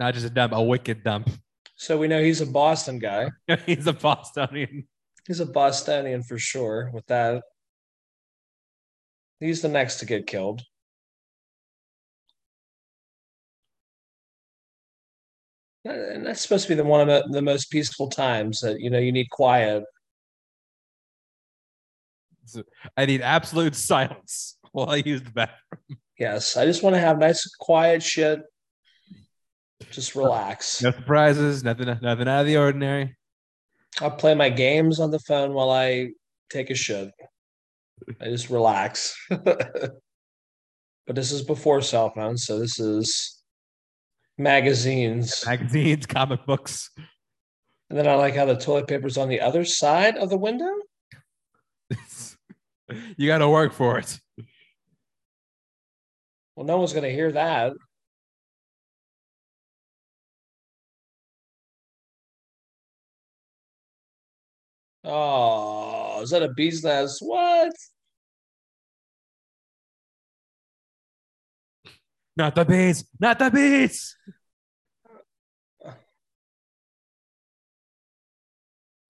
Not 0.00 0.14
just 0.14 0.26
a 0.26 0.30
dump, 0.30 0.52
a 0.52 0.60
wicked 0.60 1.04
dump. 1.04 1.30
So 1.76 1.96
we 1.96 2.08
know 2.08 2.20
he's 2.20 2.40
a 2.40 2.46
Boston 2.46 2.98
guy. 2.98 3.30
He's 3.66 3.86
a 3.86 3.92
Bostonian. 3.92 4.86
He's 5.26 5.40
a 5.40 5.46
Bostonian 5.46 6.22
for 6.22 6.38
sure 6.38 6.90
with 6.92 7.06
that. 7.06 7.42
He's 9.40 9.62
the 9.62 9.68
next 9.68 9.98
to 9.98 10.06
get 10.06 10.26
killed. 10.26 10.62
And 15.84 16.24
that's 16.24 16.40
supposed 16.40 16.64
to 16.64 16.68
be 16.68 16.74
the 16.76 16.84
one 16.84 17.00
of 17.00 17.08
the, 17.08 17.28
the 17.32 17.42
most 17.42 17.70
peaceful 17.70 18.08
times 18.08 18.60
that 18.60 18.80
you 18.80 18.88
know 18.88 19.00
you 19.00 19.10
need 19.10 19.30
quiet. 19.30 19.82
I 22.96 23.06
need 23.06 23.20
absolute 23.20 23.74
silence 23.76 24.58
while 24.70 24.90
I 24.90 24.96
use 24.96 25.22
the 25.22 25.30
bathroom. 25.30 25.98
Yes, 26.18 26.56
I 26.56 26.66
just 26.66 26.84
want 26.84 26.94
to 26.94 27.00
have 27.00 27.18
nice 27.18 27.44
quiet 27.58 28.02
shit. 28.02 28.40
Just 29.90 30.14
relax. 30.14 30.80
No 30.82 30.92
surprises, 30.92 31.64
nothing, 31.64 31.86
nothing 31.86 32.28
out 32.28 32.42
of 32.42 32.46
the 32.46 32.56
ordinary. 32.56 33.16
I'll 34.00 34.10
play 34.10 34.34
my 34.34 34.48
games 34.48 35.00
on 35.00 35.10
the 35.10 35.18
phone 35.20 35.52
while 35.52 35.70
I 35.70 36.10
take 36.50 36.70
a 36.70 36.74
shit. 36.74 37.10
I 38.20 38.26
just 38.26 38.50
relax. 38.50 39.16
but 39.30 39.94
this 41.06 41.30
is 41.32 41.42
before 41.42 41.82
cell 41.82 42.10
phones, 42.10 42.44
so 42.46 42.58
this 42.58 42.78
is 42.78 43.42
magazines. 44.38 45.44
Magazines, 45.46 46.06
comic 46.06 46.44
books. 46.46 46.90
And 47.90 47.98
then 47.98 48.08
I 48.08 48.14
like 48.14 48.34
how 48.34 48.46
the 48.46 48.56
toilet 48.56 48.88
paper's 48.88 49.18
on 49.18 49.28
the 49.28 49.40
other 49.40 49.64
side 49.64 50.16
of 50.16 50.30
the 50.30 50.38
window. 50.38 50.70
you 53.16 53.26
got 53.26 53.38
to 53.38 53.48
work 53.48 53.72
for 53.72 53.98
it. 53.98 54.18
Well, 56.56 56.66
no 56.66 56.78
one's 56.78 56.92
going 56.92 57.04
to 57.04 57.12
hear 57.12 57.32
that. 57.32 57.72
Oh, 65.04 66.20
is 66.22 66.30
that 66.30 66.42
a 66.42 66.48
bee's 66.48 66.84
nest? 66.84 67.18
What? 67.20 67.72
Not 72.36 72.54
the 72.54 72.64
bees, 72.64 73.04
not 73.20 73.38
the 73.38 73.50
bees. 73.50 74.16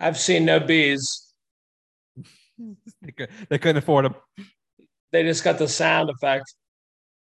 I've 0.00 0.18
seen 0.18 0.44
no 0.44 0.58
bees. 0.58 1.32
They, 3.00 3.12
could, 3.12 3.30
they 3.48 3.58
couldn't 3.58 3.76
afford 3.76 4.06
them. 4.06 4.14
They 5.12 5.22
just 5.22 5.44
got 5.44 5.58
the 5.58 5.68
sound 5.68 6.10
effect. 6.10 6.52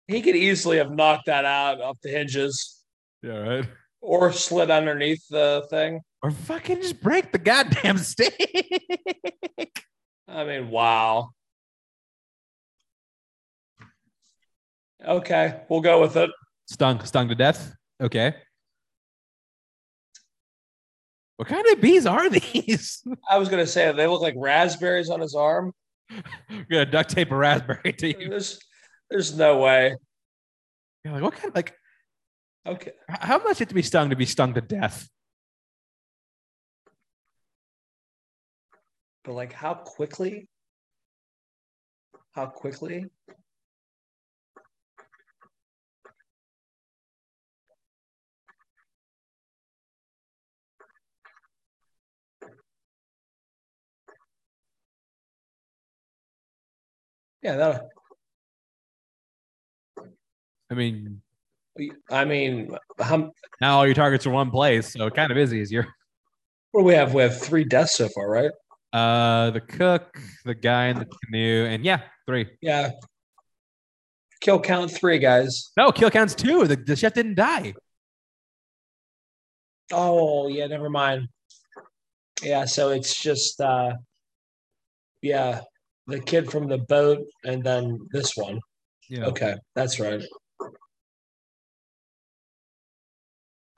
He 0.07 0.23
could 0.23 0.37
easily 0.37 0.77
have 0.77 0.93
knocked 0.93 1.27
that 1.27 1.45
out 1.45 1.81
off 1.81 1.97
the 2.03 2.11
hinges 2.11 2.83
Yeah, 3.23 3.39
right. 3.39 3.69
Or 4.01 4.33
slid 4.33 4.71
underneath 4.71 5.27
the 5.29 5.67
thing. 5.71 6.01
Or 6.23 6.31
fucking 6.31 6.83
just 6.83 7.01
break 7.01 7.33
the 7.33 7.39
goddamn 7.39 7.99
stick. 7.99 8.35
I 10.29 10.45
mean, 10.45 10.71
wow. 10.71 11.31
Okay, 15.07 15.61
we'll 15.69 15.81
go 15.81 16.01
with 16.01 16.17
it. 16.17 16.31
stung, 16.67 17.03
stung 17.05 17.29
to 17.29 17.35
death. 17.35 17.75
Okay. 18.03 18.35
What 21.37 21.49
kind 21.49 21.67
of 21.69 21.81
bees 21.81 22.05
are 22.05 22.29
these? 22.31 23.03
I 23.29 23.39
was 23.39 23.49
gonna 23.49 23.67
say 23.67 23.91
they 23.93 24.07
look 24.07 24.21
like 24.21 24.35
raspberries 24.37 25.09
on 25.09 25.21
his 25.21 25.35
arm. 25.35 25.73
We're 26.51 26.65
gonna 26.71 26.87
duct 26.87 27.11
tape 27.11 27.31
a 27.31 27.37
raspberry 27.37 27.95
to 27.95 28.09
you. 28.09 28.29
There's, 28.29 28.61
there's 29.11 29.35
no 29.37 29.59
way. 29.59 29.97
You're 31.05 31.15
like, 31.15 31.23
what 31.23 31.33
kind? 31.33 31.47
Of, 31.47 31.55
Like, 31.57 31.75
Okay, 32.67 32.93
how 33.09 33.39
much 33.43 33.61
it 33.61 33.69
to 33.71 33.75
be 33.75 33.83
stung 33.83 34.11
to 34.11 34.17
be 34.17 34.27
stung 34.27 34.55
to 34.55 34.61
death? 34.61 35.09
but 39.25 39.33
like, 39.33 39.53
how 39.53 39.75
quickly? 39.75 40.49
How 42.33 42.47
quickly? 42.47 43.07
Yeah, 57.43 57.57
that. 57.57 57.89
I 60.71 60.75
mean, 60.75 61.23
I 62.11 62.25
mean, 62.25 62.77
how, 62.99 63.33
now 63.61 63.79
all 63.79 63.87
your 63.87 63.95
targets 63.95 64.27
are 64.27 64.31
one 64.31 64.51
place, 64.51 64.93
so 64.93 65.07
it 65.07 65.15
kind 65.15 65.31
of 65.31 65.39
is 65.39 65.55
easier. 65.55 65.87
what 66.73 66.83
do 66.83 66.87
we 66.87 66.95
have? 66.95 67.15
We 67.15 67.23
have 67.23 67.41
three 67.41 67.65
deaths 67.65 67.95
so 67.95 68.09
far, 68.09 68.29
right? 68.29 68.51
Uh, 68.93 69.51
the 69.51 69.61
cook, 69.61 70.19
the 70.45 70.55
guy 70.55 70.87
in 70.89 70.99
the 70.99 71.07
canoe, 71.07 71.67
and 71.67 71.85
yeah, 71.85 72.01
three. 72.27 72.47
Yeah. 72.61 72.91
Kill 74.41 74.61
count 74.61 74.91
three, 74.91 75.19
guys. 75.19 75.71
No, 75.77 75.93
kill 75.93 76.11
counts 76.11 76.35
two. 76.35 76.67
The, 76.67 76.77
the 76.77 76.97
chef 76.97 77.15
didn't 77.15 77.35
die. 77.35 77.75
Oh, 79.93 80.49
yeah, 80.49 80.67
never 80.67 80.89
mind. 80.89 81.29
Yeah, 82.43 82.65
so 82.65 82.89
it's 82.91 83.21
just 83.21 83.61
uh 83.61 83.93
yeah, 85.23 85.61
the 86.07 86.21
kid 86.21 86.51
from 86.51 86.69
the 86.69 86.79
boat 86.79 87.27
and 87.45 87.63
then 87.63 87.99
this 88.13 88.37
one. 88.37 88.61
Yeah. 89.09 89.27
Okay, 89.27 89.55
that's 89.75 90.01
right. 90.01 90.23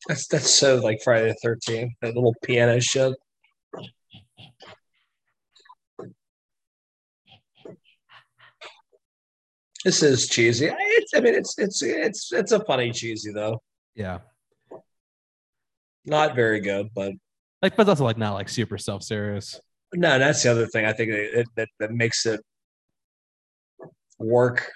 That's 0.08 0.26
that's 0.26 0.50
so 0.52 0.76
like 0.76 1.00
Friday 1.02 1.28
the 1.28 1.34
thirteenth, 1.42 1.92
that 2.00 2.14
little 2.14 2.34
piano 2.42 2.80
shit. 2.80 3.14
This 9.84 10.02
is 10.02 10.28
cheesy. 10.28 10.70
It's, 10.72 11.12
I 11.14 11.20
mean, 11.20 11.34
it's 11.34 11.58
it's 11.58 11.82
it's 11.82 12.32
it's 12.32 12.52
a 12.52 12.64
funny 12.64 12.92
cheesy 12.92 13.32
though. 13.32 13.60
Yeah. 13.94 14.18
Not 16.04 16.34
very 16.34 16.60
good, 16.60 16.88
but 16.94 17.12
Like, 17.62 17.76
but 17.76 17.82
it's 17.82 17.90
also 17.90 18.04
like 18.04 18.18
not 18.18 18.34
like 18.34 18.48
super 18.48 18.78
self 18.78 19.02
serious. 19.02 19.60
No, 19.94 20.18
that's 20.18 20.42
the 20.42 20.50
other 20.50 20.66
thing. 20.66 20.84
I 20.84 20.92
think 20.92 21.10
that 21.12 21.46
that, 21.56 21.68
that 21.78 21.92
makes 21.92 22.26
it 22.26 22.40
work. 24.18 24.70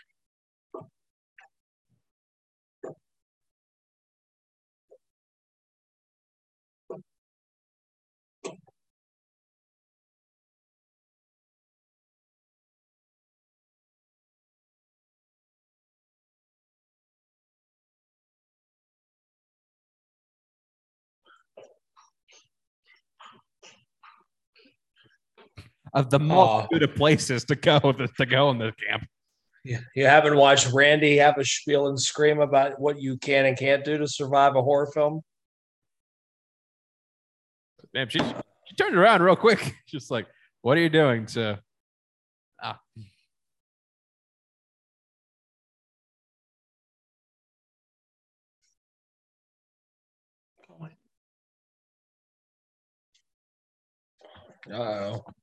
Of 25.95 26.11
the 26.11 26.19
multitude 26.19 26.83
of 26.83 26.95
places 26.95 27.45
to 27.45 27.57
go 27.57 27.79
to, 27.81 28.09
to 28.19 28.27
go 28.27 28.51
in 28.51 28.59
this 28.59 28.75
camp. 28.89 29.05
You, 29.65 29.79
you 29.95 30.07
haven't 30.07 30.37
watched 30.37 30.73
Randy 30.73 31.17
have 31.17 31.39
a 31.39 31.45
spiel 31.45 31.89
and 31.89 32.01
scream 32.01 32.41
about 32.41 32.79
what 32.79 33.01
you 33.01 33.17
can 33.19 33.47
and 33.47 33.59
can't 33.59 33.85
do 33.85 33.99
to 33.99 34.07
survive 34.07 34.55
a 34.55 34.63
horror 34.63 34.89
film? 34.93 35.23
Damn, 37.95 38.09
she, 38.09 38.19
she 38.19 38.77
turned 38.77 38.97
around 38.97 39.23
real 39.23 39.37
quick. 39.37 39.75
Just 39.89 40.11
like, 40.11 40.27
what 40.63 40.77
are 40.77 40.81
you 40.81 40.89
doing 40.89 41.27
to 41.27 41.59
Ah. 42.63 42.81
Uh-oh. 54.73 55.36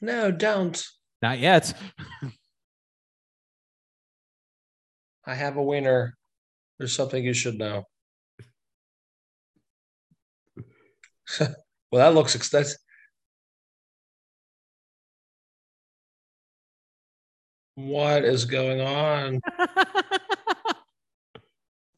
No, 0.00 0.30
don't. 0.30 0.82
Not 1.22 1.38
yet. 1.38 1.72
I 5.26 5.34
have 5.34 5.56
a 5.56 5.62
wiener. 5.62 6.14
There's 6.78 6.94
something 6.94 7.24
you 7.24 7.32
should 7.34 7.58
know. 7.58 7.84
well, 11.40 11.54
that 11.92 12.14
looks 12.14 12.34
extensive. 12.34 12.78
What 17.74 18.24
is 18.24 18.44
going 18.44 18.80
on? 18.80 19.40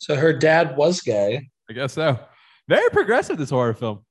So 0.08 0.16
her 0.16 0.32
dad 0.32 0.74
was 0.74 1.02
gay. 1.02 1.50
I 1.68 1.72
guess 1.74 1.92
so. 1.92 2.18
Very 2.66 2.88
progressive, 2.90 3.36
this 3.36 3.50
horror 3.50 3.74
film. 3.74 4.06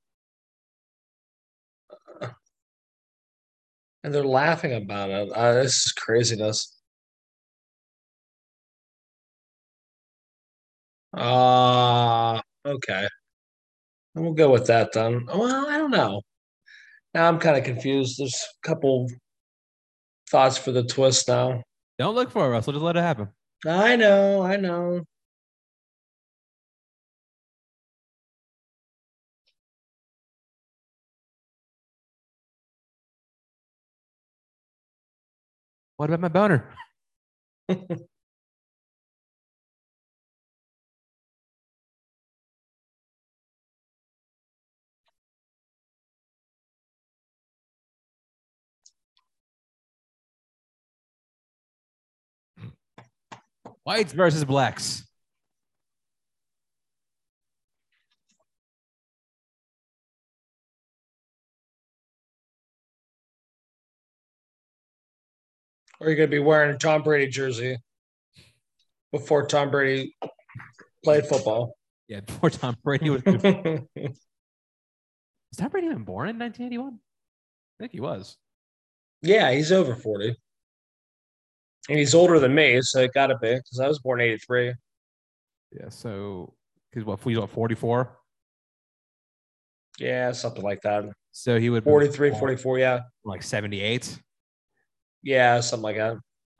And 4.04 4.14
they're 4.14 4.24
laughing 4.24 4.72
about 4.72 5.10
it. 5.10 5.30
Uh, 5.32 5.54
this 5.54 5.86
is 5.86 5.92
craziness. 5.92 6.74
Ah, 11.14 12.40
okay. 12.66 13.08
And 14.14 14.24
we'll 14.24 14.34
go 14.34 14.50
with 14.50 14.66
that 14.66 14.92
then. 14.92 15.26
Well, 15.26 15.66
I 15.68 15.78
don't 15.78 15.90
know. 15.90 16.22
Now 17.14 17.28
I'm 17.28 17.38
kind 17.38 17.56
of 17.56 17.64
confused. 17.64 18.18
There's 18.18 18.34
a 18.34 18.68
couple 18.68 19.08
thoughts 20.30 20.58
for 20.58 20.72
the 20.72 20.84
twist 20.84 21.28
now. 21.28 21.62
Don't 21.98 22.14
look 22.14 22.30
for 22.30 22.46
it, 22.46 22.50
Russell. 22.50 22.74
Just 22.74 22.84
let 22.84 22.96
it 22.96 23.02
happen. 23.02 23.28
I 23.66 23.96
know, 23.96 24.42
I 24.42 24.56
know. 24.56 25.02
What 35.98 36.10
about 36.10 36.20
my 36.20 36.28
boner? 36.28 36.64
Whites 53.84 54.12
versus 54.12 54.44
blacks. 54.44 55.07
Or 66.00 66.06
you're 66.06 66.16
going 66.16 66.30
to 66.30 66.36
be 66.36 66.38
wearing 66.38 66.74
a 66.74 66.78
Tom 66.78 67.02
Brady 67.02 67.30
jersey 67.30 67.76
before 69.12 69.46
Tom 69.46 69.70
Brady 69.70 70.14
played 71.04 71.26
football. 71.26 71.74
Yeah, 72.06 72.20
before 72.20 72.50
Tom 72.50 72.76
Brady 72.82 73.10
was. 73.10 73.22
was 73.24 73.42
Tom 75.56 75.70
Brady 75.70 75.86
even 75.88 76.04
born 76.04 76.28
in 76.28 76.38
1981? 76.38 76.94
I 76.94 77.82
think 77.82 77.92
he 77.92 78.00
was. 78.00 78.36
yeah, 79.22 79.50
he's 79.52 79.72
over 79.72 79.94
40. 79.94 80.34
And 81.88 81.98
he's 81.98 82.14
older 82.14 82.38
than 82.38 82.54
me, 82.54 82.80
so 82.82 83.00
it 83.00 83.14
got 83.14 83.28
to 83.28 83.38
be 83.38 83.54
because 83.54 83.80
I 83.80 83.88
was 83.88 83.98
born 83.98 84.20
83. 84.20 84.74
Yeah, 85.72 85.88
so 85.88 86.54
because 86.90 87.04
what 87.04 87.18
he's 87.24 87.38
what 87.38 87.50
44? 87.50 88.14
Yeah, 89.98 90.32
something 90.32 90.62
like 90.62 90.80
that. 90.82 91.04
So 91.32 91.58
he 91.58 91.70
would 91.70 91.84
43, 91.84 92.30
born 92.30 92.40
44. 92.40 92.78
Yeah. 92.78 93.00
like 93.24 93.42
78. 93.42 94.18
Yeah, 95.22 95.60
something 95.60 95.82
like 95.82 95.96
that. 95.96 96.16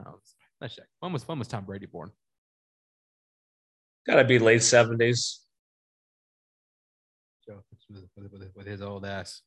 Oh, 0.06 0.20
let's 0.60 0.74
check. 0.74 0.86
When 1.00 1.12
was 1.12 1.26
when 1.26 1.38
was 1.38 1.48
Tom 1.48 1.64
Brady 1.64 1.86
born? 1.86 2.10
Got 4.06 4.16
to 4.16 4.24
be 4.24 4.38
late 4.38 4.62
70s. 4.62 5.40
Joe, 7.46 7.62
with, 7.90 8.04
with, 8.16 8.32
with, 8.32 8.50
with 8.54 8.66
his 8.66 8.82
old 8.82 9.04
ass. 9.04 9.42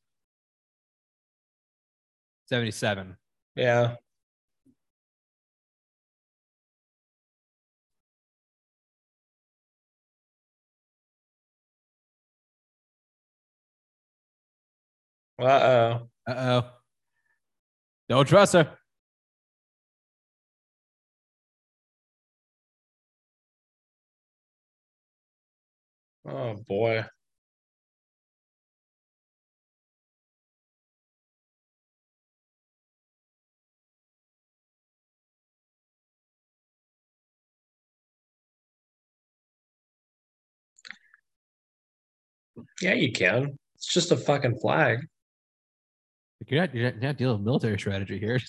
77. 2.46 3.16
Yeah. 3.56 3.96
Uh 15.40 15.44
oh. 15.44 16.08
Uh 16.26 16.34
oh. 16.62 16.70
Don't 18.08 18.28
trust 18.28 18.52
her. 18.52 18.78
Oh 26.24 26.54
boy. 26.68 27.04
Yeah, 42.80 42.94
you 42.94 43.12
can. 43.12 43.58
It's 43.76 43.86
just 43.92 44.12
a 44.12 44.16
fucking 44.16 44.58
flag. 44.60 45.06
You're 46.48 46.60
not, 46.60 46.74
you're 46.74 46.84
not, 46.84 46.94
you're 46.94 47.02
not 47.02 47.16
dealing 47.16 47.36
with 47.38 47.44
military 47.44 47.78
strategy 47.78 48.18
here. 48.18 48.40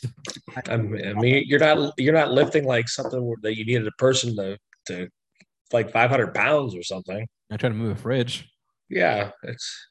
I 0.67 0.77
mean, 0.77 1.07
I 1.07 1.13
mean, 1.13 1.43
you're 1.47 1.59
not 1.59 1.93
you're 1.97 2.13
not 2.13 2.31
lifting 2.31 2.65
like 2.65 2.89
something 2.89 3.35
that 3.41 3.57
you 3.57 3.65
needed 3.65 3.87
a 3.87 3.91
person 3.91 4.35
to 4.35 4.57
to 4.87 5.09
like 5.73 5.91
500 5.91 6.33
pounds 6.33 6.75
or 6.75 6.83
something. 6.83 7.27
I'm 7.51 7.57
trying 7.57 7.73
to 7.73 7.77
move 7.77 7.97
a 7.97 7.99
fridge. 7.99 8.49
Yeah, 8.89 9.31
it's 9.43 9.87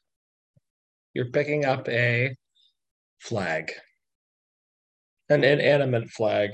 you're 1.13 1.29
picking 1.29 1.65
up 1.65 1.87
a 1.89 2.35
flag, 3.19 3.71
an 5.29 5.43
inanimate 5.43 6.09
flag. 6.09 6.53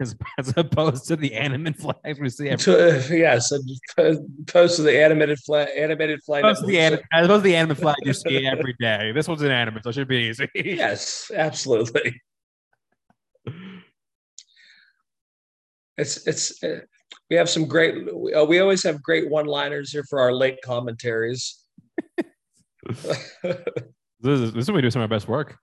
as, 0.00 0.16
as 0.38 0.54
opposed 0.56 1.06
to 1.08 1.16
the 1.16 1.34
animate 1.34 1.76
flags 1.76 2.18
we 2.18 2.30
see. 2.30 2.54
To, 2.54 3.06
yes, 3.10 3.52
opposed 3.98 4.76
to 4.76 4.82
the 4.82 5.02
animated 5.02 5.38
flag, 5.40 5.68
animated 5.76 6.22
flag. 6.24 6.44
as, 6.44 6.58
opposed 6.58 6.66
to 6.66 6.72
the 6.72 6.80
anim- 6.80 7.00
as 7.12 7.26
opposed 7.26 7.44
to 7.44 7.48
the 7.48 7.56
animate 7.56 7.78
flag 7.78 7.96
you 8.02 8.12
see 8.14 8.46
every 8.46 8.74
day. 8.80 9.12
This 9.12 9.28
one's 9.28 9.42
inanimate, 9.42 9.84
so 9.84 9.90
it 9.90 9.94
should 9.94 10.08
be 10.08 10.28
easy. 10.28 10.48
Yes, 10.54 11.30
absolutely. 11.34 12.20
It's 16.02 16.26
it's 16.26 16.62
uh, 16.64 16.80
we 17.30 17.36
have 17.36 17.48
some 17.48 17.66
great. 17.66 17.94
We, 18.12 18.34
uh, 18.34 18.44
we 18.44 18.58
always 18.58 18.82
have 18.82 19.00
great 19.02 19.30
one-liners 19.30 19.92
here 19.92 20.04
for 20.10 20.20
our 20.20 20.32
late 20.32 20.58
commentaries. 20.64 21.64
this 22.88 23.06
is 24.24 24.52
this 24.52 24.62
is 24.64 24.68
when 24.68 24.76
we 24.76 24.82
do 24.82 24.90
some 24.90 25.00
of 25.00 25.10
our 25.10 25.16
best 25.16 25.28
work. 25.28 25.56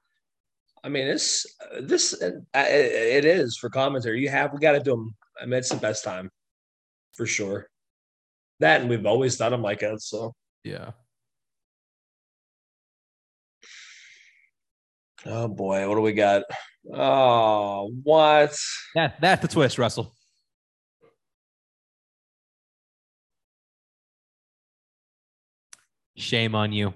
I 0.81 0.87
mean, 0.87 1.07
this 1.07 1.45
this 1.81 2.13
uh, 2.21 2.31
it 2.55 3.25
is 3.25 3.57
for 3.57 3.69
commentary. 3.69 4.21
You 4.21 4.29
have 4.29 4.53
we 4.53 4.59
got 4.59 4.71
to 4.71 4.79
do 4.79 4.91
them. 4.91 5.13
I 5.41 5.45
mean, 5.45 5.59
it's 5.59 5.69
the 5.69 5.75
best 5.75 6.05
time 6.05 6.29
for 7.17 7.25
sure. 7.25 7.67
That 8.61 8.79
and 8.79 8.89
we've 8.89 9.05
always 9.05 9.35
done 9.37 9.51
them 9.51 9.61
like 9.61 9.81
that. 9.81 10.01
So, 10.01 10.33
Yeah. 10.63 10.91
oh 15.25 15.49
boy, 15.49 15.87
what 15.89 15.95
do 15.95 16.01
we 16.01 16.13
got? 16.13 16.43
Oh, 16.93 17.91
what? 18.03 18.55
That 18.95 19.19
that's 19.19 19.41
the 19.41 19.49
twist, 19.49 19.77
Russell. 19.77 20.15
Shame 26.19 26.53
on 26.53 26.73
you. 26.73 26.93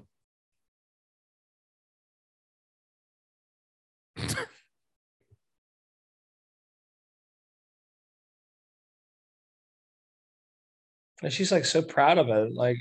And 11.21 11.32
she's 11.32 11.53
like 11.53 11.63
so 11.63 11.82
proud 11.82 12.17
of 12.17 12.28
it. 12.28 12.53
Like, 12.53 12.78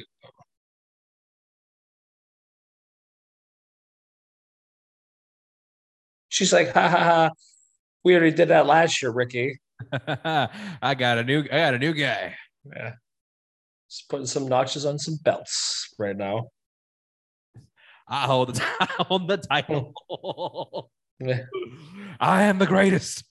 she's 6.28 6.52
like, 6.52 6.72
ha 6.72 6.88
ha 6.88 6.98
ha. 6.98 7.30
We 8.04 8.16
already 8.16 8.34
did 8.34 8.48
that 8.48 8.66
last 8.66 9.00
year, 9.00 9.12
Ricky. 9.12 9.60
I 9.92 10.94
got 10.98 11.18
a 11.18 11.24
new 11.24 11.40
I 11.52 11.58
got 11.58 11.74
a 11.74 11.78
new 11.78 11.94
guy. 11.94 12.34
Yeah. 12.64 12.94
Just 13.92 14.08
putting 14.08 14.24
some 14.24 14.48
notches 14.48 14.86
on 14.86 14.98
some 14.98 15.18
belts 15.22 15.94
right 15.98 16.16
now. 16.16 16.48
I 18.08 18.24
hold 18.24 18.54
the, 18.54 18.64
I 18.80 18.86
hold 19.02 19.28
the 19.28 19.36
title. 19.36 19.92
Oh. 20.08 20.88
I 22.18 22.44
am 22.44 22.58
the 22.58 22.64
greatest. 22.64 23.22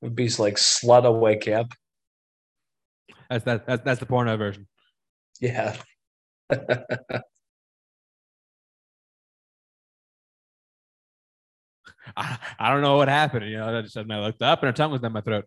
Would 0.00 0.16
be 0.16 0.30
like 0.30 0.54
slut 0.54 1.04
away 1.04 1.36
camp. 1.36 1.74
That's 3.28 3.44
that. 3.44 3.66
That's, 3.66 3.82
that's 3.84 4.00
the 4.00 4.06
porno 4.06 4.34
version. 4.38 4.66
Yeah. 5.38 5.76
I, 12.16 12.38
I 12.58 12.72
don't 12.72 12.80
know 12.80 12.96
what 12.96 13.08
happened. 13.08 13.44
You 13.44 13.58
know, 13.58 13.76
I 13.76 13.82
just 13.82 13.94
I 13.94 14.00
looked 14.00 14.40
up 14.40 14.62
and 14.62 14.68
her 14.68 14.72
tongue 14.72 14.92
was 14.92 15.02
down 15.02 15.12
my 15.12 15.20
throat. 15.20 15.44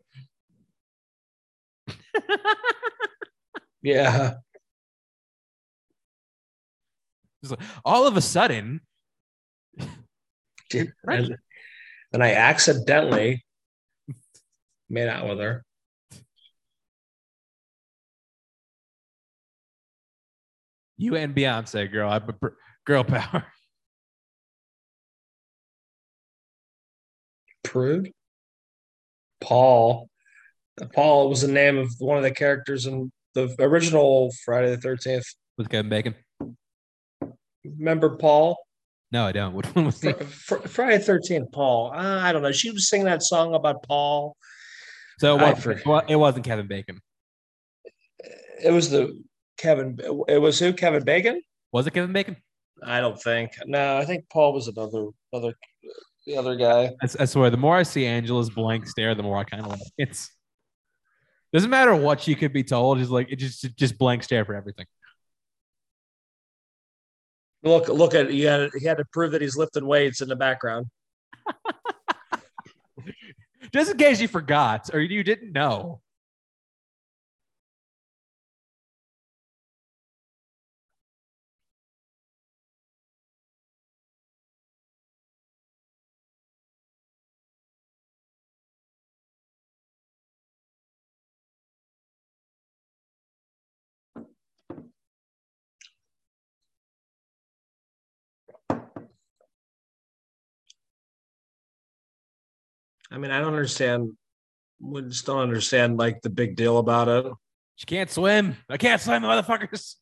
Yeah. 3.81 4.33
All 7.85 8.05
of 8.05 8.17
a 8.17 8.21
sudden, 8.21 8.81
And, 11.07 11.37
and 12.11 12.21
I 12.21 12.33
accidentally 12.33 13.45
made 14.89 15.07
out 15.07 15.29
with 15.29 15.39
her. 15.39 15.63
you 20.99 21.15
and 21.15 21.33
Beyonce, 21.33 21.91
girl, 21.91 22.11
I 22.11 22.21
girl 22.85 23.03
power. 23.03 23.45
Prude. 27.63 28.11
Paul. 29.39 30.09
Paul 30.93 31.29
was 31.29 31.41
the 31.41 31.47
name 31.47 31.77
of 31.77 31.89
one 31.99 32.17
of 32.17 32.23
the 32.23 32.31
characters 32.31 32.85
in 32.85 33.11
the 33.33 33.55
original 33.59 34.31
Friday 34.45 34.71
the 34.71 34.77
Thirteenth. 34.77 35.25
with 35.57 35.69
Kevin 35.69 35.89
Bacon. 35.89 36.15
Remember 37.63 38.15
Paul? 38.17 38.57
No, 39.11 39.25
I 39.25 39.31
don't. 39.31 39.53
Which 39.55 39.67
one 39.67 39.85
was 39.85 40.03
it? 40.03 40.23
Fr- 40.23 40.67
Friday 40.67 40.99
Thirteenth. 41.03 41.51
Paul. 41.51 41.91
Uh, 41.93 42.19
I 42.21 42.31
don't 42.31 42.41
know. 42.41 42.51
She 42.51 42.71
was 42.71 42.89
singing 42.89 43.05
that 43.05 43.23
song 43.23 43.53
about 43.53 43.83
Paul. 43.83 44.35
So 45.19 45.37
it 45.37 45.41
wasn't, 45.41 45.85
well, 45.85 46.03
it 46.07 46.15
wasn't 46.15 46.45
Kevin 46.45 46.67
Bacon. 46.67 47.01
It 48.63 48.71
was 48.71 48.89
the 48.89 49.21
Kevin. 49.57 49.97
It 50.27 50.37
was 50.37 50.59
who? 50.59 50.73
Kevin 50.73 51.03
Bacon? 51.03 51.41
Was 51.71 51.87
it 51.87 51.93
Kevin 51.93 52.13
Bacon? 52.13 52.37
I 52.83 53.01
don't 53.01 53.21
think. 53.21 53.51
No, 53.65 53.97
I 53.97 54.05
think 54.05 54.29
Paul 54.29 54.53
was 54.53 54.67
another 54.69 55.07
other 55.33 55.53
the 56.25 56.37
other 56.37 56.55
guy. 56.55 56.91
I, 57.01 57.07
I 57.19 57.25
swear, 57.25 57.49
the 57.49 57.57
more 57.57 57.75
I 57.75 57.83
see 57.83 58.05
Angela's 58.05 58.49
blank 58.49 58.87
stare, 58.87 59.15
the 59.15 59.23
more 59.23 59.37
I 59.37 59.43
kind 59.43 59.63
of 59.63 59.71
like 59.71 59.81
it's. 59.97 60.29
Doesn't 61.51 61.69
matter 61.69 61.95
what 61.95 62.21
she 62.21 62.35
could 62.35 62.53
be 62.53 62.63
told. 62.63 62.99
Just 62.99 63.11
like 63.11 63.31
it 63.31 63.37
just 63.37 63.75
just 63.75 63.97
blank 63.97 64.23
stare 64.23 64.45
for 64.45 64.55
everything. 64.55 64.85
Look, 67.63 67.89
look 67.89 68.13
at 68.15 68.31
you. 68.31 68.47
Had 68.47 68.69
he 68.77 68.85
had 68.85 68.97
to 68.97 69.05
prove 69.11 69.31
that 69.31 69.41
he's 69.41 69.57
lifting 69.57 69.85
weights 69.85 70.21
in 70.21 70.29
the 70.29 70.35
background. 70.35 70.87
Just 73.73 73.91
in 73.91 73.97
case 73.97 74.19
you 74.21 74.27
forgot 74.27 74.89
or 74.93 74.99
you 74.99 75.23
didn't 75.23 75.51
know. 75.51 76.01
I 103.11 103.17
mean, 103.17 103.31
I 103.31 103.39
don't 103.39 103.53
understand. 103.53 104.11
We 104.79 105.01
just 105.01 105.25
don't 105.25 105.39
understand 105.39 105.97
like 105.97 106.21
the 106.21 106.29
big 106.29 106.55
deal 106.55 106.77
about 106.77 107.07
it. 107.07 107.31
She 107.75 107.85
can't 107.85 108.09
swim. 108.09 108.57
I 108.69 108.77
can't 108.77 109.01
swim, 109.01 109.23
motherfuckers. 109.23 109.95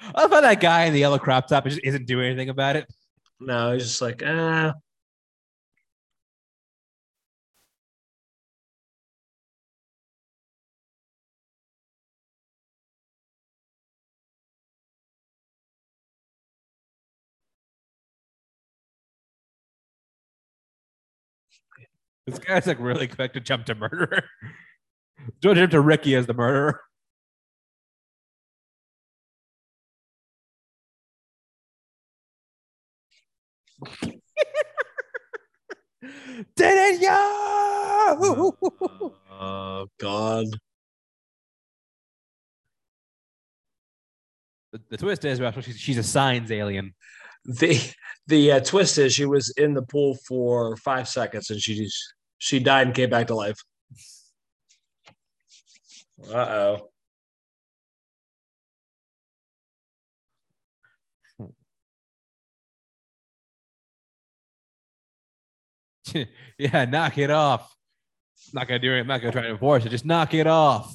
I 0.00 0.22
love 0.22 0.30
how 0.30 0.40
that 0.40 0.60
guy 0.60 0.84
in 0.84 0.92
the 0.92 1.00
yellow 1.00 1.18
crop 1.18 1.48
top 1.48 1.64
just 1.64 1.80
isn't 1.84 2.06
doing 2.06 2.26
anything 2.26 2.48
about 2.48 2.76
it. 2.76 2.86
No, 3.40 3.72
he's 3.72 3.84
just 3.84 4.02
like, 4.02 4.22
ah. 4.24 4.72
This 22.28 22.38
guy's 22.38 22.66
like 22.66 22.78
really 22.78 23.08
quick 23.08 23.32
to 23.32 23.40
jump 23.40 23.64
to 23.66 23.74
murderer. 23.74 24.24
Don't 25.40 25.56
jump 25.56 25.70
to 25.70 25.80
Ricky 25.80 26.14
as 26.14 26.26
the 26.26 26.34
murderer. 26.34 26.80
Didn't 36.56 37.00
you? 37.00 37.08
Oh 39.30 39.86
God. 39.98 40.46
the, 44.72 44.80
the 44.90 44.96
twist 44.96 45.24
is 45.24 45.40
well, 45.40 45.52
she's, 45.60 45.78
she's 45.78 45.98
a 45.98 46.02
signs 46.02 46.50
alien. 46.50 46.94
The 47.44 47.80
the 48.26 48.52
uh, 48.52 48.60
twist 48.60 48.98
is 48.98 49.14
she 49.14 49.24
was 49.24 49.50
in 49.56 49.72
the 49.74 49.82
pool 49.82 50.18
for 50.26 50.76
five 50.76 51.08
seconds 51.08 51.50
and 51.50 51.60
she 51.60 51.76
just 51.76 52.14
she 52.38 52.60
died 52.60 52.86
and 52.86 52.96
came 52.96 53.10
back 53.10 53.26
to 53.28 53.34
life. 53.34 53.62
Uh 56.32 56.36
oh. 56.36 56.88
yeah, 66.58 66.84
knock 66.86 67.18
it 67.18 67.30
off. 67.30 67.74
Not 68.52 68.68
gonna 68.68 68.78
do 68.78 68.92
it. 68.94 69.00
I'm 69.00 69.06
not 69.06 69.20
gonna 69.20 69.32
try 69.32 69.42
to 69.42 69.50
enforce 69.50 69.84
it. 69.84 69.90
Just 69.90 70.04
knock 70.06 70.34
it 70.34 70.46
off. 70.46 70.94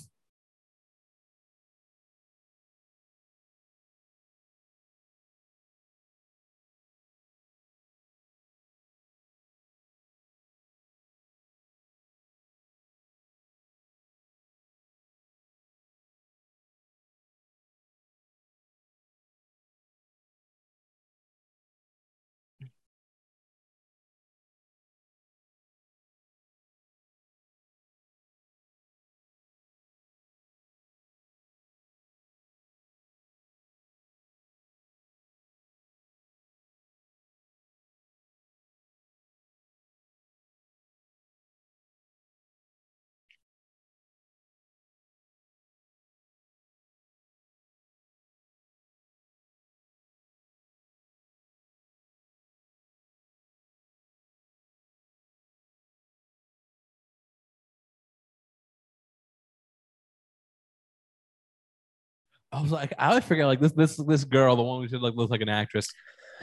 I 62.53 62.61
was 62.61 62.71
like, 62.71 62.93
I 62.99 63.09
always 63.09 63.23
forget 63.23 63.47
like 63.47 63.59
this 63.59 63.71
this 63.71 63.97
this 63.97 64.23
girl, 64.23 64.55
the 64.55 64.61
one 64.61 64.87
who 64.87 64.99
like 64.99 65.15
looks 65.15 65.31
like 65.31 65.41
an 65.41 65.49
actress. 65.49 65.87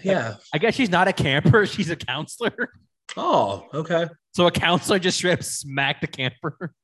Yeah. 0.02 0.36
I 0.52 0.58
guess 0.58 0.74
she's 0.74 0.90
not 0.90 1.06
a 1.08 1.12
camper, 1.12 1.66
she's 1.66 1.90
a 1.90 1.96
counselor. 1.96 2.70
Oh, 3.16 3.66
okay. 3.72 4.08
So 4.32 4.46
a 4.46 4.50
counselor 4.50 4.98
just 4.98 5.18
straight 5.18 5.34
up 5.34 5.42
smacked 5.42 6.04
a 6.04 6.06
camper. 6.06 6.72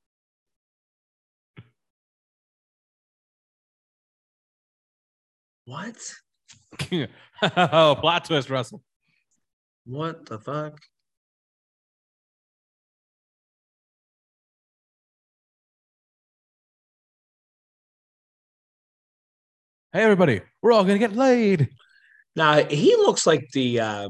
What? 5.69 5.97
oh, 7.43 7.97
plot 8.01 8.25
twist, 8.25 8.51
Russell. 8.51 8.85
What 9.85 10.25
the 10.27 10.39
fuck? 10.39 10.79
Hey, 19.97 20.03
everybody, 20.03 20.43
we're 20.61 20.73
all 20.73 20.85
gonna 20.85 20.99
get 20.99 21.17
laid. 21.17 21.71
Now 22.35 22.63
he 22.67 22.95
looks 22.97 23.27
like 23.27 23.49
the 23.55 23.81
uh, 23.81 24.09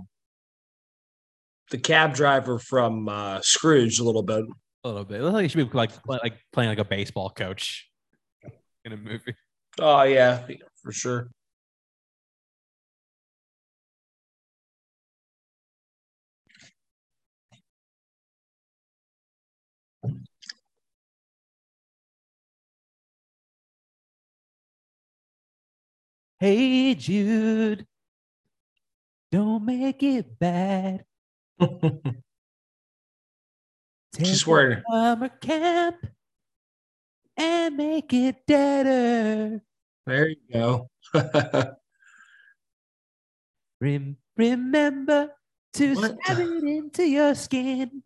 the 1.71 1.79
cab 1.79 2.13
driver 2.13 2.59
from 2.59 3.09
uh, 3.09 3.41
Scrooge 3.41 4.01
a 4.01 4.03
little 4.03 4.25
bit. 4.25 4.45
A 4.83 4.89
little 4.89 5.05
bit. 5.05 5.21
It 5.21 5.23
looks 5.23 5.35
like 5.35 5.43
he 5.43 5.49
should 5.49 5.71
be 5.71 5.77
like 5.79 5.93
play- 6.03 6.19
like 6.25 6.41
playing 6.53 6.71
like 6.71 6.81
a 6.81 6.85
baseball 6.85 7.31
coach 7.31 7.89
in 8.85 8.95
a 8.95 8.97
movie. 8.97 9.37
Oh 9.79 10.03
yeah, 10.03 10.45
for 10.83 10.91
sure. 10.91 11.31
Hey, 26.39 26.95
Jude, 26.95 27.87
don't 29.33 29.65
make 29.65 30.03
it 30.03 30.39
bad. 30.39 31.05
Take 34.13 34.47
wearing 34.47 34.83
summer 34.91 35.29
camp 35.29 36.07
and 37.37 37.77
make 37.77 38.13
it 38.13 38.47
better. 38.47 39.63
there 40.07 40.29
you 40.29 40.37
go. 40.53 40.91
Rem- 43.81 44.17
remember 44.37 45.31
to 45.75 45.95
What 45.95 46.17
stab 46.23 46.39
it 46.39 46.65
into 46.65 47.05
your 47.09 47.35
skin. 47.35 48.03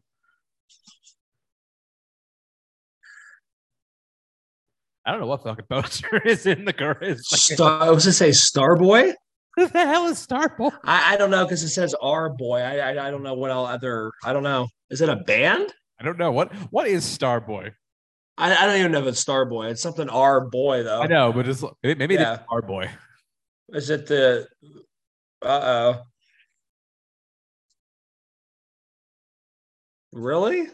I 5.07 5.12
don't 5.12 5.20
know 5.20 5.26
what 5.26 5.42
fucking 5.42 5.64
poster 5.68 6.20
is 6.26 6.46
in 6.46 6.64
the. 6.64 6.74
It's 7.03 7.32
like, 7.32 7.40
Star, 7.59 7.82
I 7.82 7.90
was 7.90 8.05
gonna 8.05 8.12
say 8.12 8.30
Starboy. 8.30 9.14
who 9.57 9.66
the 9.66 9.78
hell 9.86 10.07
is 10.07 10.24
Starboy? 10.26 10.72
I, 10.84 11.14
I 11.14 11.16
don't 11.16 11.30
know 11.30 11.44
because 11.44 11.62
it 11.62 11.70
says 11.70 11.94
our 12.03 12.30
boy. 12.30 12.59
I, 12.61 12.76
I 12.92 13.09
I 13.09 13.11
don't 13.11 13.22
know 13.22 13.34
what 13.34 13.51
all 13.51 13.66
other. 13.66 14.12
I 14.24 14.32
don't 14.32 14.42
know. 14.42 14.68
Is 14.90 15.01
it 15.01 15.09
a 15.09 15.16
band? 15.16 15.72
I 16.01 16.05
don't 16.05 16.18
know 16.18 16.32
what 16.32 16.53
what 16.70 16.86
is 16.86 17.05
Starboy. 17.05 17.72
I, 18.38 18.55
I 18.57 18.66
don't 18.66 18.78
even 18.78 18.92
know 18.92 19.01
if 19.01 19.07
it's 19.07 19.22
Starboy. 19.24 19.70
It's 19.70 19.82
something 19.82 20.09
our 20.09 20.48
boy 20.48 20.82
though. 20.82 21.03
I 21.03 21.07
know, 21.07 21.32
but 21.32 21.48
it's 21.48 21.62
maybe 21.82 22.14
Yeah. 22.14 22.34
it's 22.34 22.42
Starboy. 22.44 22.90
Is 23.70 23.90
it 23.90 24.07
the? 24.07 24.46
Uh 25.42 25.61
oh. 25.96 26.03
Really? 30.12 30.68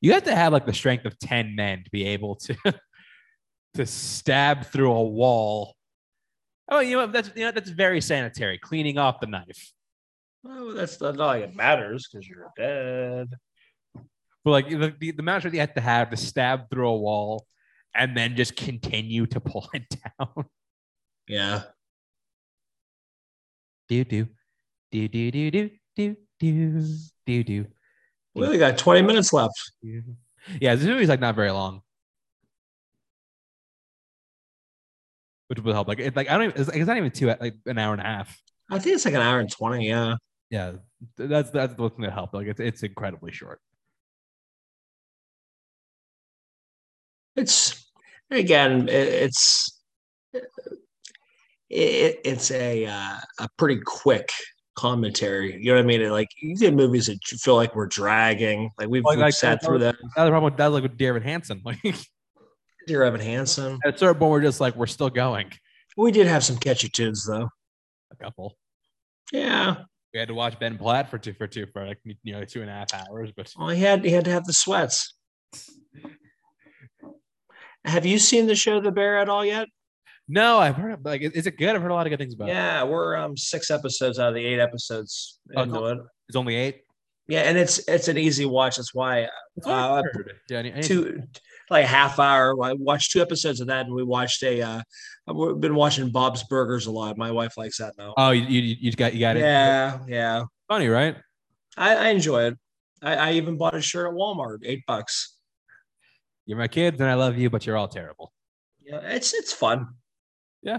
You 0.00 0.12
have 0.14 0.24
to 0.24 0.34
have 0.34 0.52
like 0.52 0.66
the 0.66 0.72
strength 0.72 1.04
of 1.04 1.18
ten 1.18 1.54
men 1.54 1.84
to 1.84 1.90
be 1.90 2.06
able 2.06 2.36
to 2.36 2.56
to 3.74 3.86
stab 3.86 4.66
through 4.66 4.92
a 4.92 5.04
wall. 5.04 5.76
Oh, 6.70 6.80
you 6.80 6.96
know 6.96 7.06
that's 7.06 7.30
you 7.34 7.44
know 7.44 7.50
that's 7.52 7.70
very 7.70 8.00
sanitary. 8.00 8.58
Cleaning 8.58 8.96
off 8.98 9.20
the 9.20 9.26
knife, 9.26 9.72
Oh, 10.46 10.72
that's 10.72 11.00
not 11.00 11.16
like 11.16 11.42
it 11.44 11.54
matters 11.54 12.08
because 12.10 12.26
you're 12.28 12.50
dead. 12.56 13.28
but 14.44 14.50
like 14.50 14.68
the 14.70 14.94
the, 14.98 15.10
the 15.12 15.18
amount 15.18 15.42
that 15.42 15.52
you 15.52 15.60
have 15.60 15.74
to 15.74 15.80
have 15.80 16.10
to 16.10 16.16
stab 16.16 16.70
through 16.70 16.88
a 16.88 16.96
wall 16.96 17.46
and 17.94 18.16
then 18.16 18.36
just 18.36 18.56
continue 18.56 19.26
to 19.26 19.40
pull 19.50 19.68
it 19.74 19.84
down. 20.18 20.44
Yeah. 21.28 21.62
do 23.88 24.04
do 24.04 24.28
do 24.92 25.08
do 25.08 25.30
do 25.30 25.50
do 25.50 25.70
do 25.96 26.16
do 26.38 26.86
do 27.26 27.44
do. 27.44 27.66
We 28.34 28.46
only 28.46 28.58
got 28.58 28.78
20 28.78 29.02
minutes 29.02 29.32
left. 29.32 29.72
Yeah, 30.60 30.74
this 30.74 30.84
movie's 30.86 31.08
like 31.08 31.20
not 31.20 31.34
very 31.34 31.50
long. 31.50 31.82
Which 35.48 35.58
will 35.60 35.72
help. 35.72 35.88
Like, 35.88 35.98
it, 35.98 36.14
like 36.14 36.30
I 36.30 36.38
don't. 36.38 36.50
Even, 36.50 36.60
it's, 36.60 36.70
it's 36.70 36.86
not 36.86 36.96
even 36.96 37.10
two. 37.10 37.26
Like 37.26 37.56
an 37.66 37.76
hour 37.76 37.92
and 37.92 38.00
a 38.00 38.04
half. 38.04 38.40
I 38.70 38.78
think 38.78 38.94
it's 38.94 39.04
like 39.04 39.14
an 39.14 39.20
hour 39.20 39.40
and 39.40 39.50
20. 39.50 39.86
Yeah. 39.86 40.14
Yeah, 40.50 40.72
that's 41.16 41.50
that's 41.50 41.76
what's 41.78 41.96
gonna 41.96 42.10
help. 42.10 42.34
Like, 42.34 42.48
it's 42.48 42.60
it's 42.60 42.82
incredibly 42.82 43.30
short. 43.32 43.60
It's 47.36 47.88
again, 48.30 48.88
it, 48.88 49.08
it's 49.08 49.80
it, 50.32 50.42
it's 51.68 52.50
a 52.50 52.86
uh, 52.86 53.16
a 53.38 53.48
pretty 53.56 53.80
quick 53.84 54.30
commentary. 54.80 55.56
You 55.62 55.72
know 55.72 55.76
what 55.76 55.84
I 55.84 55.86
mean? 55.86 56.10
Like 56.10 56.28
you 56.40 56.56
get 56.56 56.74
movies 56.74 57.06
that 57.06 57.18
you 57.30 57.36
feel 57.38 57.56
like 57.56 57.74
we're 57.76 57.86
dragging. 57.86 58.70
Like 58.78 58.88
we've, 58.88 59.04
Like- 59.04 59.16
we've 59.16 59.22
like- 59.24 59.34
sat 59.34 59.62
through 59.64 59.80
that. 59.80 59.96
Another 60.16 60.30
problem 60.30 60.44
with 60.52 60.56
that, 60.56 60.66
like 60.72 60.82
with 60.82 60.96
David 60.96 61.22
Hansen. 61.22 61.62
Like 61.64 61.78
Dear 62.86 63.02
Evan 63.04 63.20
Hansen. 63.20 63.78
at 63.84 63.94
a 63.94 63.98
certain 63.98 64.18
point, 64.18 64.30
we're 64.32 64.40
just 64.40 64.58
like 64.60 64.74
we're 64.74 64.86
still 64.86 65.10
going. 65.10 65.52
We 65.98 66.10
did 66.12 66.26
have 66.26 66.42
some 66.42 66.56
catchy 66.56 66.88
tunes 66.88 67.26
though. 67.26 67.48
A 68.10 68.16
couple. 68.16 68.56
Yeah. 69.32 69.82
We 70.14 70.18
had 70.18 70.28
to 70.28 70.34
watch 70.34 70.58
Ben 70.58 70.78
Platt 70.78 71.08
for 71.10 71.18
two 71.18 71.34
for 71.34 71.46
two 71.46 71.66
for 71.72 71.86
like 71.86 71.98
you 72.04 72.32
know 72.32 72.44
two 72.44 72.62
and 72.62 72.70
a 72.70 72.72
half 72.72 72.88
hours, 72.94 73.30
but 73.36 73.52
Well, 73.56 73.68
he 73.68 73.82
had 73.82 74.02
he 74.04 74.10
had 74.10 74.24
to 74.24 74.30
have 74.32 74.44
the 74.46 74.54
sweats. 74.54 75.14
Have 77.84 78.04
you 78.06 78.18
seen 78.18 78.46
the 78.46 78.54
show 78.54 78.80
The 78.80 78.90
Bear 78.90 79.18
at 79.18 79.28
all 79.28 79.44
yet? 79.44 79.68
No, 80.32 80.58
I've 80.58 80.76
heard 80.76 80.92
of, 80.92 81.04
like 81.04 81.22
is 81.22 81.46
it 81.46 81.58
good? 81.58 81.74
I've 81.74 81.82
heard 81.82 81.90
a 81.90 81.94
lot 81.94 82.06
of 82.06 82.10
good 82.10 82.18
things 82.18 82.34
about 82.34 82.48
it. 82.48 82.52
Yeah, 82.52 82.84
we're 82.84 83.16
um 83.16 83.36
six 83.36 83.70
episodes 83.70 84.18
out 84.18 84.28
of 84.28 84.34
the 84.34 84.44
eight 84.44 84.60
episodes 84.60 85.38
Oh, 85.56 85.62
into 85.62 85.84
it. 85.86 85.98
It's 86.28 86.36
only 86.36 86.54
eight. 86.56 86.82
Yeah, 87.28 87.40
and 87.42 87.56
it's 87.58 87.78
it's 87.88 88.08
an 88.08 88.16
easy 88.18 88.44
watch. 88.46 88.76
That's 88.76 88.94
why 88.94 89.28
That's 89.56 89.66
what 89.66 89.74
I 89.74 89.98
Uh, 89.98 90.02
heard. 90.02 90.32
yeah, 90.48 90.58
I 90.58 90.62
need- 90.62 90.72
I 90.72 90.76
need- 90.76 90.84
two 90.84 91.22
like 91.70 91.84
a 91.84 91.88
half 91.88 92.18
hour. 92.18 92.60
I 92.64 92.72
watched 92.74 93.12
two 93.12 93.20
episodes 93.22 93.60
of 93.60 93.68
that, 93.68 93.86
and 93.86 93.94
we 93.94 94.02
watched 94.02 94.42
a. 94.42 94.60
Uh, 94.60 94.82
we've 95.32 95.60
been 95.60 95.74
watching 95.76 96.10
Bob's 96.10 96.42
Burgers 96.44 96.86
a 96.86 96.90
lot. 96.90 97.16
My 97.16 97.30
wife 97.30 97.56
likes 97.56 97.78
that 97.78 97.94
now. 97.98 98.14
Oh, 98.16 98.30
you, 98.30 98.42
you 98.42 98.76
you 98.80 98.92
got 98.92 99.14
you 99.14 99.20
got 99.20 99.36
it. 99.36 99.40
yeah, 99.40 99.98
yeah. 100.08 100.44
Funny, 100.68 100.88
right? 100.88 101.16
I, 101.76 101.94
I 101.94 102.08
enjoy 102.08 102.44
it. 102.48 102.58
I, 103.02 103.14
I 103.16 103.32
even 103.32 103.56
bought 103.56 103.74
a 103.74 103.80
shirt 103.80 104.08
at 104.08 104.14
Walmart, 104.14 104.58
eight 104.64 104.82
bucks. 104.86 105.36
You're 106.46 106.58
my 106.58 106.66
kids, 106.68 107.00
and 107.00 107.08
I 107.08 107.14
love 107.14 107.38
you, 107.38 107.48
but 107.48 107.64
you're 107.64 107.76
all 107.76 107.86
terrible. 107.88 108.32
Yeah, 108.82 108.98
it's 109.02 109.32
it's 109.34 109.52
fun. 109.52 109.86
Yeah, 110.62 110.78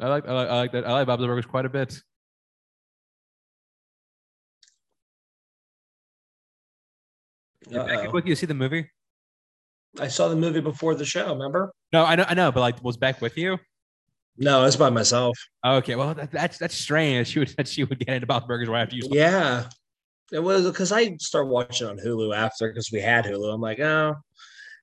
I 0.00 0.08
like 0.08 0.26
I 0.26 0.32
like, 0.32 0.48
I 0.48 0.56
like 0.56 0.72
that. 0.72 0.86
I 0.86 0.92
like 0.92 1.06
Bob's 1.06 1.24
Burgers 1.24 1.46
quite 1.46 1.64
a 1.64 1.68
bit. 1.68 2.00
Did 7.68 7.78
Uh-oh. 7.78 8.10
with 8.10 8.26
you 8.26 8.36
see 8.36 8.46
the 8.46 8.54
movie? 8.54 8.90
I 9.98 10.08
saw 10.08 10.28
the 10.28 10.36
movie 10.36 10.60
before 10.60 10.94
the 10.94 11.04
show. 11.04 11.32
Remember? 11.32 11.72
No, 11.92 12.04
I 12.04 12.16
know, 12.16 12.24
I 12.28 12.34
know, 12.34 12.52
but 12.52 12.60
like, 12.60 12.82
was 12.84 12.96
Beck 12.96 13.20
with 13.20 13.36
you? 13.36 13.58
No, 14.38 14.64
it's 14.64 14.76
by 14.76 14.90
myself. 14.90 15.38
Okay, 15.64 15.96
well, 15.96 16.14
that, 16.14 16.30
that's 16.30 16.58
that's 16.58 16.74
strange. 16.74 17.28
She 17.28 17.38
would 17.38 17.48
that 17.56 17.66
she 17.66 17.84
would 17.84 17.98
get 17.98 18.14
into 18.14 18.26
Bob's 18.26 18.46
Burgers 18.46 18.68
right 18.68 18.82
after 18.82 18.96
you. 18.96 19.08
Yeah, 19.10 19.68
it 20.30 20.40
was 20.40 20.66
because 20.66 20.92
I 20.92 21.16
started 21.16 21.48
watching 21.48 21.88
on 21.88 21.98
Hulu 21.98 22.36
after 22.36 22.68
because 22.68 22.92
we 22.92 23.00
had 23.00 23.24
Hulu. 23.24 23.52
I'm 23.52 23.60
like, 23.60 23.80
oh, 23.80 24.16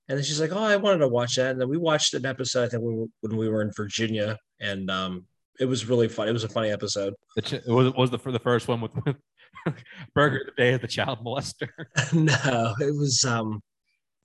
and 0.09 0.17
then 0.17 0.23
she's 0.25 0.39
like, 0.41 0.51
oh, 0.51 0.63
I 0.63 0.75
wanted 0.75 0.99
to 0.99 1.07
watch 1.07 1.35
that, 1.35 1.51
and 1.51 1.61
then 1.61 1.69
we 1.69 1.77
watched 1.77 2.13
an 2.13 2.25
episode. 2.25 2.65
I 2.65 2.69
think 2.69 2.84
we 2.84 2.93
were, 2.93 3.05
when 3.21 3.38
we 3.38 3.49
were 3.49 3.61
in 3.61 3.71
Virginia, 3.75 4.38
and 4.59 4.89
um, 4.91 5.25
it 5.59 5.65
was 5.65 5.85
really 5.88 6.07
fun. 6.09 6.27
It 6.27 6.34
was 6.34 6.43
a 6.43 6.49
funny 6.49 6.71
episode. 6.71 7.13
Ch- 7.43 7.53
it 7.53 7.67
was 7.67 7.93
was 7.93 8.09
the 8.11 8.19
for 8.19 8.31
the 8.31 8.39
first 8.39 8.67
one 8.67 8.81
with 8.81 8.91
Burger 10.13 10.41
the 10.45 10.51
day 10.61 10.73
of 10.73 10.81
the 10.81 10.88
child 10.88 11.19
molester. 11.23 11.69
no, 12.13 12.73
it 12.80 12.95
was 12.95 13.23
um, 13.25 13.61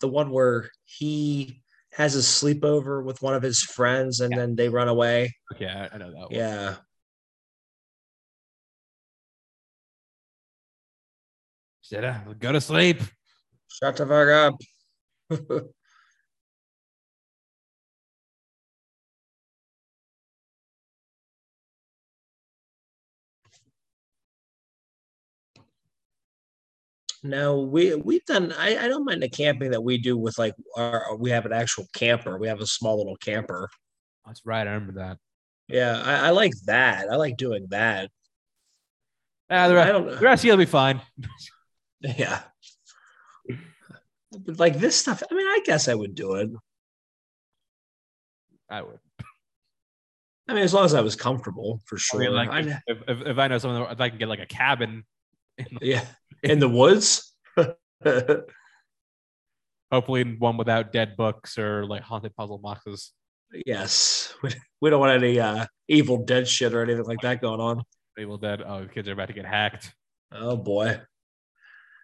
the 0.01 0.09
one 0.09 0.31
where 0.31 0.69
he 0.85 1.63
has 1.93 2.15
a 2.17 2.19
sleepover 2.19 3.05
with 3.05 3.23
one 3.23 3.35
of 3.35 3.43
his 3.43 3.63
friends, 3.63 4.21
and 4.21 4.33
Yeah. 4.33 4.39
then 4.39 4.57
they 4.57 4.69
run 4.69 4.89
away. 4.89 5.35
Okay, 5.55 5.67
I, 5.67 5.97
know 5.97 6.11
that. 6.11 6.17
One. 6.17 6.29
Yeah, 6.31 6.75
uh, 11.97 12.33
go 12.39 12.53
to 12.53 12.61
sleep. 12.61 13.01
shut 13.69 13.97
the 13.97 14.07
fuck 14.07 14.29
up. 14.29 14.55
No, 27.23 27.61
we 27.63 27.95
we've 27.97 28.25
done. 28.27 28.53
I, 28.53 28.77
I 28.85 28.89
don't 28.89 29.05
mind 29.05 29.23
the 29.23 29.29
camping 29.29 29.73
that 29.73 29.83
we 29.83 29.99
do 29.99 30.17
with 30.17 30.39
like 30.39 30.55
our. 30.77 31.17
We 31.17 31.31
have 31.31 31.47
an 31.47 31.53
actual 31.53 31.87
camper. 31.93 32.39
We 32.39 32.47
have 32.49 32.61
a 32.61 32.67
small 32.67 32.97
little 32.99 33.17
camper. 33.17 33.69
That's 34.27 34.45
right. 34.47 34.67
I 34.67 34.73
remember 34.73 35.01
that. 35.01 35.19
Yeah, 35.69 36.01
I, 36.05 36.29
I 36.29 36.31
like 36.31 36.53
that. 36.67 37.09
I 37.11 37.17
like 37.17 37.37
doing 37.37 37.67
that. 37.71 38.11
Ah, 39.51 39.67
the 39.69 39.75
I 39.75 39.77
rest, 39.77 39.89
don't 39.93 40.07
the 40.07 40.17
rest 40.19 40.43
of 40.43 40.47
you'll 40.47 40.57
be 40.57 40.67
fine. 40.67 41.01
Yeah, 42.01 42.43
like 44.47 44.79
this 44.79 44.97
stuff. 44.97 45.23
I 45.31 45.35
mean, 45.35 45.47
I 45.47 45.61
guess 45.65 45.89
I 45.89 45.95
would 45.95 46.15
do 46.15 46.35
it. 46.35 46.51
I 48.71 48.83
would. 48.83 48.99
I 50.49 50.55
mean, 50.55 50.63
as 50.63 50.73
long 50.73 50.85
as 50.85 50.95
I 50.95 51.01
was 51.03 51.15
comfortable, 51.17 51.81
for 51.87 51.97
I 51.97 51.99
sure. 51.99 52.21
mean, 52.21 52.33
like 52.33 52.51
I- 52.51 52.81
if, 52.87 52.99
if, 53.07 53.21
if 53.27 53.39
I 53.39 53.49
know 53.49 53.59
someone, 53.59 53.91
if 53.91 54.01
I 54.01 54.09
can 54.09 54.19
get 54.19 54.29
like 54.29 54.41
a 54.41 54.47
cabin, 54.47 55.05
in 55.59 55.67
the, 55.81 55.87
yeah, 55.87 56.05
in 56.43 56.59
the 56.59 56.69
woods. 56.69 57.35
Hopefully, 59.91 60.37
one 60.39 60.57
without 60.59 60.93
dead 60.93 61.17
books 61.17 61.59
or 61.59 61.87
like 61.87 62.03
haunted 62.03 62.37
puzzle 62.37 62.59
boxes. 62.59 63.13
yes, 63.67 64.35
we, 64.43 64.51
we 64.81 64.91
don't 64.91 65.01
want 65.01 65.23
any 65.23 65.41
uh, 65.41 65.67
evil 65.89 66.25
dead 66.25 66.47
shit 66.47 66.75
or 66.75 66.83
anything 66.83 67.05
like 67.05 67.21
that 67.23 67.41
going 67.41 67.61
on. 67.61 67.83
Evil 68.19 68.37
Dead. 68.37 68.63
Oh, 68.67 68.83
the 68.83 68.89
kids 68.89 69.09
are 69.09 69.13
about 69.13 69.29
to 69.29 69.33
get 69.35 69.47
hacked. 69.47 69.95
Oh 70.33 70.57
boy. 70.57 71.01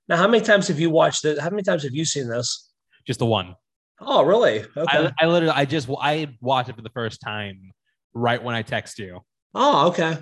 Now, 0.09 0.17
how 0.17 0.29
many 0.29 0.45
times 0.45 0.69
have 0.69 0.79
you 0.79 0.91
watched 0.91 1.25
it? 1.25 1.39
How 1.39 1.51
many 1.51 1.63
times 1.63 1.83
have 1.83 1.95
you 1.95 2.05
seen 2.05 2.29
this? 2.29 2.71
Just 3.07 3.19
the 3.19 3.27
one. 3.27 3.55
Oh, 4.01 4.23
really? 4.23 4.61
Okay. 4.77 5.09
I, 5.09 5.13
I 5.19 5.27
literally, 5.27 5.55
I 5.55 5.65
just, 5.65 5.89
I 6.01 6.29
watched 6.41 6.69
it 6.69 6.77
for 6.77 6.83
the 6.83 6.91
first 6.91 7.21
time 7.23 7.73
right 8.13 8.43
when 8.43 8.55
I 8.55 8.63
text 8.63 8.99
you. 8.99 9.21
oh, 9.55 9.89
okay. 9.89 10.19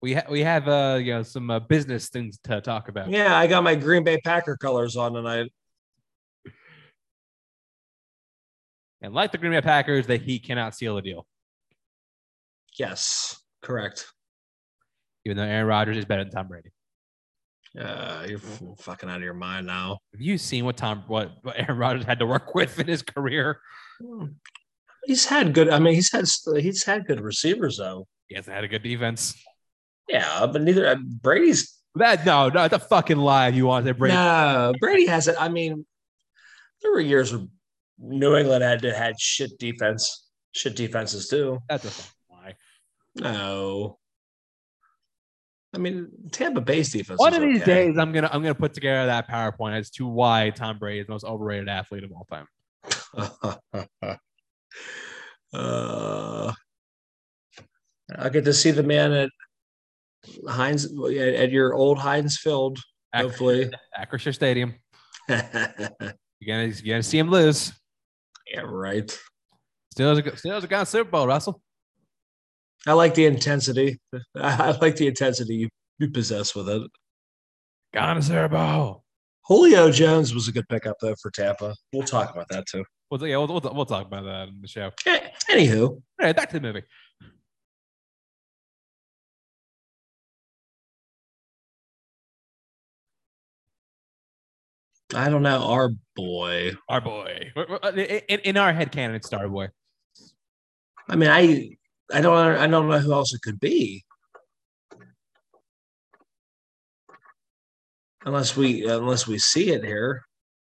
We 0.00 0.14
ha- 0.14 0.26
we 0.28 0.40
have 0.40 0.66
uh 0.66 0.98
you 1.00 1.14
know 1.14 1.22
some 1.22 1.48
uh, 1.48 1.60
business 1.60 2.08
things 2.08 2.36
to 2.44 2.60
talk 2.60 2.88
about. 2.88 3.08
Yeah, 3.08 3.36
I 3.36 3.46
got 3.46 3.62
my 3.62 3.76
Green 3.76 4.02
Bay 4.02 4.18
Packer 4.18 4.56
colors 4.56 4.96
on 4.96 5.12
tonight. 5.12 5.52
And 9.00 9.14
like 9.14 9.30
the 9.30 9.38
Green 9.38 9.52
Bay 9.52 9.60
Packers, 9.60 10.08
that 10.08 10.22
he 10.22 10.40
cannot 10.40 10.74
seal 10.74 10.98
a 10.98 11.02
deal, 11.02 11.24
Yes, 12.78 13.40
correct. 13.62 14.06
even 15.24 15.36
though 15.36 15.42
Aaron 15.44 15.66
Rodgers 15.66 15.96
is 15.96 16.04
better 16.04 16.24
than 16.24 16.32
Tom 16.32 16.48
Brady. 16.48 16.70
Uh, 17.78 18.26
you're 18.28 18.38
fucking 18.80 19.08
out 19.08 19.16
of 19.16 19.22
your 19.22 19.32
mind 19.34 19.66
now. 19.66 19.98
Have 20.12 20.20
you 20.20 20.36
seen 20.36 20.64
what 20.66 20.76
Tom 20.76 21.04
what, 21.06 21.32
what 21.42 21.58
Aaron 21.58 21.78
Rodgers 21.78 22.04
had 22.04 22.18
to 22.18 22.26
work 22.26 22.54
with 22.54 22.78
in 22.78 22.86
his 22.86 23.02
career? 23.02 23.60
He's 25.04 25.24
had 25.24 25.54
good. 25.54 25.68
I 25.70 25.78
mean, 25.78 25.94
he's 25.94 26.12
had 26.12 26.26
he's 26.60 26.84
had 26.84 27.06
good 27.06 27.20
receivers 27.20 27.78
though. 27.78 28.06
He 28.28 28.34
hasn't 28.34 28.54
had 28.54 28.64
a 28.64 28.68
good 28.68 28.82
defense. 28.82 29.34
Yeah, 30.08 30.46
but 30.46 30.62
neither 30.62 30.86
uh, 30.86 30.96
Brady's. 30.96 31.78
That 31.94 32.24
no, 32.26 32.48
no, 32.48 32.68
the 32.68 32.78
fucking 32.78 33.18
lie. 33.18 33.48
You 33.48 33.66
want 33.66 33.86
to 33.86 33.94
Brady, 33.94 34.14
No, 34.14 34.72
Brady 34.80 35.06
hasn't. 35.06 35.40
I 35.40 35.48
mean, 35.48 35.84
there 36.82 36.90
were 36.90 37.00
years 37.00 37.32
where 37.32 37.46
New 37.98 38.36
England 38.36 38.62
had 38.64 38.82
to 38.82 38.94
had 38.94 39.18
shit 39.20 39.58
defense, 39.58 40.26
shit 40.52 40.74
defenses 40.76 41.28
too. 41.28 41.58
that's 41.68 41.84
a. 41.84 42.04
No, 43.14 43.98
I 45.74 45.78
mean 45.78 46.08
Tampa 46.30 46.60
Bay's 46.60 46.92
defense. 46.92 47.18
One 47.18 47.34
of 47.34 47.40
these 47.40 47.62
okay. 47.62 47.86
days, 47.86 47.98
I'm 47.98 48.12
gonna 48.12 48.30
I'm 48.32 48.42
gonna 48.42 48.54
put 48.54 48.74
together 48.74 49.06
that 49.06 49.28
PowerPoint 49.28 49.78
as 49.78 49.90
to 49.92 50.06
why 50.06 50.50
Tom 50.50 50.78
Brady 50.78 51.00
is 51.00 51.06
the 51.06 51.12
most 51.12 51.24
overrated 51.24 51.68
athlete 51.68 52.04
of 52.04 52.12
all 52.12 52.26
time. 52.30 52.46
uh, 55.54 56.52
I 58.18 58.28
get 58.28 58.44
to 58.44 58.52
see 58.52 58.70
the 58.70 58.82
man 58.82 59.12
at 59.12 59.30
Heinz 60.48 60.86
at, 60.86 61.50
your 61.50 61.74
old 61.74 61.98
Heinz 61.98 62.38
Field. 62.38 62.78
Ac- 63.14 63.24
Hopefully, 63.24 63.70
Acrisure 63.98 64.34
Stadium. 64.34 64.74
You're 65.28 66.56
gonna 66.56 66.74
you're 66.82 66.94
gonna 66.94 67.04
see 67.04 67.18
him 67.18 67.30
lose. 67.30 67.72
Yeah, 68.52 68.62
right. 68.64 69.16
Still, 69.92 70.08
has 70.08 70.18
a 70.18 70.22
good 70.22 70.38
still 70.38 70.54
has 70.54 70.64
a 70.64 70.66
got 70.66 70.88
Super 70.88 71.08
Bowl, 71.08 71.28
Russell. 71.28 71.62
I 72.86 72.94
like 72.94 73.14
the 73.14 73.26
intensity. 73.26 74.00
I 74.36 74.72
like 74.80 74.96
the 74.96 75.06
intensity 75.06 75.54
you, 75.54 75.68
you 75.98 76.10
possess 76.10 76.54
with 76.54 76.68
it. 76.68 76.90
Got 77.94 78.22
Super 78.24 78.48
Bowl. 78.48 79.04
Julio 79.46 79.90
Jones 79.90 80.34
was 80.34 80.48
a 80.48 80.52
good 80.52 80.68
pickup 80.68 80.96
though 81.00 81.14
for 81.20 81.30
Tampa. 81.30 81.74
We'll 81.92 82.06
talk 82.06 82.32
about 82.32 82.48
that 82.48 82.66
too. 82.66 82.84
We'll, 83.10 83.26
yeah, 83.26 83.36
we'll, 83.36 83.48
we'll, 83.48 83.74
we'll 83.74 83.86
talk 83.86 84.06
about 84.06 84.24
that 84.24 84.48
in 84.48 84.60
the 84.62 84.68
show. 84.68 84.90
Eh, 85.06 85.20
Anywho, 85.50 85.88
All 85.88 86.02
right, 86.18 86.34
back 86.34 86.48
to 86.50 86.58
the 86.58 86.66
movie. 86.66 86.82
I 95.14 95.28
don't 95.28 95.42
know. 95.42 95.64
Our 95.64 95.90
boy. 96.16 96.72
Our 96.88 97.00
boy. 97.00 97.52
In, 98.28 98.38
in 98.40 98.56
our 98.56 98.72
head 98.72 98.92
canon, 98.92 99.16
it's 99.16 99.28
Starboy. 99.28 99.68
I 101.08 101.16
mean, 101.16 101.28
I 101.28 101.76
I 102.12 102.20
don't 102.20 102.36
I 102.36 102.66
don't 102.66 102.88
know 102.88 102.98
who 102.98 103.12
else 103.12 103.32
it 103.32 103.42
could 103.42 103.58
be. 103.60 104.04
Unless 108.24 108.56
we 108.56 108.86
unless 108.86 109.26
we 109.26 109.38
see 109.38 109.70
it 109.70 109.84
here. 109.84 110.22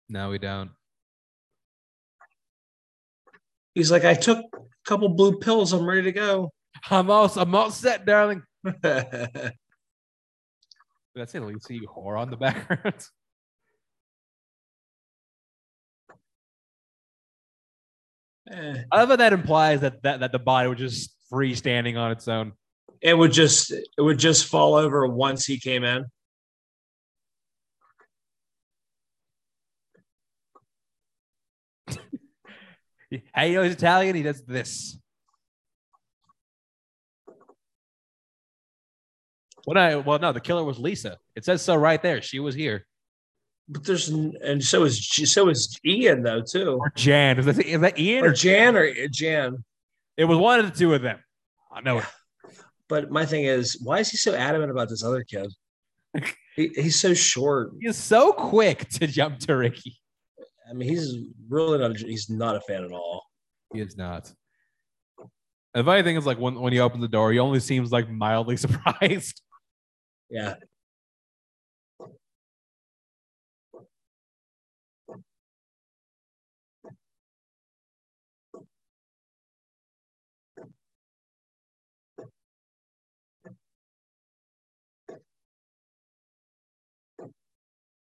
No, 0.08 0.30
we 0.30 0.38
don't. 0.38 0.70
He's 3.74 3.90
like, 3.90 4.04
I 4.04 4.14
took 4.14 4.38
a 4.38 4.58
couple 4.86 5.08
blue 5.08 5.38
pills. 5.38 5.72
I'm 5.72 5.86
ready 5.86 6.02
to 6.02 6.12
go. 6.12 6.50
I'm 6.90 7.10
all, 7.10 7.30
I'm 7.36 7.54
all 7.54 7.70
set, 7.70 8.04
darling. 8.04 8.42
Eh, 8.66 8.70
Did 11.14 11.22
I 11.22 11.24
say 11.26 11.40
Lisa, 11.40 11.74
you 11.74 11.88
whore 11.88 12.18
on 12.18 12.30
the 12.30 12.36
background? 12.36 12.94
Eh, 18.50 18.82
I 18.90 18.98
love 18.98 19.08
how 19.08 19.16
that 19.16 19.32
implies 19.32 19.82
that, 19.82 20.02
that 20.02 20.18
that 20.18 20.32
the 20.32 20.38
body 20.38 20.68
would 20.68 20.76
just 20.76 21.14
freestanding 21.32 21.98
on 21.98 22.12
its 22.12 22.28
own. 22.28 22.52
it 23.00 23.14
would 23.14 23.32
just 23.32 23.72
it 23.72 23.86
would 23.98 24.18
just 24.18 24.46
fall 24.46 24.74
over 24.74 25.06
once 25.06 25.44
he 25.46 25.58
came 25.58 25.84
in. 25.84 26.04
hey, 33.10 33.50
you 33.50 33.56
know 33.56 33.62
he's 33.62 33.72
Italian? 33.72 34.14
He 34.14 34.22
does 34.22 34.42
this. 34.42 34.98
What 39.64 39.76
I 39.76 39.96
well, 39.96 40.18
no, 40.18 40.32
the 40.32 40.40
killer 40.40 40.64
was 40.64 40.78
Lisa. 40.78 41.18
It 41.36 41.44
says 41.44 41.62
so 41.62 41.76
right 41.76 42.02
there. 42.02 42.20
She 42.22 42.40
was 42.40 42.54
here. 42.54 42.86
But 43.68 43.84
there's 43.84 44.08
and 44.08 44.62
so 44.62 44.84
is 44.84 45.06
so 45.06 45.48
is 45.48 45.78
Ian 45.84 46.22
though 46.22 46.42
too, 46.42 46.78
Or 46.80 46.92
Jan. 46.96 47.38
Is 47.38 47.46
that, 47.46 47.64
is 47.64 47.80
that 47.80 47.98
Ian? 47.98 48.24
or 48.24 48.28
Or 48.28 48.32
Jan 48.32 48.76
or 48.76 48.92
Jan. 49.08 49.64
It 50.16 50.24
was 50.24 50.38
one 50.38 50.60
of 50.60 50.70
the 50.70 50.78
two 50.78 50.94
of 50.94 51.02
them. 51.02 51.18
I 51.72 51.80
know 51.80 51.98
it. 51.98 52.04
But 52.88 53.10
my 53.10 53.24
thing 53.24 53.44
is, 53.44 53.80
why 53.82 54.00
is 54.00 54.10
he 54.10 54.16
so 54.16 54.34
adamant 54.34 54.70
about 54.70 54.88
this 54.88 55.02
other 55.02 55.24
kid? 55.24 55.50
he, 56.56 56.68
he's 56.74 57.00
so 57.00 57.14
short. 57.14 57.70
He's 57.80 57.96
so 57.96 58.32
quick 58.32 58.88
to 58.90 59.06
jump 59.06 59.38
to 59.40 59.56
Ricky. 59.56 59.98
I 60.68 60.74
mean, 60.74 60.88
he's 60.88 61.16
really 61.48 61.78
not. 61.78 61.96
He's 61.96 62.28
not 62.28 62.56
a 62.56 62.60
fan 62.60 62.84
at 62.84 62.92
all. 62.92 63.24
He 63.72 63.80
is 63.80 63.96
not. 63.96 64.32
The 65.74 65.84
funny 65.84 66.02
thing 66.02 66.16
is, 66.16 66.26
like 66.26 66.38
when, 66.38 66.54
when 66.60 66.72
he 66.72 66.80
opens 66.80 67.00
the 67.00 67.08
door, 67.08 67.32
he 67.32 67.38
only 67.38 67.60
seems 67.60 67.90
like 67.90 68.10
mildly 68.10 68.56
surprised. 68.58 69.40
Yeah. 70.30 70.54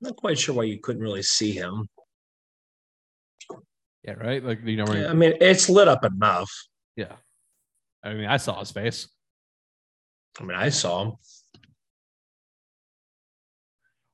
Not 0.01 0.17
quite 0.17 0.39
sure 0.39 0.55
why 0.55 0.65
you 0.65 0.79
couldn't 0.79 1.03
really 1.03 1.23
see 1.23 1.53
him. 1.53 1.89
Yeah, 4.05 4.13
right. 4.13 4.43
Like 4.43 4.61
you 4.65 4.77
know, 4.77 4.85
where 4.85 5.09
I 5.09 5.13
mean, 5.13 5.35
it's 5.41 5.69
lit 5.69 5.89
up 5.89 6.05
enough. 6.05 6.51
yeah. 6.97 7.17
I 8.03 8.15
mean, 8.15 8.27
I 8.27 8.37
saw 8.37 8.61
his 8.61 8.71
face. 8.71 9.09
I 10.41 10.45
mean, 10.45 10.57
I 10.57 10.69
saw 10.69 11.03
him. 11.03 11.13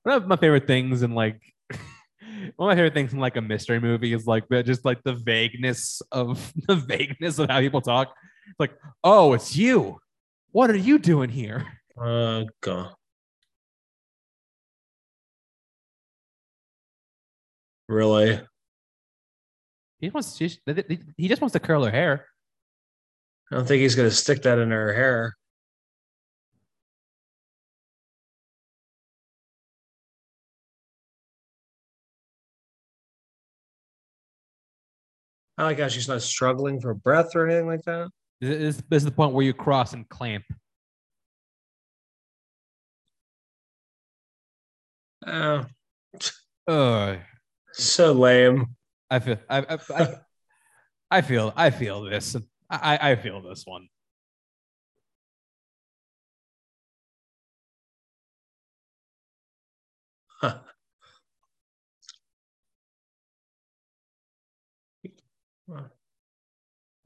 One 0.04 0.16
of 0.16 0.26
my 0.26 0.36
favorite 0.36 0.66
things 0.66 1.02
in 1.02 1.14
like 1.14 1.40
one 2.56 2.70
of 2.70 2.72
my 2.72 2.74
favorite 2.74 2.94
things 2.94 3.12
in 3.12 3.20
like 3.20 3.36
a 3.36 3.42
mystery 3.42 3.80
movie 3.80 4.12
is 4.12 4.26
like 4.26 4.48
the 4.48 4.62
just 4.62 4.84
like 4.84 5.02
the 5.02 5.14
vagueness 5.14 6.00
of 6.12 6.52
the 6.66 6.76
vagueness 6.76 7.38
of 7.38 7.50
how 7.50 7.60
people 7.60 7.80
talk. 7.80 8.14
It's 8.48 8.60
like, 8.60 8.72
oh, 9.02 9.32
it's 9.34 9.54
you. 9.56 9.98
What 10.52 10.70
are 10.70 10.76
you 10.76 10.98
doing 10.98 11.30
here? 11.30 11.66
Uh, 12.00 12.44
go. 12.60 12.90
Really? 17.88 18.40
He 20.00 20.10
wants 20.10 20.36
to, 20.38 20.48
he 21.16 21.28
just 21.28 21.40
wants 21.40 21.52
to 21.52 21.60
curl 21.60 21.84
her 21.84 21.90
hair. 21.90 22.26
I 23.50 23.56
don't 23.56 23.66
think 23.66 23.82
he's 23.82 23.94
going 23.94 24.08
to 24.08 24.14
stick 24.14 24.42
that 24.42 24.58
in 24.58 24.70
her 24.70 24.92
hair. 24.92 25.34
I 35.56 35.64
like 35.64 35.78
how 35.78 35.88
she's 35.88 36.08
not 36.08 36.22
struggling 36.22 36.80
for 36.80 36.94
breath 36.94 37.36
or 37.36 37.46
anything 37.46 37.68
like 37.68 37.82
that. 37.84 38.08
This, 38.40 38.82
this 38.88 39.02
is 39.02 39.04
the 39.04 39.12
point 39.12 39.32
where 39.32 39.44
you 39.44 39.54
cross 39.54 39.92
and 39.92 40.08
clamp. 40.08 40.44
Oh, 45.26 45.64
Uh, 46.66 47.16
so 47.74 48.12
lame. 48.12 48.76
I 49.10 49.18
feel 49.18 49.38
I, 49.48 49.58
I, 49.58 49.78
I, 49.94 50.08
I 51.10 51.20
feel 51.22 51.52
I 51.56 51.70
feel 51.70 52.02
this. 52.02 52.36
I, 52.70 52.98
I, 53.12 53.16
feel 53.16 53.40
this 53.42 53.64
one. 53.66 53.88
Huh. 60.40 60.58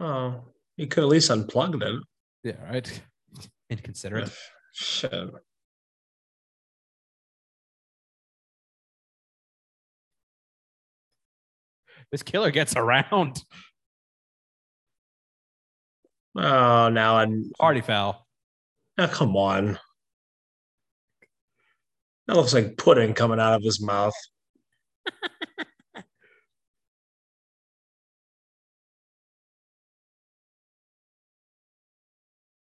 Oh, 0.00 0.44
you 0.76 0.86
could 0.86 1.02
at 1.02 1.08
least 1.08 1.30
unplugged 1.30 1.82
it. 1.82 2.02
Yeah, 2.44 2.62
right. 2.64 3.02
Inconsiderate. 3.70 4.30
Shit. 4.72 5.30
This 12.10 12.22
killer 12.22 12.50
gets 12.50 12.74
around. 12.76 13.42
Oh, 16.36 16.88
now 16.88 17.16
I'm. 17.16 17.50
Party 17.58 17.80
foul. 17.80 18.26
Oh, 18.96 19.08
come 19.08 19.36
on. 19.36 19.78
That 22.26 22.36
looks 22.36 22.54
like 22.54 22.76
pudding 22.76 23.14
coming 23.14 23.40
out 23.40 23.54
of 23.54 23.62
his 23.62 23.80
mouth. 23.80 24.14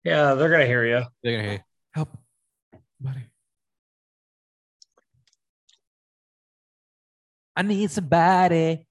yeah, 0.05 0.35
they're 0.35 0.51
gonna 0.51 0.67
hear 0.67 0.85
you. 0.85 1.05
They're 1.23 1.37
gonna 1.37 1.43
hear, 1.43 1.53
you. 1.53 1.61
help, 1.93 2.17
buddy. 3.01 3.27
I 7.55 7.63
need 7.63 7.91
somebody, 7.91 8.87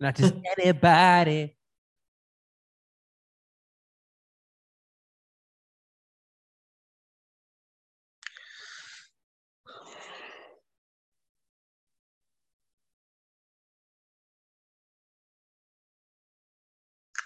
not 0.00 0.16
just 0.16 0.34
anybody. 0.58 1.56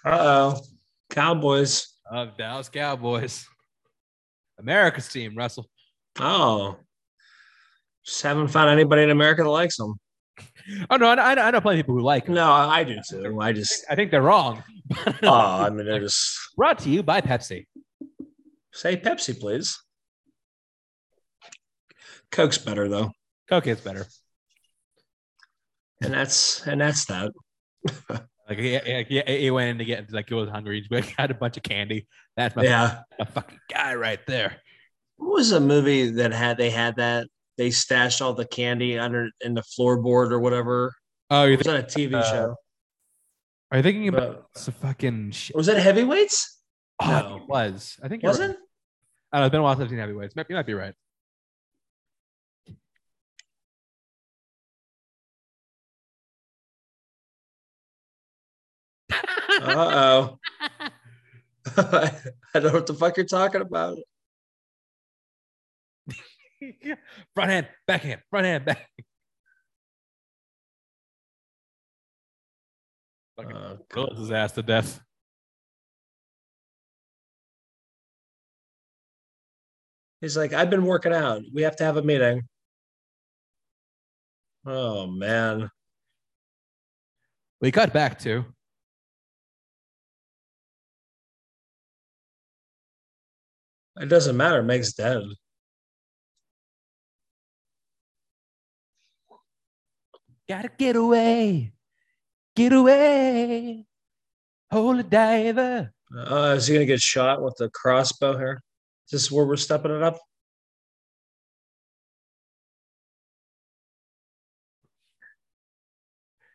Uh 0.03 0.55
oh, 0.57 0.61
Cowboys. 1.11 1.87
Of 2.11 2.37
Dallas 2.37 2.69
Cowboys, 2.69 3.47
America's 4.59 5.07
team. 5.07 5.37
Russell. 5.37 5.71
Oh, 6.19 6.77
just 8.05 8.21
haven't 8.23 8.49
found 8.49 8.69
anybody 8.69 9.03
in 9.05 9.11
America 9.11 9.45
that 9.45 9.49
likes 9.49 9.77
them. 9.77 10.00
Oh 10.91 10.97
no, 10.97 11.09
I 11.09 11.35
know, 11.35 11.43
I 11.43 11.51
know, 11.51 11.61
plenty 11.61 11.81
of 11.81 11.87
people 11.87 11.97
who 11.97 12.03
like. 12.03 12.29
'em. 12.29 12.35
No, 12.35 12.51
I 12.51 12.85
do 12.85 12.97
too. 13.09 13.39
I 13.41 13.53
just, 13.53 13.85
I 13.91 13.95
think 13.95 14.11
they're 14.11 14.23
wrong. 14.23 14.63
oh, 15.07 15.13
uh, 15.23 15.67
I 15.67 15.71
mean, 15.71 15.91
I 15.91 15.99
just 15.99 16.37
Brought 16.57 16.79
to 16.81 16.91
you 16.91 17.03
by 17.03 17.21
Pepsi. 17.21 17.67
say 18.73 18.97
Pepsi, 18.97 19.39
please. 19.39 19.79
Coke's 22.31 22.59
better 22.59 22.89
though, 22.89 23.11
Coke 23.49 23.67
is 23.67 23.81
better. 23.81 24.07
and 26.03 26.13
that's 26.15 26.67
and 26.67 26.81
that's 26.81 27.05
that. 27.07 27.31
Like 28.49 28.59
he, 28.59 28.77
he, 29.09 29.23
he- 29.45 29.51
went 29.53 29.71
in 29.71 29.79
to 29.79 29.85
get 29.85 30.11
like 30.13 30.29
he 30.29 30.35
was 30.35 30.49
hungry. 30.49 30.85
He 30.91 31.03
had 31.17 31.31
a 31.31 31.35
bunch 31.35 31.57
of 31.57 31.63
candy. 31.63 32.09
That's 32.37 32.57
my, 32.57 32.65
Yeah. 32.65 33.03
my 33.17 33.25
fucking 33.27 33.61
guy 33.73 33.95
right 33.95 34.19
there. 34.27 34.57
What 35.19 35.35
was 35.35 35.53
a 35.53 35.61
movie 35.61 36.11
that 36.11 36.33
had 36.33 36.57
they 36.59 36.69
had 36.71 36.97
that 36.97 37.29
they 37.61 37.71
stashed 37.71 38.23
all 38.23 38.33
the 38.33 38.47
candy 38.47 38.99
under 38.99 39.29
in 39.43 39.53
the 39.53 39.61
floorboard 39.61 40.31
or 40.31 40.41
whatever? 40.41 40.95
Oh, 41.29 41.45
you're, 41.45 41.53
It 41.53 41.59
was 41.59 41.67
on 41.67 41.77
a 41.77 41.83
TV 41.83 42.15
Uh, 42.15 42.23
show. 42.23 42.57
are 43.71 43.77
you 43.77 43.83
thinking 43.83 44.09
about 44.09 44.49
But- 44.55 44.63
some 44.63 44.73
fucking 44.73 45.33
shit? 45.33 45.55
was 45.55 45.67
that 45.67 45.77
heavyweights? 45.77 46.59
Oh, 47.03 47.07
no. 47.11 47.37
it 47.37 47.49
was. 47.51 47.99
I 48.03 48.09
think 48.09 48.23
you're 48.23 48.31
Was 48.31 48.41
right. 48.41 48.49
I 48.49 48.53
don't 48.53 49.43
know. 49.43 49.45
It's 49.45 49.51
been 49.53 49.61
a 49.61 49.63
while 49.63 49.75
since 49.75 49.85
I've 49.85 49.91
seen 49.91 49.99
heavyweights. 49.99 50.33
You 50.35 50.57
might 50.57 50.65
be 50.67 50.73
right. 50.73 50.95
Uh 59.63 60.37
oh. 60.39 60.39
I 61.77 62.11
don't 62.55 62.65
know 62.65 62.73
what 62.73 62.87
the 62.87 62.95
fuck 62.95 63.17
you're 63.17 63.27
talking 63.27 63.61
about. 63.61 63.99
front 67.35 67.51
hand, 67.51 67.69
backhand, 67.87 68.21
front 68.31 68.47
hand, 68.47 68.65
back. 68.65 68.89
Fucking 73.37 73.57
Uh, 73.57 73.77
kills 73.93 74.19
his 74.19 74.31
ass 74.31 74.53
to 74.53 74.63
death. 74.63 75.01
he's 80.21 80.37
like, 80.37 80.53
I've 80.53 80.71
been 80.71 80.85
working 80.85 81.13
out. 81.13 81.43
We 81.53 81.63
have 81.63 81.77
to 81.77 81.85
have 81.85 81.97
a 81.97 82.03
meeting. 82.03 82.43
Oh 84.67 85.07
man. 85.07 85.71
We 87.61 87.71
cut 87.71 87.93
back 87.93 88.19
to 88.21 88.45
It 94.01 94.07
doesn't 94.09 94.37
matter. 94.37 94.63
Meg's 94.63 94.95
dead. 94.95 95.23
Gotta 100.51 100.69
get 100.77 100.97
away, 100.97 101.73
get 102.57 102.73
away, 102.73 103.87
holy 104.69 105.05
diver. 105.05 105.93
Uh, 106.13 106.55
is 106.57 106.67
he 106.67 106.75
gonna 106.75 106.87
get 106.87 107.01
shot 107.01 107.41
with 107.41 107.55
the 107.57 107.71
crossbow 107.71 108.37
here? 108.37 108.61
Is 109.07 109.13
this 109.13 109.31
where 109.31 109.47
we're 109.47 109.55
stepping 109.55 109.93
it 109.93 110.03
up? 110.03 110.19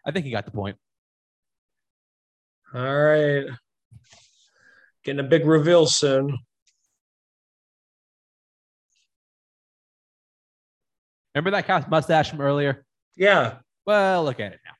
I 0.05 0.11
think 0.11 0.25
he 0.25 0.31
got 0.31 0.43
the 0.43 0.51
point. 0.51 0.75
All 2.73 2.81
right. 2.81 3.45
Getting 5.05 5.21
a 5.21 5.29
big 5.29 5.45
reveal 5.45 5.87
soon. 5.87 6.37
Remember 11.33 11.51
that 11.51 11.65
cop's 11.65 11.89
mustache 11.89 12.29
from 12.29 12.41
earlier? 12.41 12.85
Yeah. 13.15 13.59
Well, 13.85 14.23
look 14.23 14.39
at 14.39 14.53
it 14.53 14.59
now. 14.65 14.71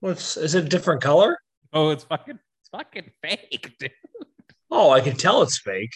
What's 0.00 0.36
is 0.36 0.54
it 0.54 0.64
a 0.64 0.68
different 0.68 1.02
color? 1.02 1.38
Oh, 1.72 1.90
it's 1.90 2.04
fucking, 2.04 2.38
it's 2.60 2.68
fucking 2.70 3.10
fake, 3.22 3.74
dude. 3.78 3.90
Oh, 4.70 4.90
I 4.90 5.00
can 5.00 5.16
tell 5.16 5.42
it's 5.42 5.58
fake. 5.58 5.92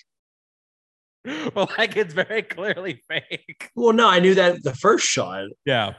Well, 1.55 1.69
like 1.77 1.97
it's 1.97 2.15
very 2.15 2.43
clearly 2.43 3.03
fake. 3.09 3.71
Well, 3.75 3.93
no, 3.93 4.09
I 4.09 4.19
knew 4.21 4.35
that 4.37 4.63
the 4.63 4.73
first 4.75 5.05
shot. 5.07 5.45
Yeah. 5.67 5.95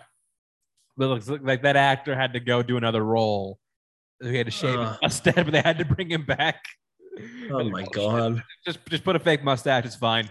But 0.98 1.06
it 1.06 1.07
looks 1.07 1.30
like 1.30 1.61
that 1.64 1.76
actor 1.76 2.15
had 2.15 2.34
to 2.34 2.40
go 2.40 2.64
do 2.64 2.77
another 2.77 3.03
role. 3.03 3.60
He 4.22 4.36
had 4.36 4.48
to 4.48 4.52
shave 4.52 4.80
Uh. 4.80 4.98
mustache, 5.02 5.36
but 5.36 5.52
they 5.52 5.62
had 5.62 5.78
to 5.80 5.86
bring 5.86 6.10
him 6.12 6.26
back. 6.26 6.64
Oh 7.52 7.64
my 7.70 7.84
god. 7.91 8.44
Just 8.66 8.80
just 8.90 9.04
put 9.04 9.16
a 9.16 9.20
fake 9.20 9.44
mustache, 9.44 9.86
it's 9.86 9.96
fine. 9.96 10.30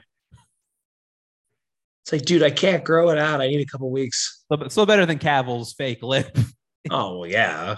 It's 2.04 2.12
like, 2.12 2.22
dude, 2.22 2.42
I 2.42 2.50
can't 2.50 2.84
grow 2.84 3.10
it 3.10 3.18
out. 3.18 3.40
I 3.42 3.48
need 3.48 3.60
a 3.60 3.66
couple 3.66 3.90
weeks. 3.90 4.44
Still, 4.50 4.70
still 4.70 4.86
better 4.86 5.04
than 5.04 5.18
Cavill's 5.18 5.72
fake 5.74 6.02
lip. 6.02 6.36
Oh 6.90 7.24
yeah. 7.24 7.76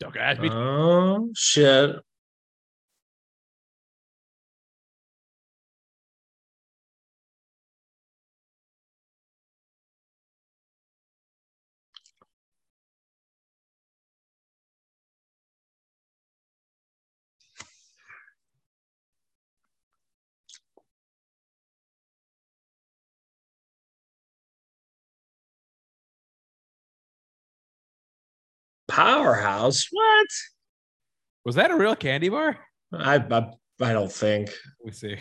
Don't 0.00 0.16
ask 0.16 0.40
me. 0.40 0.50
Oh 0.50 1.30
shit. 1.34 1.96
powerhouse. 28.94 29.88
What? 29.90 30.26
Was 31.44 31.56
that 31.56 31.70
a 31.70 31.76
real 31.76 31.96
candy 31.96 32.28
bar? 32.28 32.58
I 32.92 33.16
I, 33.16 33.50
I 33.80 33.92
don't 33.92 34.12
think. 34.12 34.50
We 34.84 34.92
see. 34.92 35.16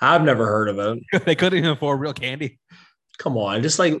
I've 0.00 0.22
never 0.22 0.46
heard 0.46 0.68
of 0.68 0.78
it. 0.78 1.02
they 1.24 1.34
couldn't 1.34 1.58
even 1.58 1.70
afford 1.70 2.00
real 2.00 2.14
candy. 2.14 2.58
Come 3.18 3.36
on, 3.36 3.62
just 3.62 3.78
like 3.78 4.00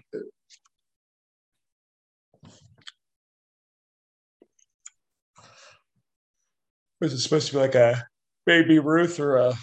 was 7.00 7.12
it 7.12 7.18
supposed 7.18 7.48
to 7.48 7.52
be 7.54 7.58
like 7.58 7.74
a 7.74 8.06
baby 8.46 8.78
Ruth 8.78 9.20
or 9.20 9.36
a 9.36 9.54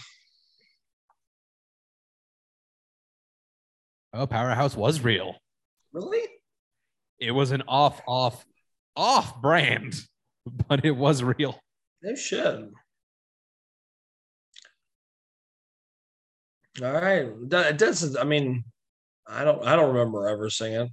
Oh, 4.13 4.27
Powerhouse 4.27 4.77
was 4.77 5.01
real. 5.01 5.35
Really? 5.91 6.25
It 7.19 7.31
was 7.31 7.51
an 7.51 7.63
off 7.67 8.01
off 8.07 8.45
off 8.95 9.41
brand, 9.41 9.95
but 10.67 10.85
it 10.85 10.91
was 10.91 11.23
real. 11.23 11.59
No 12.01 12.15
shit. 12.15 12.69
All 16.83 16.91
right. 16.91 17.27
It 17.51 17.77
doesn't. 17.77 18.17
I 18.17 18.25
mean, 18.25 18.63
I 19.27 19.43
don't. 19.43 19.65
I 19.65 19.75
don't 19.75 19.95
remember 19.95 20.27
ever 20.27 20.49
singing. 20.49 20.89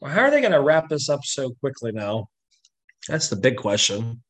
Well, 0.00 0.10
how 0.10 0.20
are 0.20 0.30
they 0.30 0.40
going 0.40 0.52
to 0.52 0.62
wrap 0.62 0.88
this 0.88 1.08
up 1.08 1.24
so 1.24 1.50
quickly 1.60 1.92
now? 1.92 2.28
That's 3.08 3.28
the 3.28 3.36
big 3.36 3.56
question. 3.56 4.22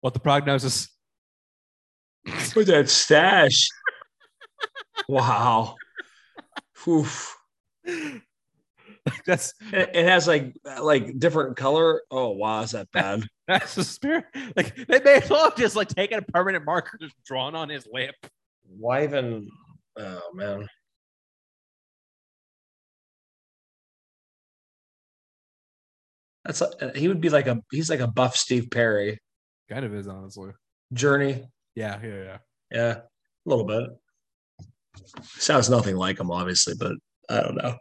What 0.00 0.14
the 0.14 0.20
prognosis? 0.20 0.88
With 2.54 2.68
that 2.68 2.88
stash. 2.88 3.68
wow. 5.08 5.74
Oof. 6.86 7.36
That's 9.26 9.54
It, 9.72 9.90
it 9.94 10.04
has 10.06 10.26
like 10.26 10.54
like 10.80 11.18
different 11.18 11.56
color. 11.56 12.02
Oh 12.10 12.30
wow, 12.30 12.62
is 12.62 12.72
that 12.72 12.90
bad? 12.92 13.24
that's 13.46 13.74
the 13.74 13.84
spirit. 13.84 14.24
Like 14.56 14.74
they 14.74 15.00
may 15.00 15.14
as 15.16 15.30
well 15.30 15.44
have 15.44 15.56
just 15.56 15.76
like 15.76 15.88
taken 15.88 16.18
a 16.18 16.22
permanent 16.22 16.64
marker 16.64 16.98
just 17.00 17.14
drawn 17.24 17.54
on 17.54 17.68
his 17.68 17.86
lip. 17.90 18.14
Why 18.66 19.04
even? 19.04 19.48
Oh 19.98 20.20
man. 20.34 20.68
That's 26.44 26.60
a, 26.62 26.92
he 26.94 27.08
would 27.08 27.20
be 27.20 27.28
like 27.30 27.46
a 27.46 27.60
he's 27.70 27.90
like 27.90 28.00
a 28.00 28.06
buff 28.08 28.36
Steve 28.36 28.68
Perry. 28.70 29.18
Kind 29.68 29.84
of 29.84 29.94
is 29.94 30.08
honestly. 30.08 30.52
Journey, 30.92 31.44
Yeah, 31.74 32.00
yeah, 32.02 32.22
yeah. 32.22 32.38
yeah, 32.70 32.92
a 32.96 33.02
little 33.44 33.64
bit. 33.64 33.90
Sounds 35.22 35.70
nothing 35.70 35.96
like 35.96 36.18
him, 36.18 36.30
obviously, 36.30 36.74
but 36.78 36.92
I 37.28 37.40
don't 37.40 37.56
know. 37.56 37.76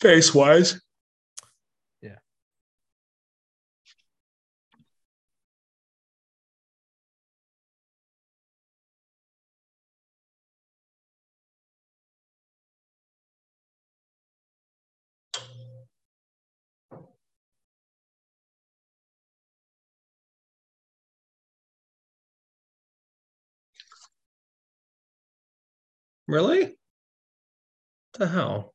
Face 0.00 0.34
wise, 0.34 0.80
really? 26.28 26.76
The 28.18 28.26
hell? 28.28 28.74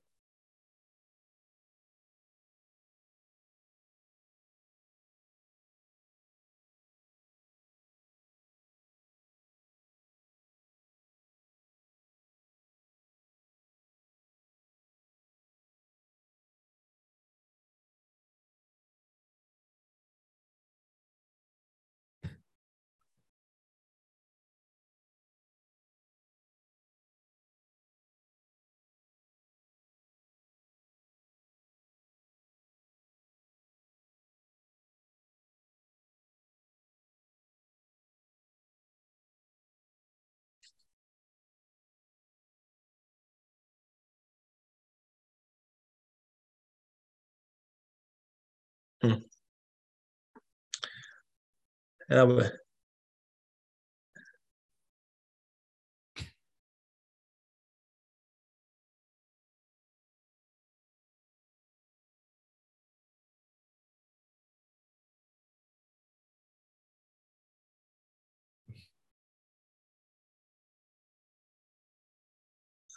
And 52.09 52.19
I 52.19 52.23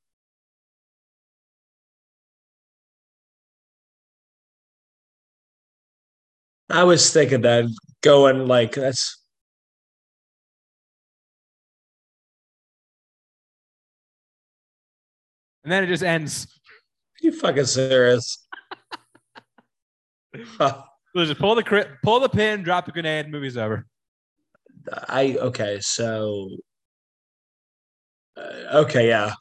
I 6.70 6.84
was 6.84 7.12
thinking 7.12 7.42
that 7.42 7.64
going 8.02 8.46
like 8.46 8.74
that's 8.74 9.18
And 15.64 15.72
then 15.74 15.84
it 15.84 15.88
just 15.88 16.02
ends. 16.02 16.46
you 17.20 17.30
fucking 17.30 17.66
serious. 17.66 18.46
Huh. 20.34 20.82
So 21.16 21.24
just 21.24 21.40
pull 21.40 21.54
the 21.54 21.62
cri- 21.62 21.86
pull 22.04 22.20
the 22.20 22.28
pin, 22.28 22.62
drop 22.62 22.84
the 22.84 22.92
grenade, 22.92 23.30
movie's 23.30 23.56
over. 23.56 23.86
I 25.08 25.36
okay, 25.40 25.78
so 25.80 26.50
uh, 28.36 28.84
okay, 28.84 29.08
yeah. 29.08 29.32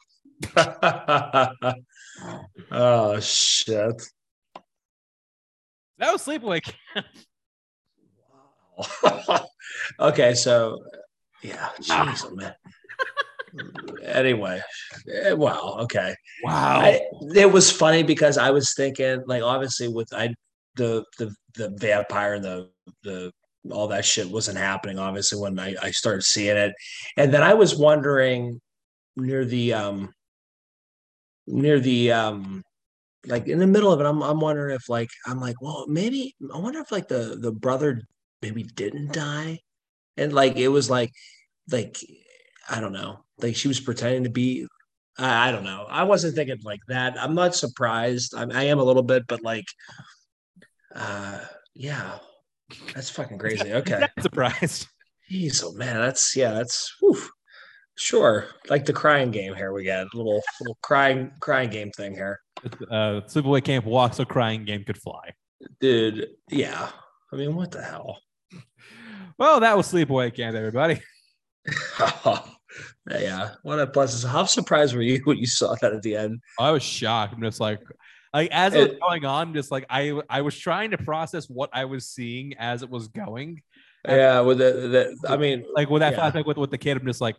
oh 2.72 3.20
shit. 3.20 4.02
That 5.98 6.12
was 6.12 6.24
sleepaway. 6.26 6.62
okay, 10.00 10.34
so 10.34 10.78
yeah, 11.42 11.68
jeez, 11.80 12.26
oh, 12.26 12.34
man. 12.34 12.54
anyway, 14.02 14.60
eh, 15.12 15.32
wow, 15.32 15.78
okay. 15.80 16.14
Wow. 16.42 16.80
I, 16.80 17.00
it 17.34 17.50
was 17.50 17.70
funny 17.70 18.02
because 18.02 18.38
I 18.38 18.50
was 18.50 18.74
thinking, 18.74 19.22
like, 19.26 19.42
obviously, 19.42 19.88
with 19.88 20.12
I 20.12 20.34
the 20.76 21.04
the 21.18 21.34
the 21.54 21.70
vampire 21.76 22.34
and 22.34 22.44
the 22.44 22.70
the 23.02 23.32
all 23.70 23.88
that 23.88 24.04
shit 24.04 24.30
wasn't 24.30 24.58
happening. 24.58 24.98
Obviously, 24.98 25.38
when 25.38 25.58
I 25.58 25.74
I 25.82 25.90
started 25.90 26.22
seeing 26.22 26.56
it, 26.56 26.72
and 27.16 27.32
then 27.32 27.42
I 27.42 27.54
was 27.54 27.76
wondering 27.76 28.60
near 29.16 29.44
the 29.44 29.74
um 29.74 30.12
near 31.46 31.80
the 31.80 32.12
um 32.12 32.62
like 33.26 33.48
in 33.48 33.58
the 33.58 33.66
middle 33.66 33.92
of 33.92 34.00
it, 34.00 34.06
I'm 34.06 34.22
I'm 34.22 34.40
wondering 34.40 34.74
if 34.74 34.88
like 34.88 35.10
I'm 35.26 35.40
like, 35.40 35.60
well, 35.60 35.86
maybe 35.88 36.34
I 36.52 36.58
wonder 36.58 36.80
if 36.80 36.92
like 36.92 37.08
the 37.08 37.36
the 37.40 37.52
brother 37.52 38.02
maybe 38.42 38.62
didn't 38.62 39.12
die, 39.12 39.60
and 40.16 40.32
like 40.32 40.56
it 40.56 40.68
was 40.68 40.88
like 40.90 41.12
like 41.70 41.98
I 42.70 42.80
don't 42.80 42.92
know, 42.92 43.24
like 43.40 43.56
she 43.56 43.68
was 43.68 43.80
pretending 43.80 44.24
to 44.24 44.30
be. 44.30 44.66
I, 45.18 45.48
I 45.48 45.52
don't 45.52 45.64
know. 45.64 45.86
I 45.88 46.04
wasn't 46.04 46.34
thinking 46.36 46.58
like 46.64 46.80
that. 46.88 47.20
I'm 47.20 47.34
not 47.34 47.54
surprised. 47.54 48.34
I'm, 48.36 48.52
I 48.52 48.64
am 48.64 48.78
a 48.78 48.84
little 48.84 49.02
bit, 49.02 49.26
but 49.26 49.42
like, 49.42 49.66
uh, 50.94 51.40
yeah, 51.74 52.18
that's 52.94 53.10
fucking 53.10 53.38
crazy. 53.38 53.72
Okay, 53.74 54.06
surprised. 54.20 54.86
Jeez, 55.30 55.62
oh 55.64 55.72
man, 55.72 55.96
that's 56.00 56.34
yeah, 56.36 56.52
that's 56.52 56.94
whew. 57.00 57.20
sure. 57.96 58.46
Like 58.70 58.84
the 58.86 58.92
crying 58.92 59.30
game 59.30 59.54
here, 59.54 59.72
we 59.72 59.84
got 59.84 60.06
a 60.12 60.16
little 60.16 60.40
little 60.60 60.78
crying 60.82 61.32
crying 61.40 61.70
game 61.70 61.90
thing 61.90 62.14
here, 62.14 62.40
Uh, 62.90 63.20
sleepaway 63.26 63.62
camp 63.62 63.84
walks 63.84 64.18
a 64.20 64.24
crying 64.24 64.64
game 64.64 64.84
could 64.84 64.98
fly. 65.00 65.32
dude. 65.80 66.28
Yeah, 66.50 66.90
I 67.32 67.36
mean, 67.36 67.54
what 67.56 67.72
the 67.72 67.82
hell? 67.82 68.20
Well, 69.38 69.60
that 69.60 69.76
was 69.76 69.90
sleepaway 69.90 70.34
camp, 70.34 70.56
everybody. 70.56 71.00
yeah, 73.10 73.54
what 73.62 73.78
a 73.78 73.86
plus. 73.86 74.22
How 74.24 74.44
surprised 74.44 74.94
were 74.94 75.02
you 75.02 75.20
when 75.24 75.38
you 75.38 75.46
saw 75.46 75.74
that 75.80 75.92
at 75.92 76.02
the 76.02 76.16
end? 76.16 76.40
I 76.58 76.70
was 76.70 76.82
shocked. 76.82 77.34
I'm 77.34 77.42
just 77.42 77.60
like, 77.60 77.80
like 78.34 78.50
as 78.50 78.74
it 78.74 78.90
was 78.90 78.98
going 79.00 79.24
on, 79.24 79.54
just 79.54 79.70
like 79.70 79.86
I 79.88 80.20
I 80.28 80.42
was 80.42 80.56
trying 80.58 80.90
to 80.90 80.98
process 80.98 81.48
what 81.48 81.70
I 81.72 81.84
was 81.84 82.08
seeing 82.08 82.54
as 82.58 82.82
it 82.82 82.90
was 82.90 83.08
going. 83.08 83.62
Yeah, 84.06 84.40
with 84.40 84.58
the, 84.58 85.16
the 85.22 85.30
I 85.30 85.36
mean, 85.36 85.64
Like 85.74 85.90
with 85.90 86.00
that 86.00 86.12
Yeah. 86.14 86.30
flashback 86.30 86.46
with 86.46 86.56
with 86.56 86.70
the 86.70 86.78
kid, 86.78 86.96
I'm 86.96 87.06
just 87.06 87.20
like, 87.20 87.36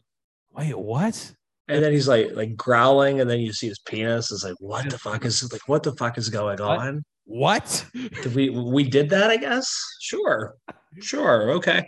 wait, 0.52 0.78
what? 0.78 1.34
and 1.68 1.84
then 1.84 1.92
he's 1.92 2.08
like 2.08 2.32
like 2.34 2.56
growling, 2.56 3.22
and 3.22 3.30
then 3.30 3.40
you 3.40 3.54
see 3.54 3.68
his 3.68 3.80
penis. 3.80 4.32
It's 4.32 4.44
like, 4.44 4.56
what 4.60 4.90
the 4.90 4.98
fuck 4.98 5.24
is 5.26 5.52
like 5.52 5.68
what 5.68 5.84
the 5.84 5.94
fuck 5.94 6.18
is 6.18 6.30
going 6.30 6.60
What? 6.60 6.80
on? 6.80 7.04
What? 7.30 7.86
Did 7.94 8.34
we 8.34 8.50
we 8.50 8.84
did 8.84 9.12
that, 9.12 9.30
I 9.30 9.38
guess. 9.38 9.72
Sure. 10.02 10.56
Sure. 11.00 11.52
Okay. 11.52 11.88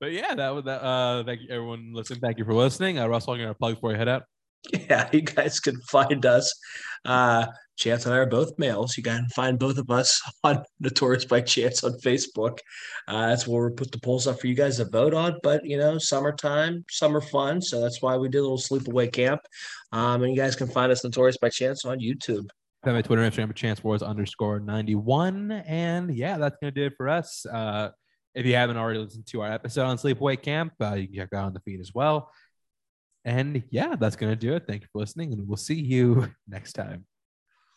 But 0.00 0.12
yeah, 0.12 0.34
that 0.34 0.50
was 0.50 0.64
that. 0.64 0.82
Uh, 0.82 1.22
thank 1.22 1.42
you, 1.42 1.48
everyone 1.48 1.92
listening. 1.94 2.18
Thank 2.18 2.38
you 2.38 2.44
for 2.44 2.52
listening. 2.52 2.98
Uh, 2.98 3.06
Russell, 3.06 3.34
I'm 3.34 3.38
gonna 3.40 3.54
plug 3.54 3.76
before 3.76 3.92
you 3.92 3.98
head 3.98 4.08
out. 4.08 4.24
Yeah, 4.90 5.08
you 5.12 5.20
guys 5.20 5.60
can 5.60 5.80
find 5.82 6.26
us. 6.26 6.52
Uh 7.04 7.46
Chance 7.76 8.06
and 8.06 8.14
I 8.14 8.18
are 8.18 8.26
both 8.26 8.58
males. 8.58 8.96
You 8.96 9.02
can 9.02 9.28
find 9.28 9.58
both 9.58 9.76
of 9.78 9.90
us 9.90 10.20
on 10.44 10.64
Notorious 10.80 11.26
by 11.26 11.42
Chance 11.42 11.84
on 11.84 11.92
Facebook. 12.00 12.58
Uh, 13.06 13.28
that's 13.28 13.46
where 13.46 13.68
we 13.68 13.74
put 13.74 13.92
the 13.92 14.00
polls 14.00 14.26
up 14.26 14.40
for 14.40 14.46
you 14.46 14.54
guys 14.54 14.78
to 14.78 14.86
vote 14.86 15.14
on. 15.14 15.38
But 15.42 15.64
you 15.64 15.76
know, 15.76 15.98
summertime, 15.98 16.84
summer 16.90 17.20
fun. 17.20 17.60
So 17.60 17.80
that's 17.80 18.02
why 18.02 18.16
we 18.16 18.28
did 18.28 18.38
a 18.38 18.42
little 18.42 18.58
sleepaway 18.58 19.12
camp. 19.12 19.42
Um, 19.92 20.22
and 20.22 20.34
you 20.34 20.38
guys 20.40 20.56
can 20.56 20.68
find 20.68 20.90
us 20.90 21.04
Notorious 21.04 21.36
by 21.36 21.50
Chance 21.50 21.84
on 21.84 22.00
YouTube. 22.00 22.48
Find 22.86 22.96
my 22.96 23.02
Twitter 23.02 23.20
and 23.24 23.34
Instagram 23.34 23.50
at 23.50 23.56
Chance 23.56 23.82
Wars 23.82 24.00
underscore 24.00 24.60
91. 24.60 25.50
And 25.50 26.14
yeah, 26.14 26.38
that's 26.38 26.56
gonna 26.62 26.70
do 26.70 26.84
it 26.84 26.92
for 26.96 27.08
us. 27.08 27.44
Uh, 27.44 27.88
if 28.32 28.46
you 28.46 28.54
haven't 28.54 28.76
already 28.76 29.00
listened 29.00 29.26
to 29.26 29.40
our 29.40 29.50
episode 29.50 29.86
on 29.86 29.96
Sleepaway 29.96 30.40
Camp, 30.40 30.72
uh, 30.80 30.94
you 30.94 31.08
can 31.08 31.16
check 31.16 31.30
that 31.30 31.38
out 31.38 31.46
on 31.46 31.52
the 31.52 31.58
feed 31.58 31.80
as 31.80 31.92
well. 31.92 32.30
And 33.24 33.64
yeah, 33.70 33.96
that's 33.96 34.14
gonna 34.14 34.36
do 34.36 34.54
it. 34.54 34.68
Thank 34.68 34.82
you 34.82 34.88
for 34.92 35.00
listening, 35.00 35.32
and 35.32 35.48
we'll 35.48 35.56
see 35.56 35.80
you 35.80 36.32
next 36.48 36.74
time. 36.74 37.06